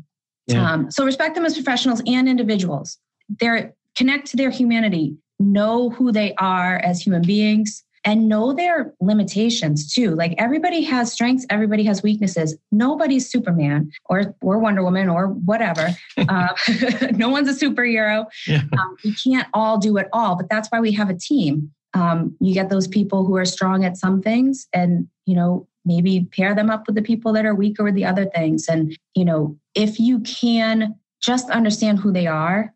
Yeah. 0.47 0.71
Um, 0.71 0.91
so 0.91 1.03
respect 1.03 1.33
them 1.33 1.45
as 1.45 1.55
professionals 1.55 2.03
and 2.05 2.29
individuals. 2.29 2.99
They're 3.39 3.73
connect 3.95 4.27
to 4.27 4.37
their 4.37 4.51
humanity 4.51 5.15
know 5.39 5.89
who 5.89 6.11
they 6.11 6.33
are 6.35 6.77
as 6.77 7.01
human 7.01 7.21
beings 7.21 7.83
and 8.05 8.29
know 8.29 8.53
their 8.53 8.93
limitations 9.01 9.91
too. 9.91 10.15
Like 10.15 10.35
everybody 10.37 10.83
has 10.83 11.11
strengths, 11.11 11.45
everybody 11.49 11.83
has 11.85 12.03
weaknesses. 12.03 12.55
Nobody's 12.71 13.29
Superman 13.29 13.91
or 14.05 14.35
or 14.41 14.59
Wonder 14.59 14.83
Woman 14.83 15.09
or 15.09 15.27
whatever. 15.27 15.89
uh, 16.17 16.49
no 17.13 17.29
one's 17.29 17.49
a 17.49 17.65
superhero. 17.65 18.25
Yeah. 18.47 18.61
Um, 18.77 18.95
we 19.03 19.15
can't 19.15 19.47
all 19.53 19.79
do 19.79 19.97
it 19.97 20.07
all, 20.13 20.35
but 20.35 20.49
that's 20.49 20.69
why 20.69 20.79
we 20.79 20.91
have 20.93 21.09
a 21.09 21.17
team. 21.17 21.71
Um, 21.95 22.35
you 22.39 22.53
get 22.53 22.69
those 22.69 22.87
people 22.87 23.25
who 23.25 23.37
are 23.37 23.45
strong 23.45 23.83
at 23.83 23.97
some 23.97 24.21
things, 24.21 24.67
and 24.71 25.07
you 25.25 25.35
know 25.35 25.67
maybe 25.83 26.27
pair 26.31 26.53
them 26.55 26.69
up 26.69 26.87
with 26.87 26.95
the 26.95 27.01
people 27.01 27.33
that 27.33 27.45
are 27.45 27.55
weaker 27.55 27.83
with 27.83 27.95
the 27.95 28.05
other 28.05 28.25
things. 28.25 28.67
And 28.67 28.95
you 29.15 29.25
know 29.25 29.57
if 29.73 29.99
you 29.99 30.19
can 30.19 30.95
just 31.21 31.49
understand 31.49 31.97
who 31.97 32.11
they 32.11 32.27
are 32.27 32.71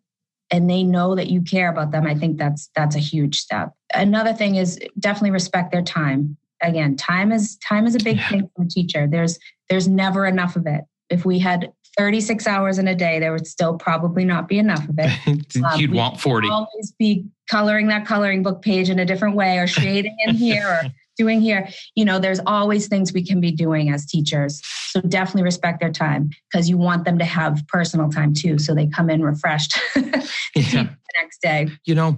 and 0.51 0.69
they 0.69 0.83
know 0.83 1.15
that 1.15 1.29
you 1.29 1.41
care 1.41 1.69
about 1.69 1.91
them 1.91 2.05
i 2.05 2.15
think 2.15 2.37
that's 2.37 2.69
that's 2.75 2.95
a 2.95 2.99
huge 2.99 3.39
step. 3.39 3.73
Another 3.93 4.33
thing 4.33 4.55
is 4.55 4.79
definitely 4.99 5.31
respect 5.31 5.71
their 5.71 5.81
time. 5.81 6.37
Again 6.61 6.95
time 6.95 7.31
is 7.31 7.57
time 7.57 7.87
is 7.87 7.95
a 7.95 7.99
big 7.99 8.17
yeah. 8.17 8.29
thing 8.29 8.49
for 8.55 8.63
a 8.63 8.67
teacher. 8.67 9.07
There's 9.07 9.39
there's 9.69 9.87
never 9.87 10.25
enough 10.25 10.55
of 10.55 10.65
it. 10.67 10.81
If 11.09 11.25
we 11.25 11.39
had 11.39 11.71
36 11.97 12.45
hours 12.47 12.77
in 12.77 12.87
a 12.87 12.95
day 12.95 13.19
there 13.19 13.31
would 13.31 13.47
still 13.47 13.77
probably 13.77 14.23
not 14.25 14.47
be 14.47 14.59
enough 14.59 14.87
of 14.87 14.95
it. 14.97 15.11
Um, 15.65 15.79
you'd 15.79 15.93
want 15.93 16.19
40 16.19 16.47
always 16.49 16.93
be 16.97 17.25
coloring 17.49 17.87
that 17.87 18.05
coloring 18.05 18.43
book 18.43 18.61
page 18.61 18.89
in 18.89 18.99
a 18.99 19.05
different 19.05 19.35
way 19.35 19.57
or 19.57 19.67
shading 19.67 20.15
in 20.25 20.35
here 20.35 20.67
or 20.67 20.81
doing 21.19 21.41
here 21.41 21.67
you 21.95 22.05
know 22.05 22.17
there's 22.17 22.39
always 22.47 22.87
things 22.87 23.13
we 23.13 23.23
can 23.23 23.39
be 23.39 23.51
doing 23.51 23.91
as 23.91 24.05
teachers. 24.05 24.61
So 24.91 25.01
definitely 25.01 25.43
respect 25.43 25.79
their 25.79 25.91
time 25.91 26.31
because 26.51 26.69
you 26.69 26.77
want 26.77 27.05
them 27.05 27.19
to 27.19 27.25
have 27.25 27.61
personal 27.67 28.09
time 28.09 28.33
too 28.33 28.57
so 28.57 28.73
they 28.73 28.87
come 28.87 29.09
in 29.09 29.21
refreshed 29.21 29.77
yeah. 29.95 30.13
the 30.55 30.89
next 31.21 31.41
day. 31.41 31.67
You 31.85 31.95
know 31.95 32.17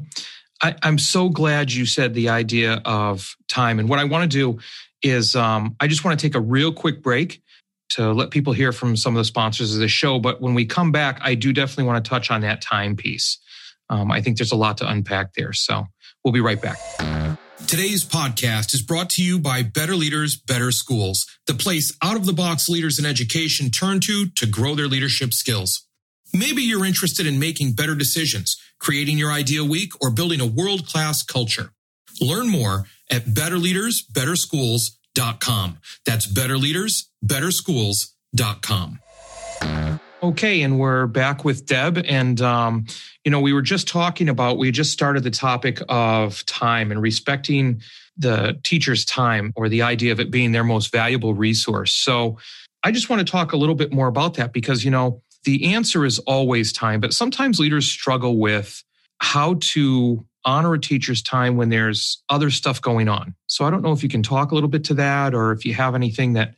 I, 0.61 0.75
am 0.83 0.97
so 0.97 1.29
glad 1.29 1.71
you 1.71 1.85
said 1.85 2.13
the 2.13 2.29
idea 2.29 2.81
of 2.85 3.35
time. 3.49 3.79
And 3.79 3.89
what 3.89 3.99
i 3.99 4.03
want 4.03 4.31
to 4.31 4.37
do 4.37 4.59
is 5.01 5.35
um, 5.35 5.75
i 5.79 5.87
just 5.87 6.05
want 6.05 6.17
to 6.19 6.25
take 6.25 6.35
a 6.35 6.39
real 6.39 6.71
quick 6.71 7.01
break 7.01 7.41
to 7.89 8.13
let 8.13 8.31
people 8.31 8.53
hear 8.53 8.71
from 8.71 8.95
some 8.95 9.15
of 9.15 9.19
the 9.19 9.25
sponsors 9.25 9.73
of 9.73 9.81
the 9.81 9.87
show 9.87 10.19
but 10.19 10.41
when 10.41 10.53
we 10.53 10.65
come 10.65 10.91
back 10.91 11.19
i 11.21 11.35
do 11.35 11.51
definitely 11.51 11.85
want 11.85 12.03
to 12.03 12.07
touch 12.07 12.31
on 12.31 12.41
that 12.41 12.61
time 12.61 12.95
piece 12.95 13.39
um, 13.89 14.11
i 14.11 14.21
think 14.21 14.37
there's 14.37 14.51
a 14.51 14.55
lot 14.55 14.77
to 14.77 14.87
unpack 14.87 15.33
there 15.33 15.53
so 15.53 15.85
we'll 16.23 16.31
be 16.31 16.39
right 16.39 16.61
back 16.61 16.77
Today's 17.67 18.03
podcast 18.03 18.73
is 18.73 18.81
brought 18.81 19.11
to 19.11 19.23
you 19.23 19.39
by 19.39 19.63
Better 19.63 19.95
Leaders, 19.95 20.35
Better 20.35 20.71
Schools, 20.71 21.25
the 21.47 21.53
place 21.53 21.95
out 22.03 22.17
of 22.17 22.25
the 22.25 22.33
box 22.33 22.67
leaders 22.67 22.99
in 22.99 23.05
education 23.05 23.69
turn 23.69 24.01
to 24.01 24.27
to 24.27 24.45
grow 24.45 24.75
their 24.75 24.87
leadership 24.87 25.33
skills. 25.33 25.87
Maybe 26.33 26.63
you're 26.63 26.85
interested 26.85 27.25
in 27.25 27.39
making 27.39 27.71
better 27.73 27.95
decisions, 27.95 28.57
creating 28.79 29.17
your 29.17 29.31
ideal 29.31 29.65
week, 29.67 29.93
or 30.01 30.11
building 30.11 30.41
a 30.41 30.45
world 30.45 30.85
class 30.85 31.23
culture. 31.23 31.71
Learn 32.19 32.49
more 32.49 32.87
at 33.09 33.23
betterleadersbetterschools.com. 33.25 35.77
That's 36.05 36.27
betterleadersbetterschools.com. 36.27 38.99
Okay, 40.23 40.61
and 40.61 40.77
we're 40.77 41.07
back 41.07 41.43
with 41.43 41.65
Deb. 41.65 41.97
And, 42.05 42.39
um, 42.41 42.85
you 43.25 43.31
know, 43.31 43.39
we 43.39 43.53
were 43.53 43.63
just 43.63 43.87
talking 43.87 44.29
about, 44.29 44.59
we 44.59 44.69
just 44.69 44.91
started 44.91 45.23
the 45.23 45.31
topic 45.31 45.81
of 45.89 46.45
time 46.45 46.91
and 46.91 47.01
respecting 47.01 47.81
the 48.17 48.59
teacher's 48.63 49.03
time 49.03 49.51
or 49.55 49.67
the 49.67 49.81
idea 49.81 50.11
of 50.11 50.19
it 50.19 50.29
being 50.29 50.51
their 50.51 50.63
most 50.63 50.91
valuable 50.91 51.33
resource. 51.33 51.91
So 51.91 52.37
I 52.83 52.91
just 52.91 53.09
want 53.09 53.25
to 53.25 53.31
talk 53.31 53.53
a 53.53 53.57
little 53.57 53.73
bit 53.73 53.91
more 53.91 54.07
about 54.07 54.35
that 54.35 54.53
because, 54.53 54.85
you 54.85 54.91
know, 54.91 55.23
the 55.43 55.73
answer 55.73 56.05
is 56.05 56.19
always 56.19 56.71
time, 56.71 56.99
but 56.99 57.13
sometimes 57.13 57.59
leaders 57.59 57.89
struggle 57.89 58.37
with 58.37 58.83
how 59.17 59.55
to 59.61 60.23
honor 60.45 60.75
a 60.75 60.79
teacher's 60.79 61.23
time 61.23 61.57
when 61.57 61.69
there's 61.69 62.21
other 62.29 62.51
stuff 62.51 62.79
going 62.79 63.09
on. 63.09 63.33
So 63.47 63.65
I 63.65 63.71
don't 63.71 63.81
know 63.81 63.91
if 63.91 64.03
you 64.03 64.09
can 64.09 64.21
talk 64.21 64.51
a 64.51 64.53
little 64.53 64.69
bit 64.69 64.83
to 64.85 64.93
that 64.95 65.33
or 65.33 65.51
if 65.51 65.65
you 65.65 65.73
have 65.73 65.95
anything 65.95 66.33
that 66.33 66.53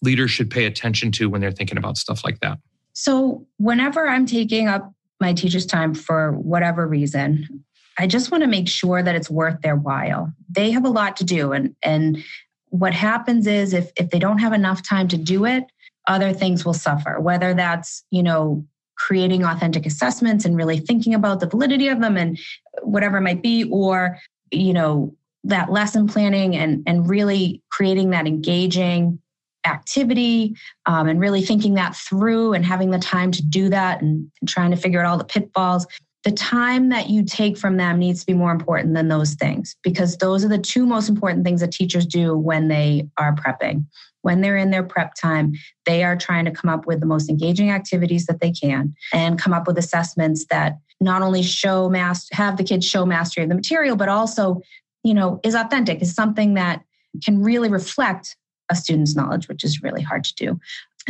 leaders 0.00 0.30
should 0.30 0.48
pay 0.48 0.66
attention 0.66 1.10
to 1.12 1.28
when 1.28 1.40
they're 1.40 1.50
thinking 1.50 1.78
about 1.78 1.96
stuff 1.96 2.22
like 2.24 2.38
that. 2.38 2.58
So, 2.92 3.46
whenever 3.58 4.08
I'm 4.08 4.26
taking 4.26 4.68
up 4.68 4.92
my 5.20 5.32
teacher's 5.32 5.66
time 5.66 5.94
for 5.94 6.32
whatever 6.32 6.86
reason, 6.86 7.64
I 7.98 8.06
just 8.06 8.30
want 8.30 8.42
to 8.42 8.48
make 8.48 8.68
sure 8.68 9.02
that 9.02 9.14
it's 9.14 9.30
worth 9.30 9.60
their 9.60 9.76
while. 9.76 10.32
They 10.48 10.70
have 10.70 10.84
a 10.84 10.90
lot 10.90 11.16
to 11.18 11.24
do. 11.24 11.52
And, 11.52 11.76
and 11.82 12.24
what 12.70 12.94
happens 12.94 13.46
is 13.46 13.74
if, 13.74 13.90
if 13.96 14.10
they 14.10 14.18
don't 14.18 14.38
have 14.38 14.52
enough 14.52 14.82
time 14.82 15.08
to 15.08 15.18
do 15.18 15.44
it, 15.44 15.64
other 16.08 16.32
things 16.32 16.64
will 16.64 16.74
suffer, 16.74 17.20
whether 17.20 17.52
that's, 17.52 18.02
you 18.10 18.22
know, 18.22 18.64
creating 18.96 19.44
authentic 19.44 19.86
assessments 19.86 20.44
and 20.44 20.56
really 20.56 20.78
thinking 20.78 21.14
about 21.14 21.40
the 21.40 21.46
validity 21.46 21.88
of 21.88 22.00
them 22.00 22.16
and 22.16 22.38
whatever 22.82 23.18
it 23.18 23.22
might 23.22 23.42
be, 23.42 23.64
or, 23.64 24.18
you 24.50 24.72
know, 24.72 25.14
that 25.44 25.70
lesson 25.70 26.06
planning 26.06 26.56
and, 26.56 26.82
and 26.86 27.08
really 27.08 27.62
creating 27.70 28.10
that 28.10 28.26
engaging 28.26 29.20
activity 29.66 30.56
um, 30.86 31.08
and 31.08 31.20
really 31.20 31.42
thinking 31.42 31.74
that 31.74 31.94
through 31.94 32.54
and 32.54 32.64
having 32.64 32.90
the 32.90 32.98
time 32.98 33.30
to 33.30 33.42
do 33.42 33.68
that 33.68 34.00
and, 34.00 34.30
and 34.40 34.48
trying 34.48 34.70
to 34.70 34.76
figure 34.76 35.00
out 35.00 35.06
all 35.06 35.18
the 35.18 35.24
pitfalls 35.24 35.86
the 36.24 36.32
time 36.32 36.90
that 36.90 37.08
you 37.08 37.24
take 37.24 37.56
from 37.56 37.76
them 37.78 37.98
needs 37.98 38.20
to 38.20 38.26
be 38.26 38.34
more 38.34 38.52
important 38.52 38.94
than 38.94 39.08
those 39.08 39.34
things 39.34 39.76
because 39.82 40.18
those 40.18 40.44
are 40.44 40.48
the 40.48 40.58
two 40.58 40.84
most 40.84 41.08
important 41.08 41.44
things 41.44 41.60
that 41.62 41.72
teachers 41.72 42.04
do 42.04 42.36
when 42.36 42.68
they 42.68 43.08
are 43.16 43.34
prepping. 43.34 43.86
When 44.22 44.42
they're 44.42 44.58
in 44.58 44.70
their 44.70 44.82
prep 44.82 45.14
time, 45.14 45.54
they 45.86 46.04
are 46.04 46.16
trying 46.16 46.44
to 46.44 46.50
come 46.50 46.68
up 46.68 46.86
with 46.86 47.00
the 47.00 47.06
most 47.06 47.30
engaging 47.30 47.70
activities 47.70 48.26
that 48.26 48.40
they 48.40 48.50
can 48.50 48.92
and 49.14 49.38
come 49.38 49.54
up 49.54 49.66
with 49.66 49.78
assessments 49.78 50.44
that 50.50 50.76
not 51.00 51.22
only 51.22 51.42
show 51.42 51.88
master 51.88 52.36
have 52.36 52.58
the 52.58 52.64
kids 52.64 52.86
show 52.86 53.06
mastery 53.06 53.44
of 53.44 53.48
the 53.48 53.54
material 53.54 53.96
but 53.96 54.10
also, 54.10 54.60
you 55.02 55.14
know, 55.14 55.40
is 55.42 55.54
authentic, 55.54 56.02
is 56.02 56.14
something 56.14 56.52
that 56.52 56.82
can 57.24 57.42
really 57.42 57.70
reflect 57.70 58.36
a 58.70 58.76
student's 58.76 59.16
knowledge, 59.16 59.48
which 59.48 59.64
is 59.64 59.82
really 59.82 60.02
hard 60.02 60.24
to 60.24 60.34
do. 60.34 60.60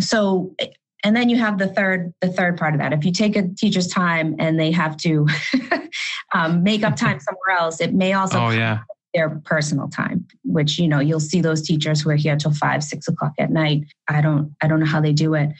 So 0.00 0.54
and 1.04 1.16
then 1.16 1.28
you 1.28 1.36
have 1.38 1.58
the 1.58 1.68
third 1.68 2.12
the 2.20 2.28
third 2.28 2.56
part 2.56 2.74
of 2.74 2.80
that 2.80 2.92
if 2.92 3.04
you 3.04 3.12
take 3.12 3.36
a 3.36 3.48
teacher's 3.48 3.88
time 3.88 4.34
and 4.38 4.58
they 4.58 4.70
have 4.70 4.96
to 4.98 5.26
um, 6.34 6.62
make 6.62 6.82
up 6.82 6.96
time 6.96 7.20
somewhere 7.20 7.58
else 7.58 7.80
it 7.80 7.94
may 7.94 8.12
also 8.12 8.38
oh, 8.38 8.50
yeah. 8.50 8.80
their 9.14 9.30
personal 9.44 9.88
time 9.88 10.26
which 10.44 10.78
you 10.78 10.88
know 10.88 11.00
you'll 11.00 11.20
see 11.20 11.40
those 11.40 11.62
teachers 11.62 12.00
who 12.00 12.10
are 12.10 12.16
here 12.16 12.36
till 12.36 12.52
five 12.54 12.82
six 12.82 13.08
o'clock 13.08 13.32
at 13.38 13.50
night 13.50 13.84
i 14.08 14.20
don't 14.20 14.54
i 14.62 14.68
don't 14.68 14.80
know 14.80 14.86
how 14.86 15.00
they 15.00 15.12
do 15.12 15.34
it 15.34 15.50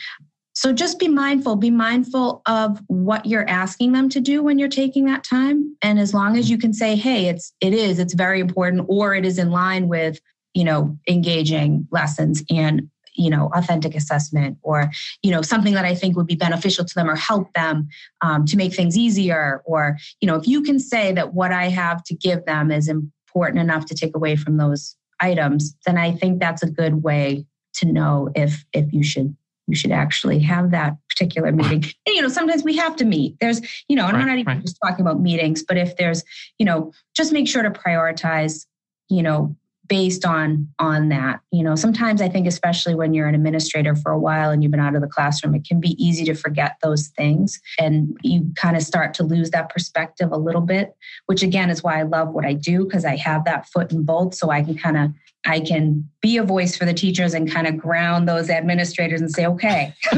so 0.53 0.73
just 0.73 0.99
be 0.99 1.09
mindful 1.09 1.57
be 1.57 1.71
mindful 1.71 2.43
of 2.47 2.83
what 2.89 3.25
you're 3.25 3.49
asking 3.49 3.93
them 3.93 4.09
to 4.09 4.21
do 4.21 4.43
when 4.43 4.59
you're 4.59 4.69
taking 4.69 5.05
that 5.07 5.25
time 5.25 5.77
and 5.83 5.99
as 5.99 6.13
long 6.13 6.37
as 6.37 6.51
you 6.51 6.59
can 6.59 6.73
say 6.73 6.97
hey 6.97 7.29
it's 7.29 7.53
it 7.61 7.73
is 7.73 7.99
it's 7.99 8.15
very 8.15 8.41
important 8.41 8.85
or 8.89 9.15
it 9.15 9.25
is 9.25 9.39
in 9.39 9.51
line 9.51 9.89
with 9.89 10.21
you 10.55 10.65
know 10.65 10.99
engaging 11.09 11.87
lessons 11.91 12.43
and 12.51 12.89
you 13.15 13.31
know 13.31 13.51
authentic 13.55 13.95
assessment 13.95 14.57
or 14.63 14.91
you 15.23 15.31
know 15.31 15.43
something 15.43 15.75
that 15.75 15.85
i 15.85 15.95
think 15.95 16.17
would 16.17 16.27
be 16.27 16.37
beneficial 16.37 16.85
to 16.85 16.95
them 16.95 17.09
or 17.09 17.17
help 17.17 17.53
them 17.55 17.89
um, 18.23 18.45
to 18.45 18.57
make 18.57 18.75
things 18.75 18.97
easier 18.97 19.63
or 19.65 19.97
you 20.21 20.27
know 20.27 20.37
if 20.37 20.47
you 20.47 20.63
can 20.63 20.79
say 20.79 21.13
that 21.13 21.35
what 21.35 21.53
i 21.53 21.69
have 21.69 22.03
to 22.05 22.15
give 22.15 22.45
them 22.47 22.71
is 22.71 22.89
important 22.89 23.61
enough 23.61 23.87
to 23.87 23.95
take 23.95 24.15
away 24.15 24.37
from 24.37 24.57
those 24.57 24.97
items 25.21 25.77
then 25.87 25.99
i 25.99 26.11
think 26.13 26.41
that's 26.41 26.63
a 26.63 26.71
good 26.71 27.03
way 27.03 27.45
to 27.73 27.87
know 27.87 28.31
if 28.35 28.65
if 28.73 28.93
you 28.93 29.03
should 29.03 29.37
you 29.71 29.77
should 29.77 29.93
actually 29.93 30.41
have 30.41 30.73
that 30.73 30.97
particular 31.09 31.53
meeting. 31.53 31.85
And, 32.07 32.17
you 32.17 32.23
know, 32.23 32.29
sometimes 32.29 32.65
we 32.65 32.77
have 32.77 32.97
to 32.97 33.05
meet. 33.05 33.37
There's, 33.41 33.61
you 33.89 33.95
know, 33.95 34.07
and 34.07 34.15
right, 34.15 34.23
I'm 34.23 34.27
not 34.27 34.39
even 34.39 34.55
right. 34.55 34.63
just 34.63 34.79
talking 34.85 35.01
about 35.01 35.21
meetings, 35.21 35.63
but 35.63 35.77
if 35.77 35.97
there's, 35.97 36.25
you 36.59 36.67
know, 36.67 36.93
just 37.15 37.33
make 37.33 37.47
sure 37.47 37.63
to 37.63 37.71
prioritize, 37.71 38.67
you 39.09 39.23
know, 39.23 39.55
based 39.90 40.24
on 40.24 40.68
on 40.79 41.11
that. 41.11 41.40
You 41.50 41.64
know 41.64 41.74
sometimes 41.74 42.22
i 42.22 42.29
think 42.29 42.46
especially 42.46 42.94
when 42.94 43.12
you're 43.12 43.26
an 43.26 43.35
administrator 43.35 43.96
for 43.96 44.12
a 44.12 44.18
while 44.18 44.50
and 44.50 44.62
you've 44.62 44.70
been 44.70 44.81
out 44.81 44.94
of 44.94 45.03
the 45.03 45.09
classroom 45.09 45.55
it 45.55 45.66
can 45.66 45.81
be 45.81 46.03
easy 46.03 46.24
to 46.26 46.35
forget 46.35 46.76
those 46.81 47.09
things 47.09 47.61
and 47.79 48.16
you 48.22 48.50
kind 48.55 48.76
of 48.76 48.83
start 48.83 49.12
to 49.14 49.24
lose 49.24 49.50
that 49.50 49.68
perspective 49.68 50.31
a 50.31 50.38
little 50.38 50.61
bit 50.61 50.94
which 51.26 51.42
again 51.42 51.68
is 51.70 51.83
why 51.83 51.98
i 51.98 52.03
love 52.03 52.29
what 52.29 52.46
i 52.46 52.53
do 52.53 52.85
because 52.85 53.05
i 53.05 53.16
have 53.16 53.44
that 53.44 53.66
foot 53.68 53.90
in 53.90 54.05
both 54.05 54.33
so 54.33 54.48
i 54.50 54.62
can 54.62 54.79
kind 54.79 54.96
of 54.96 55.11
I 55.46 55.61
can 55.61 56.09
be 56.20 56.37
a 56.37 56.42
voice 56.42 56.76
for 56.76 56.85
the 56.85 56.92
teachers 56.92 57.33
and 57.33 57.50
kind 57.50 57.66
of 57.66 57.79
ground 57.79 58.29
those 58.29 58.50
administrators 58.50 59.22
and 59.22 59.31
say, 59.31 59.46
okay, 59.46 59.94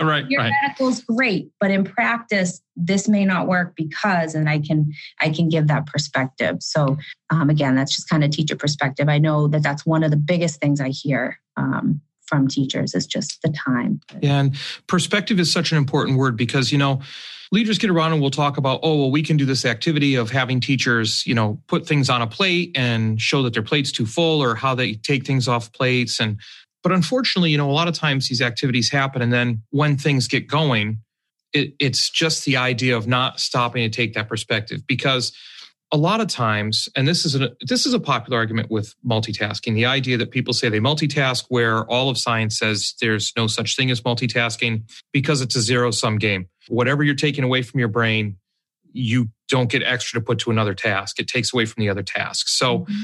right, 0.00 0.24
your 0.28 0.40
right. 0.40 0.52
medical's 0.62 1.02
great, 1.02 1.50
but 1.60 1.72
in 1.72 1.82
practice, 1.82 2.62
this 2.76 3.08
may 3.08 3.24
not 3.24 3.48
work 3.48 3.74
because, 3.74 4.34
and 4.34 4.48
I 4.48 4.60
can 4.60 4.92
I 5.20 5.30
can 5.30 5.48
give 5.48 5.66
that 5.68 5.86
perspective. 5.86 6.58
So 6.60 6.96
um, 7.30 7.50
again, 7.50 7.74
that's 7.74 7.94
just 7.94 8.08
kind 8.08 8.22
of 8.22 8.30
teacher 8.30 8.56
perspective. 8.56 9.08
I 9.08 9.18
know 9.18 9.48
that 9.48 9.62
that's 9.62 9.84
one 9.84 10.04
of 10.04 10.12
the 10.12 10.16
biggest 10.16 10.60
things 10.60 10.80
I 10.80 10.90
hear 10.90 11.38
um, 11.56 12.00
from 12.30 12.48
teachers 12.48 12.94
is 12.94 13.06
just 13.06 13.42
the 13.42 13.50
time. 13.50 14.00
Yeah, 14.22 14.40
and 14.40 14.56
perspective 14.86 15.38
is 15.38 15.52
such 15.52 15.72
an 15.72 15.76
important 15.76 16.16
word 16.16 16.36
because 16.36 16.72
you 16.72 16.78
know 16.78 17.02
leaders 17.52 17.78
get 17.78 17.90
around 17.90 18.12
and 18.12 18.20
we'll 18.20 18.30
talk 18.30 18.56
about, 18.56 18.80
oh, 18.82 18.96
well, 18.96 19.10
we 19.10 19.22
can 19.22 19.36
do 19.36 19.44
this 19.44 19.64
activity 19.64 20.14
of 20.14 20.30
having 20.30 20.60
teachers, 20.60 21.26
you 21.26 21.34
know, 21.34 21.60
put 21.66 21.86
things 21.86 22.08
on 22.08 22.22
a 22.22 22.26
plate 22.26 22.70
and 22.76 23.20
show 23.20 23.42
that 23.42 23.52
their 23.52 23.62
plate's 23.62 23.90
too 23.90 24.06
full 24.06 24.40
or 24.40 24.54
how 24.54 24.74
they 24.74 24.94
take 24.94 25.26
things 25.26 25.48
off 25.48 25.72
plates. 25.72 26.20
And, 26.20 26.38
but 26.82 26.92
unfortunately, 26.92 27.50
you 27.50 27.58
know, 27.58 27.68
a 27.68 27.72
lot 27.72 27.88
of 27.88 27.94
times 27.94 28.28
these 28.28 28.40
activities 28.40 28.90
happen. 28.90 29.20
And 29.20 29.32
then 29.32 29.62
when 29.70 29.96
things 29.96 30.28
get 30.28 30.46
going, 30.46 30.98
it, 31.52 31.74
it's 31.80 32.08
just 32.08 32.44
the 32.44 32.56
idea 32.56 32.96
of 32.96 33.08
not 33.08 33.40
stopping 33.40 33.82
to 33.82 33.94
take 33.94 34.14
that 34.14 34.28
perspective 34.28 34.86
because 34.86 35.32
a 35.92 35.96
lot 35.96 36.20
of 36.20 36.28
times 36.28 36.88
and 36.94 37.08
this 37.08 37.24
is 37.24 37.34
a 37.34 37.50
this 37.66 37.84
is 37.84 37.94
a 37.94 38.00
popular 38.00 38.38
argument 38.38 38.70
with 38.70 38.94
multitasking 39.04 39.74
the 39.74 39.86
idea 39.86 40.16
that 40.16 40.30
people 40.30 40.54
say 40.54 40.68
they 40.68 40.78
multitask 40.78 41.44
where 41.48 41.84
all 41.86 42.08
of 42.08 42.16
science 42.16 42.58
says 42.58 42.94
there's 43.00 43.32
no 43.36 43.46
such 43.46 43.76
thing 43.76 43.90
as 43.90 44.00
multitasking 44.02 44.82
because 45.12 45.40
it's 45.40 45.56
a 45.56 45.60
zero 45.60 45.90
sum 45.90 46.18
game. 46.18 46.48
Whatever 46.68 47.02
you're 47.02 47.14
taking 47.14 47.44
away 47.44 47.62
from 47.62 47.80
your 47.80 47.88
brain 47.88 48.36
you 48.92 49.28
don't 49.48 49.70
get 49.70 49.82
extra 49.84 50.18
to 50.20 50.24
put 50.24 50.40
to 50.40 50.50
another 50.50 50.74
task. 50.74 51.20
It 51.20 51.28
takes 51.28 51.52
away 51.52 51.64
from 51.64 51.80
the 51.80 51.88
other 51.88 52.02
task. 52.02 52.48
So 52.48 52.80
mm-hmm. 52.80 53.02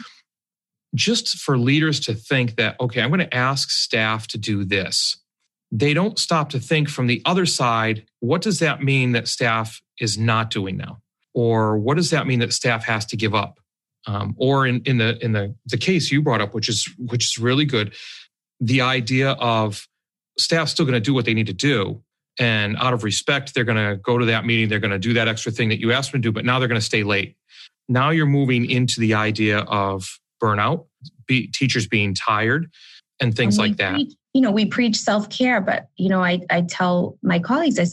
just 0.96 1.38
for 1.38 1.56
leaders 1.56 2.00
to 2.00 2.14
think 2.14 2.56
that 2.56 2.76
okay 2.80 3.00
i'm 3.00 3.10
going 3.10 3.20
to 3.20 3.34
ask 3.34 3.70
staff 3.70 4.26
to 4.28 4.38
do 4.38 4.64
this. 4.64 5.16
They 5.72 5.94
don't 5.94 6.18
stop 6.18 6.50
to 6.50 6.60
think 6.60 6.88
from 6.88 7.08
the 7.08 7.20
other 7.24 7.46
side 7.46 8.04
what 8.20 8.42
does 8.42 8.60
that 8.60 8.80
mean 8.80 9.12
that 9.12 9.26
staff 9.26 9.82
is 9.98 10.16
not 10.16 10.50
doing 10.50 10.76
now 10.76 11.00
or 11.36 11.76
what 11.76 11.98
does 11.98 12.10
that 12.10 12.26
mean 12.26 12.38
that 12.40 12.52
staff 12.52 12.84
has 12.86 13.04
to 13.06 13.16
give 13.16 13.34
up? 13.34 13.60
Um, 14.08 14.34
or 14.38 14.66
in, 14.66 14.82
in 14.84 14.98
the 14.98 15.22
in 15.24 15.32
the 15.32 15.54
the 15.66 15.76
case 15.76 16.12
you 16.12 16.22
brought 16.22 16.40
up 16.40 16.54
which 16.54 16.68
is 16.68 16.88
which 16.96 17.24
is 17.24 17.38
really 17.38 17.64
good 17.64 17.92
the 18.60 18.80
idea 18.80 19.32
of 19.32 19.84
staff 20.38 20.68
still 20.68 20.86
going 20.86 20.94
to 20.94 21.00
do 21.00 21.12
what 21.12 21.24
they 21.24 21.34
need 21.34 21.48
to 21.48 21.52
do 21.52 22.00
and 22.38 22.76
out 22.76 22.92
of 22.92 23.02
respect 23.02 23.52
they're 23.52 23.64
going 23.64 23.76
to 23.76 23.96
go 23.96 24.16
to 24.16 24.26
that 24.26 24.46
meeting 24.46 24.68
they're 24.68 24.78
going 24.78 24.92
to 24.92 24.98
do 25.00 25.12
that 25.14 25.26
extra 25.26 25.50
thing 25.50 25.68
that 25.70 25.80
you 25.80 25.90
asked 25.90 26.12
them 26.12 26.22
to 26.22 26.28
do 26.28 26.30
but 26.30 26.44
now 26.44 26.60
they're 26.60 26.68
going 26.68 26.80
to 26.80 26.84
stay 26.86 27.02
late. 27.02 27.36
Now 27.88 28.10
you're 28.10 28.26
moving 28.26 28.70
into 28.70 29.00
the 29.00 29.14
idea 29.14 29.58
of 29.58 30.20
burnout 30.40 30.86
be, 31.26 31.48
teachers 31.48 31.88
being 31.88 32.14
tired 32.14 32.70
and 33.18 33.34
things 33.34 33.58
and 33.58 33.66
like 33.66 33.76
that. 33.78 33.94
preach, 33.94 34.14
you 34.34 34.40
know 34.40 34.52
we 34.52 34.66
preach 34.66 34.96
self-care 34.98 35.60
but 35.60 35.88
you 35.96 36.08
know 36.08 36.22
i, 36.22 36.40
I 36.48 36.60
tell 36.60 37.18
my 37.24 37.40
colleagues 37.40 37.76
I, 37.80 37.86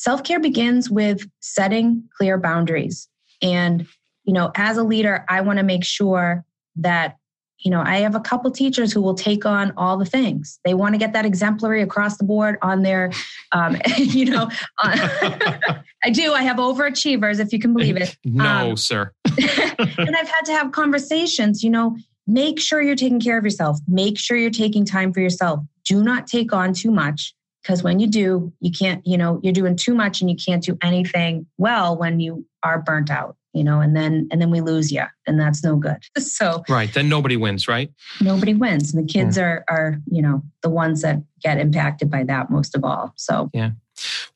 self-care 0.00 0.40
begins 0.40 0.90
with 0.90 1.28
setting 1.40 2.04
clear 2.16 2.38
boundaries. 2.38 3.08
And 3.42 3.86
you 4.24 4.32
know 4.32 4.50
as 4.54 4.76
a 4.76 4.82
leader 4.82 5.24
i 5.28 5.40
want 5.40 5.58
to 5.58 5.62
make 5.64 5.84
sure 5.84 6.44
that 6.76 7.16
you 7.58 7.70
know 7.70 7.80
i 7.80 7.96
have 7.96 8.14
a 8.14 8.20
couple 8.20 8.50
teachers 8.50 8.92
who 8.92 9.00
will 9.00 9.14
take 9.14 9.44
on 9.44 9.72
all 9.76 9.96
the 9.96 10.04
things. 10.04 10.60
They 10.64 10.74
want 10.74 10.94
to 10.94 10.98
get 10.98 11.12
that 11.14 11.24
exemplary 11.26 11.82
across 11.82 12.16
the 12.16 12.24
board 12.24 12.56
on 12.62 12.82
their 12.82 13.10
um, 13.52 13.76
you 13.96 14.26
know 14.26 14.44
on, 14.44 14.50
i 16.04 16.10
do. 16.10 16.32
I 16.32 16.42
have 16.42 16.58
overachievers 16.58 17.40
if 17.40 17.52
you 17.52 17.58
can 17.58 17.72
believe 17.74 17.96
it. 17.96 18.16
No 18.24 18.70
um, 18.70 18.76
sir. 18.76 19.12
And 19.26 20.16
i've 20.16 20.28
had 20.28 20.42
to 20.44 20.52
have 20.52 20.72
conversations 20.72 21.62
you 21.62 21.70
know 21.70 21.96
make 22.26 22.60
sure 22.60 22.80
you're 22.80 22.94
taking 22.94 23.20
care 23.20 23.38
of 23.38 23.44
yourself. 23.44 23.78
Make 23.88 24.16
sure 24.16 24.36
you're 24.36 24.50
taking 24.50 24.84
time 24.84 25.12
for 25.12 25.20
yourself. 25.20 25.60
Do 25.84 26.04
not 26.04 26.28
take 26.28 26.52
on 26.52 26.72
too 26.72 26.92
much 26.92 27.34
because 27.70 27.84
when 27.84 28.00
you 28.00 28.08
do 28.08 28.52
you 28.60 28.72
can't 28.72 29.06
you 29.06 29.16
know 29.16 29.38
you're 29.44 29.52
doing 29.52 29.76
too 29.76 29.94
much 29.94 30.20
and 30.20 30.28
you 30.28 30.36
can't 30.36 30.64
do 30.64 30.76
anything 30.82 31.46
well 31.56 31.96
when 31.96 32.18
you 32.18 32.44
are 32.64 32.82
burnt 32.82 33.10
out 33.10 33.36
you 33.52 33.62
know 33.62 33.80
and 33.80 33.94
then 33.94 34.26
and 34.32 34.42
then 34.42 34.50
we 34.50 34.60
lose 34.60 34.90
you 34.90 35.04
and 35.26 35.38
that's 35.38 35.62
no 35.62 35.76
good. 35.76 35.98
So 36.18 36.64
right 36.68 36.92
then 36.92 37.08
nobody 37.08 37.36
wins 37.36 37.68
right? 37.68 37.92
nobody 38.20 38.54
wins. 38.54 38.92
And 38.92 39.06
the 39.06 39.12
kids 39.12 39.36
yeah. 39.36 39.44
are 39.44 39.64
are 39.68 39.98
you 40.10 40.20
know 40.20 40.42
the 40.62 40.70
ones 40.70 41.02
that 41.02 41.22
get 41.42 41.58
impacted 41.58 42.10
by 42.10 42.24
that 42.24 42.50
most 42.50 42.74
of 42.74 42.84
all 42.84 43.12
so. 43.16 43.50
Yeah. 43.54 43.70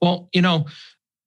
Well 0.00 0.28
you 0.32 0.42
know 0.42 0.66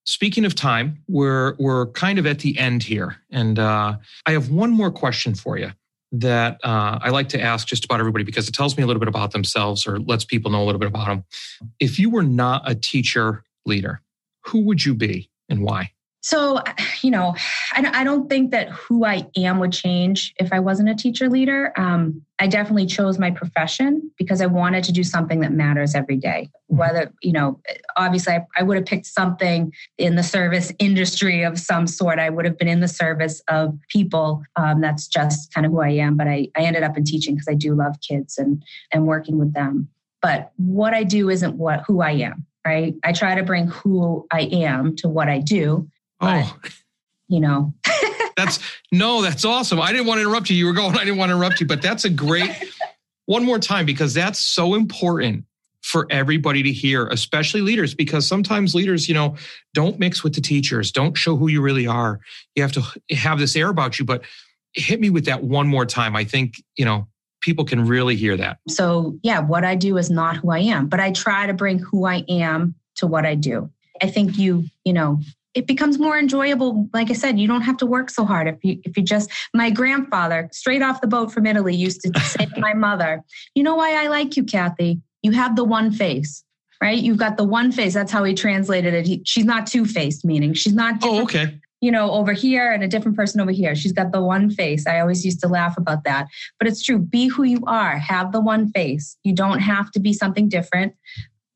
speaking 0.06 0.46
of 0.46 0.56
time 0.56 1.04
we're 1.10 1.56
we're 1.60 1.88
kind 1.88 2.20
of 2.20 2.26
at 2.26 2.40
the 2.40 2.58
end 2.58 2.82
here 2.82 3.18
and 3.30 3.60
uh, 3.60 3.98
i 4.26 4.32
have 4.32 4.50
one 4.50 4.72
more 4.72 4.90
question 4.90 5.36
for 5.36 5.58
you 5.58 5.70
that 6.12 6.60
uh, 6.64 7.00
I 7.02 7.10
like 7.10 7.30
to 7.30 7.42
ask 7.42 7.68
just 7.68 7.86
about 7.86 8.00
everybody 8.00 8.24
because 8.24 8.48
it 8.48 8.54
tells 8.54 8.78
me 8.78 8.84
a 8.84 8.88
little 8.88 9.00
bit 9.00 9.10
about 9.10 9.32
themselves 9.32 9.86
or 9.86 10.00
lets 10.00 10.24
people 10.26 10.52
know 10.52 10.64
a 10.64 10.66
little 10.66 10.80
bit 10.80 10.88
about 10.88 11.08
them. 11.08 11.26
If 11.80 12.00
you 12.00 12.10
were 12.10 12.24
not 12.24 12.70
a 12.70 12.76
teacher 12.76 13.44
leader, 13.66 14.02
who 14.46 14.62
would 14.62 14.86
you 14.86 14.96
be 14.96 15.30
and 15.50 15.62
why? 15.62 15.92
So, 16.28 16.62
you 17.02 17.10
know, 17.10 17.36
I, 17.72 18.04
don't 18.04 18.28
think 18.28 18.52
that 18.52 18.68
who 18.68 19.06
I 19.06 19.26
am 19.38 19.60
would 19.60 19.72
change 19.72 20.34
if 20.38 20.52
I 20.52 20.60
wasn't 20.60 20.90
a 20.90 20.94
teacher 20.94 21.30
leader. 21.30 21.72
Um, 21.78 22.22
I 22.38 22.48
definitely 22.48 22.88
chose 22.88 23.18
my 23.18 23.32
profession 23.32 24.12
because 24.18 24.42
I 24.42 24.48
wanted 24.48 24.84
to 24.84 24.92
do 24.92 25.06
something 25.06 25.40
that 25.40 25.54
matters 25.54 25.96
every 25.96 26.18
day. 26.18 26.50
Mm-hmm. 26.70 26.78
Whether, 26.80 27.14
you 27.22 27.32
know, 27.32 27.62
obviously 27.96 28.34
I, 28.34 28.46
I 28.58 28.64
would 28.64 28.76
have 28.76 28.86
picked 28.86 29.06
something 29.06 29.72
in 29.98 30.18
the 30.18 30.24
service 30.24 30.74
industry 30.80 31.44
of 31.44 31.58
some 31.58 31.88
sort. 31.88 32.20
I 32.20 32.30
would 32.30 32.44
have 32.44 32.58
been 32.58 32.68
in 32.68 32.82
the 32.82 32.90
service 32.90 33.42
of 33.48 33.78
people. 33.88 34.44
Um, 34.58 34.82
that's 34.82 35.08
just 35.08 35.54
kind 35.54 35.66
of 35.66 35.72
who 35.72 35.80
I 35.80 35.92
am. 35.92 36.18
But 36.18 36.28
I, 36.28 36.50
I 36.58 36.64
ended 36.64 36.84
up 36.84 36.98
in 36.98 37.06
teaching 37.06 37.36
because 37.36 37.48
I 37.48 37.54
do 37.56 37.74
love 37.74 37.96
kids 38.06 38.38
and, 38.38 38.62
and 38.92 39.08
working 39.08 39.38
with 39.40 39.54
them 39.54 39.88
but 40.20 40.52
what 40.58 40.96
I 40.96 41.04
do 41.04 41.30
isn't 41.30 41.56
what 41.58 41.84
who 41.86 42.02
I 42.02 42.12
am, 42.12 42.46
right? 42.66 42.96
I 43.04 43.14
try 43.14 43.36
to 43.36 43.44
bring 43.44 43.68
who 43.68 44.26
I 44.32 44.42
am 44.42 44.96
to 44.98 45.08
what 45.08 45.30
I 45.30 45.40
do. 45.40 45.88
But, 46.20 46.46
oh, 46.46 46.60
you 47.28 47.40
know. 47.40 47.74
that's 48.38 48.60
no, 48.92 49.22
that's 49.22 49.44
awesome. 49.46 49.82
I 49.82 49.92
didn't 49.92 50.08
want 50.08 50.20
to 50.20 50.22
interrupt 50.22 50.50
you. 50.50 50.56
You 50.56 50.68
were 50.68 50.74
going, 50.74 50.96
I 50.96 51.04
didn't 51.04 51.18
want 51.18 51.30
to 51.30 51.36
interrupt 51.36 51.60
you, 51.60 51.66
but 51.66 51.82
that's 51.82 52.06
a 52.06 52.10
great 52.10 52.52
one 53.26 53.44
more 53.44 53.60
time 53.60 53.86
because 53.86 54.14
that's 54.14 54.40
so 54.40 54.76
important 54.76 55.46
for 55.82 56.06
everybody 56.10 56.64
to 56.64 56.72
hear, 56.72 57.08
especially 57.08 57.62
leaders, 57.62 57.94
because 57.94 58.28
sometimes 58.28 58.76
leaders, 58.76 59.08
you 59.08 59.16
know, 59.16 59.36
don't 59.74 60.00
mix 60.00 60.24
with 60.24 60.36
the 60.36 60.42
teachers, 60.42 60.92
don't 60.92 61.16
show 61.16 61.36
who 61.38 61.48
you 61.48 61.62
really 61.62 61.88
are. 61.88 62.20
You 62.56 62.64
have 62.64 62.74
to 62.74 62.84
have 63.16 63.40
this 63.40 63.56
air 63.56 63.70
about 63.70 63.98
you, 63.98 64.06
but 64.06 64.24
hit 64.74 65.00
me 65.00 65.10
with 65.10 65.26
that 65.26 65.44
one 65.44 65.68
more 65.68 65.86
time. 65.86 66.16
I 66.16 66.26
think, 66.26 66.62
you 66.76 66.84
know, 66.84 67.08
people 67.42 67.64
can 67.64 67.88
really 67.88 68.16
hear 68.16 68.36
that. 68.36 68.58
So, 68.68 69.18
yeah, 69.24 69.40
what 69.40 69.64
I 69.64 69.76
do 69.76 69.98
is 69.98 70.10
not 70.10 70.38
who 70.38 70.52
I 70.52 70.60
am, 70.60 70.88
but 70.88 71.00
I 71.00 71.12
try 71.12 71.48
to 71.48 71.54
bring 71.54 71.80
who 71.80 72.06
I 72.06 72.26
am 72.28 72.76
to 72.96 73.08
what 73.08 73.26
I 73.26 73.36
do. 73.36 73.70
I 74.02 74.08
think 74.08 74.38
you, 74.38 74.66
you 74.84 74.94
know, 74.94 75.22
it 75.58 75.66
becomes 75.66 75.98
more 75.98 76.20
enjoyable. 76.20 76.88
Like 76.94 77.10
I 77.10 77.14
said, 77.14 77.40
you 77.40 77.48
don't 77.48 77.64
have 77.64 77.78
to 77.78 77.88
work 77.88 78.12
so 78.12 78.26
hard. 78.26 78.48
If 78.48 78.64
you 78.64 78.80
if 78.84 78.96
you 78.96 79.02
just 79.02 79.32
my 79.56 79.72
grandfather, 79.72 80.50
straight 80.54 80.84
off 80.84 81.02
the 81.02 81.08
boat 81.08 81.32
from 81.32 81.48
Italy, 81.48 81.76
used 81.76 82.02
to 82.02 82.20
say 82.20 82.46
to 82.46 82.62
my 82.62 82.74
mother, 82.88 83.24
"You 83.56 83.64
know 83.64 83.76
why 83.76 84.04
I 84.04 84.08
like 84.08 84.38
you, 84.38 84.44
Kathy? 84.44 85.02
You 85.24 85.32
have 85.32 85.56
the 85.56 85.64
one 85.64 85.92
face." 85.92 86.44
Right? 86.80 87.00
You've 87.00 87.18
got 87.18 87.38
the 87.38 87.44
one 87.44 87.72
face. 87.72 87.96
That's 87.96 88.12
how 88.12 88.24
he 88.24 88.36
translated 88.36 88.94
it. 88.94 89.08
He, 89.08 89.24
she's 89.26 89.46
not 89.46 89.66
two 89.66 89.84
faced, 89.84 90.24
meaning 90.24 90.54
she's 90.54 90.76
not. 90.76 90.98
Oh, 91.02 91.24
okay 91.24 91.60
you 91.80 91.92
know, 91.92 92.10
over 92.10 92.34
here 92.34 92.72
and 92.72 92.84
a 92.84 92.88
different 92.88 93.16
person 93.16 93.40
over 93.40 93.52
here. 93.52 93.76
She's 93.76 93.92
got 93.92 94.12
the 94.12 94.20
one 94.20 94.50
face. 94.50 94.88
I 94.88 95.00
always 95.00 95.24
used 95.24 95.40
to 95.42 95.48
laugh 95.48 95.78
about 95.78 96.06
that. 96.06 96.26
But 96.58 96.68
it's 96.68 96.82
true. 96.84 96.98
Be 96.98 97.28
who 97.28 97.44
you 97.44 97.64
are. 97.68 98.00
Have 98.00 98.32
the 98.32 98.42
one 98.42 98.72
face. 98.72 99.16
You 99.24 99.34
don't 99.34 99.60
have 99.60 99.92
to 99.92 100.00
be 100.00 100.12
something 100.12 100.50
different 100.50 100.96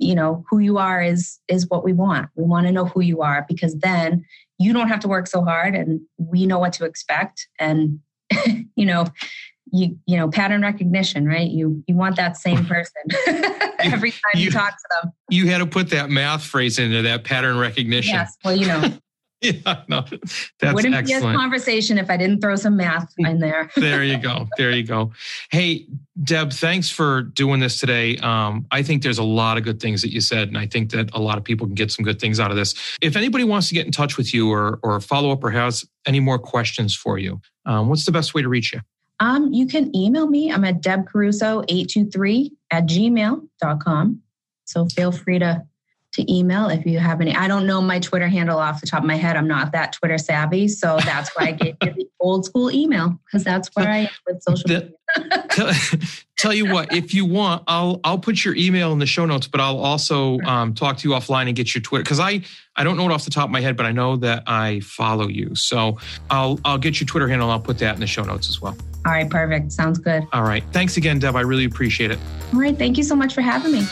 you 0.01 0.15
know 0.15 0.43
who 0.49 0.59
you 0.59 0.77
are 0.77 1.01
is 1.01 1.39
is 1.47 1.69
what 1.69 1.83
we 1.83 1.93
want. 1.93 2.29
We 2.35 2.43
want 2.43 2.65
to 2.65 2.73
know 2.73 2.85
who 2.85 3.01
you 3.01 3.21
are 3.21 3.45
because 3.47 3.75
then 3.79 4.25
you 4.57 4.73
don't 4.73 4.87
have 4.87 4.99
to 5.01 5.07
work 5.07 5.27
so 5.27 5.43
hard 5.43 5.75
and 5.75 6.01
we 6.17 6.45
know 6.45 6.59
what 6.59 6.73
to 6.73 6.85
expect. 6.85 7.47
And 7.59 7.99
you 8.75 8.85
know 8.85 9.05
you 9.71 9.97
you 10.07 10.17
know 10.17 10.29
pattern 10.29 10.63
recognition 10.63 11.27
right? 11.27 11.49
You 11.49 11.83
you 11.87 11.95
want 11.95 12.15
that 12.15 12.35
same 12.35 12.65
person 12.65 13.03
every 13.79 14.11
time 14.11 14.31
you, 14.33 14.45
you, 14.45 14.51
talk 14.51 14.71
to 14.71 15.01
them. 15.01 15.11
you 15.29 15.47
had 15.47 15.59
to 15.59 15.67
put 15.67 15.91
that 15.91 16.09
math 16.09 16.43
phrase 16.43 16.79
into 16.79 17.03
that 17.03 17.23
pattern 17.23 17.57
recognition. 17.57 18.15
Yes. 18.15 18.37
Well 18.43 18.55
you 18.55 18.67
know 18.67 18.91
yeah, 19.65 19.81
no, 19.87 20.05
that's 20.59 20.75
Wouldn't 20.75 20.93
excellent. 20.93 21.23
be 21.23 21.29
a 21.29 21.33
conversation 21.33 21.97
if 21.97 22.11
I 22.11 22.17
didn't 22.17 22.41
throw 22.41 22.55
some 22.55 22.77
math 22.77 23.11
in 23.17 23.39
there. 23.39 23.71
there 23.75 24.03
you 24.03 24.19
go. 24.19 24.47
There 24.55 24.69
you 24.69 24.83
go. 24.83 25.13
Hey, 25.49 25.87
Deb, 26.23 26.53
thanks 26.53 26.91
for 26.91 27.23
doing 27.23 27.59
this 27.59 27.79
today. 27.79 28.17
Um, 28.17 28.67
I 28.69 28.83
think 28.83 29.01
there's 29.01 29.17
a 29.17 29.23
lot 29.23 29.57
of 29.57 29.63
good 29.63 29.79
things 29.79 30.03
that 30.03 30.11
you 30.11 30.21
said, 30.21 30.49
and 30.49 30.59
I 30.59 30.67
think 30.67 30.91
that 30.91 31.09
a 31.13 31.19
lot 31.19 31.39
of 31.39 31.43
people 31.43 31.65
can 31.65 31.73
get 31.73 31.91
some 31.91 32.05
good 32.05 32.19
things 32.19 32.39
out 32.39 32.51
of 32.51 32.57
this. 32.57 32.75
If 33.01 33.15
anybody 33.15 33.43
wants 33.43 33.67
to 33.69 33.73
get 33.73 33.87
in 33.87 33.91
touch 33.91 34.15
with 34.15 34.31
you 34.31 34.51
or 34.51 34.79
or 34.83 34.99
follow 35.01 35.31
up 35.31 35.43
or 35.43 35.49
has 35.49 35.83
any 36.05 36.19
more 36.19 36.37
questions 36.37 36.95
for 36.95 37.17
you, 37.17 37.41
um, 37.65 37.89
what's 37.89 38.05
the 38.05 38.11
best 38.11 38.35
way 38.35 38.43
to 38.43 38.49
reach 38.49 38.73
you? 38.73 38.81
Um, 39.19 39.51
you 39.51 39.65
can 39.65 39.95
email 39.95 40.27
me. 40.27 40.51
I'm 40.51 40.65
at 40.65 40.81
debcaruso823 40.81 42.51
at 42.71 42.85
gmail.com. 42.85 44.21
So 44.65 44.85
feel 44.85 45.11
free 45.11 45.39
to 45.39 45.63
to 46.13 46.33
email 46.33 46.69
if 46.69 46.85
you 46.85 46.99
have 46.99 47.21
any. 47.21 47.35
I 47.35 47.47
don't 47.47 47.65
know 47.65 47.81
my 47.81 47.99
Twitter 47.99 48.27
handle 48.27 48.59
off 48.59 48.81
the 48.81 48.87
top 48.87 48.99
of 48.99 49.07
my 49.07 49.15
head. 49.15 49.37
I'm 49.37 49.47
not 49.47 49.71
that 49.71 49.93
Twitter 49.93 50.17
savvy. 50.17 50.67
So 50.67 50.97
that's 51.03 51.29
why 51.35 51.47
I 51.47 51.51
gave 51.53 51.75
you 51.81 51.93
the 51.93 52.09
old 52.19 52.45
school 52.45 52.71
email 52.71 53.19
because 53.25 53.43
that's 53.43 53.69
where 53.73 53.89
I 53.89 53.97
am 53.99 54.09
with 54.27 54.43
social 54.43 54.69
media. 54.69 54.89
tell, 55.49 55.71
tell, 56.37 56.53
you 56.53 56.71
what, 56.71 56.93
if 56.93 57.13
you 57.13 57.25
want, 57.25 57.63
I'll 57.67 57.99
I'll 58.03 58.17
put 58.17 58.43
your 58.43 58.55
email 58.55 58.91
in 58.93 58.99
the 58.99 59.05
show 59.05 59.25
notes, 59.25 59.47
but 59.47 59.59
I'll 59.59 59.79
also 59.79 60.39
um, 60.41 60.73
talk 60.73 60.97
to 60.97 61.09
you 61.09 61.15
offline 61.15 61.47
and 61.47 61.55
get 61.55 61.73
your 61.73 61.81
Twitter 61.81 62.03
because 62.03 62.19
I 62.19 62.41
I 62.75 62.83
don't 62.83 62.97
know 62.97 63.05
it 63.05 63.11
off 63.11 63.25
the 63.25 63.31
top 63.31 63.45
of 63.45 63.51
my 63.51 63.61
head, 63.61 63.75
but 63.75 63.85
I 63.85 63.91
know 63.91 64.15
that 64.17 64.43
I 64.47 64.79
follow 64.81 65.27
you. 65.27 65.55
So 65.55 65.97
I'll 66.29 66.59
I'll 66.65 66.77
get 66.77 66.99
your 66.99 67.07
Twitter 67.07 67.27
handle. 67.27 67.47
and 67.47 67.53
I'll 67.53 67.59
put 67.59 67.79
that 67.79 67.95
in 67.95 68.01
the 68.01 68.07
show 68.07 68.23
notes 68.23 68.49
as 68.49 68.61
well. 68.61 68.77
All 69.05 69.11
right, 69.11 69.29
perfect. 69.29 69.71
Sounds 69.71 69.97
good. 69.97 70.27
All 70.31 70.43
right. 70.43 70.63
Thanks 70.71 70.97
again, 70.97 71.19
Deb. 71.19 71.35
I 71.35 71.41
really 71.41 71.65
appreciate 71.65 72.11
it. 72.11 72.19
All 72.53 72.59
right. 72.59 72.77
Thank 72.77 72.97
you 72.97 73.03
so 73.03 73.15
much 73.15 73.33
for 73.33 73.41
having 73.41 73.71
me. 73.71 73.85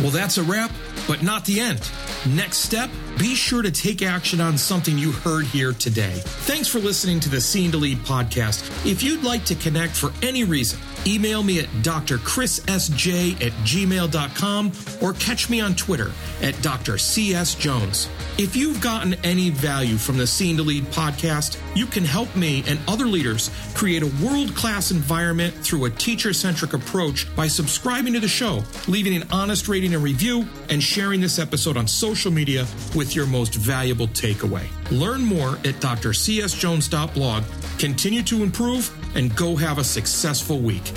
Well, 0.00 0.10
that's 0.10 0.38
a 0.38 0.42
wrap, 0.42 0.70
but 1.06 1.22
not 1.22 1.44
the 1.44 1.60
end. 1.60 1.90
Next 2.26 2.58
step, 2.58 2.88
be 3.20 3.34
sure 3.34 3.60
to 3.60 3.70
take 3.70 4.00
action 4.00 4.40
on 4.40 4.56
something 4.56 4.96
you 4.96 5.12
heard 5.12 5.44
here 5.44 5.74
today. 5.74 6.22
Thanks 6.24 6.68
for 6.68 6.78
listening 6.78 7.20
to 7.20 7.28
the 7.28 7.38
Scene 7.38 7.70
to 7.72 7.76
Lead 7.76 7.98
podcast. 7.98 8.66
If 8.90 9.02
you'd 9.02 9.22
like 9.22 9.44
to 9.44 9.54
connect 9.54 9.94
for 9.94 10.10
any 10.22 10.42
reason, 10.42 10.80
email 11.06 11.42
me 11.42 11.58
at 11.58 11.66
drchrissj 11.82 13.34
at 13.44 13.52
gmail.com 13.52 14.72
or 15.02 15.12
catch 15.14 15.50
me 15.50 15.60
on 15.60 15.74
Twitter 15.74 16.12
at 16.40 16.60
Dr. 16.62 16.96
C.S. 16.96 17.54
Jones. 17.56 18.08
If 18.38 18.56
you've 18.56 18.80
gotten 18.80 19.14
any 19.22 19.50
value 19.50 19.96
from 19.96 20.16
the 20.16 20.26
Scene 20.26 20.56
to 20.56 20.62
Lead 20.62 20.84
podcast, 20.86 21.58
you 21.76 21.84
can 21.84 22.04
help 22.04 22.34
me 22.34 22.64
and 22.66 22.78
other 22.88 23.04
leaders 23.04 23.50
create 23.74 24.02
a 24.02 24.24
world 24.24 24.54
class 24.54 24.90
environment 24.90 25.54
through 25.56 25.84
a 25.84 25.90
teacher 25.90 26.32
centric 26.32 26.72
approach 26.72 27.34
by 27.36 27.48
subscribing 27.48 28.14
to 28.14 28.20
the 28.20 28.28
show, 28.28 28.62
leaving 28.88 29.14
an 29.14 29.28
honest 29.30 29.68
rating 29.68 29.94
and 29.94 30.02
review, 30.02 30.46
and 30.70 30.82
sharing 30.82 31.20
this 31.20 31.38
episode 31.38 31.76
on 31.76 31.86
social 31.86 32.30
media 32.30 32.66
with 32.94 33.09
your 33.14 33.26
most 33.26 33.54
valuable 33.54 34.08
takeaway. 34.08 34.66
Learn 34.90 35.22
more 35.22 35.54
at 35.64 35.76
drcsjones.blog. 35.80 37.44
Continue 37.78 38.22
to 38.22 38.42
improve 38.42 39.16
and 39.16 39.34
go 39.36 39.56
have 39.56 39.78
a 39.78 39.84
successful 39.84 40.58
week. 40.58 40.92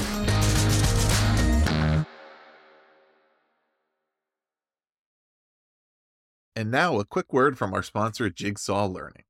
And 6.55 6.69
now, 6.69 6.99
a 6.99 7.05
quick 7.05 7.33
word 7.33 7.57
from 7.57 7.73
our 7.73 7.83
sponsor, 7.83 8.29
Jigsaw 8.29 8.85
Learning. 8.85 9.23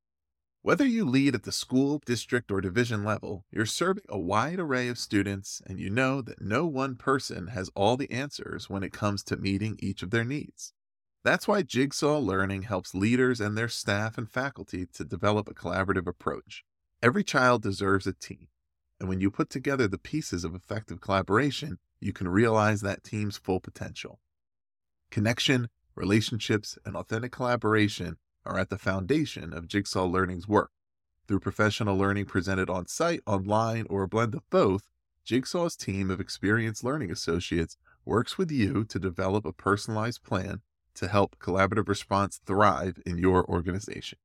Whether 0.61 0.85
you 0.85 1.03
lead 1.03 1.35
at 1.35 1.43
the 1.43 1.51
school, 1.51 2.01
district, 2.05 2.51
or 2.51 2.61
division 2.61 3.03
level, 3.03 3.43
you're 3.51 3.65
serving 3.65 4.05
a 4.07 4.19
wide 4.19 4.59
array 4.59 4.87
of 4.87 4.97
students, 4.97 5.61
and 5.65 5.79
you 5.79 5.89
know 5.89 6.21
that 6.21 6.41
no 6.41 6.65
one 6.65 6.95
person 6.95 7.47
has 7.47 7.69
all 7.75 7.97
the 7.97 8.11
answers 8.11 8.69
when 8.69 8.83
it 8.83 8.93
comes 8.93 9.23
to 9.23 9.35
meeting 9.35 9.77
each 9.79 10.03
of 10.03 10.11
their 10.11 10.23
needs. 10.23 10.73
That's 11.23 11.47
why 11.47 11.61
Jigsaw 11.61 12.19
Learning 12.19 12.63
helps 12.63 12.93
leaders 12.93 13.39
and 13.39 13.57
their 13.57 13.69
staff 13.69 14.17
and 14.17 14.29
faculty 14.29 14.85
to 14.87 15.05
develop 15.05 15.47
a 15.47 15.53
collaborative 15.53 16.05
approach. 16.05 16.65
Every 17.01 17.23
child 17.23 17.61
deserves 17.61 18.05
a 18.05 18.11
team, 18.13 18.49
and 18.99 19.07
when 19.07 19.21
you 19.21 19.31
put 19.31 19.49
together 19.49 19.87
the 19.87 19.97
pieces 19.97 20.43
of 20.43 20.53
effective 20.53 20.99
collaboration, 20.99 21.79
you 22.01 22.11
can 22.11 22.27
realize 22.27 22.81
that 22.81 23.05
team's 23.05 23.37
full 23.37 23.61
potential. 23.61 24.19
Connection, 25.11 25.69
relationships, 25.95 26.77
and 26.85 26.97
authentic 26.97 27.31
collaboration 27.31 28.17
are 28.45 28.59
at 28.59 28.69
the 28.69 28.77
foundation 28.77 29.53
of 29.53 29.69
Jigsaw 29.69 30.05
Learning's 30.05 30.47
work. 30.47 30.71
Through 31.25 31.39
professional 31.39 31.97
learning 31.97 32.25
presented 32.25 32.69
on 32.69 32.87
site, 32.87 33.21
online, 33.25 33.87
or 33.89 34.03
a 34.03 34.09
blend 34.09 34.35
of 34.35 34.49
both, 34.49 34.89
Jigsaw's 35.23 35.77
team 35.77 36.11
of 36.11 36.19
experienced 36.19 36.83
learning 36.83 37.11
associates 37.11 37.77
works 38.03 38.37
with 38.37 38.51
you 38.51 38.83
to 38.83 38.99
develop 38.99 39.45
a 39.45 39.53
personalized 39.53 40.21
plan 40.23 40.61
to 40.95 41.07
help 41.07 41.39
collaborative 41.39 41.87
response 41.87 42.41
thrive 42.45 43.01
in 43.05 43.17
your 43.17 43.45
organization. 43.45 44.19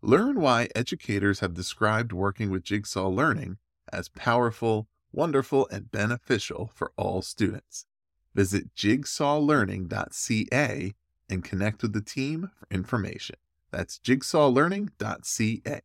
Learn 0.00 0.40
why 0.40 0.68
educators 0.74 1.40
have 1.40 1.54
described 1.54 2.12
working 2.12 2.50
with 2.50 2.62
Jigsaw 2.62 3.08
Learning 3.08 3.58
as 3.92 4.08
powerful, 4.08 4.88
wonderful, 5.12 5.68
and 5.70 5.90
beneficial 5.90 6.70
for 6.74 6.92
all 6.96 7.20
students. 7.22 7.86
Visit 8.34 8.74
jigsawlearning.ca 8.74 10.94
and 11.28 11.44
connect 11.44 11.82
with 11.82 11.92
the 11.92 12.00
team 12.00 12.50
for 12.56 12.66
information. 12.70 13.36
That's 13.70 13.98
jigsawlearning.ca. 13.98 15.80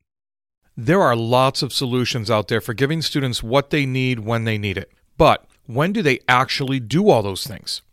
There 0.75 1.01
are 1.01 1.15
lots 1.15 1.61
of 1.61 1.73
solutions 1.73 2.31
out 2.31 2.47
there 2.47 2.61
for 2.61 2.73
giving 2.73 3.01
students 3.01 3.43
what 3.43 3.69
they 3.69 3.85
need 3.85 4.19
when 4.19 4.43
they 4.43 4.57
need 4.57 4.77
it. 4.77 4.91
But 5.17 5.45
when 5.65 5.93
do 5.93 6.01
they 6.01 6.19
actually 6.27 6.79
do 6.79 7.09
all 7.09 7.21
those 7.21 7.45
things? 7.45 7.81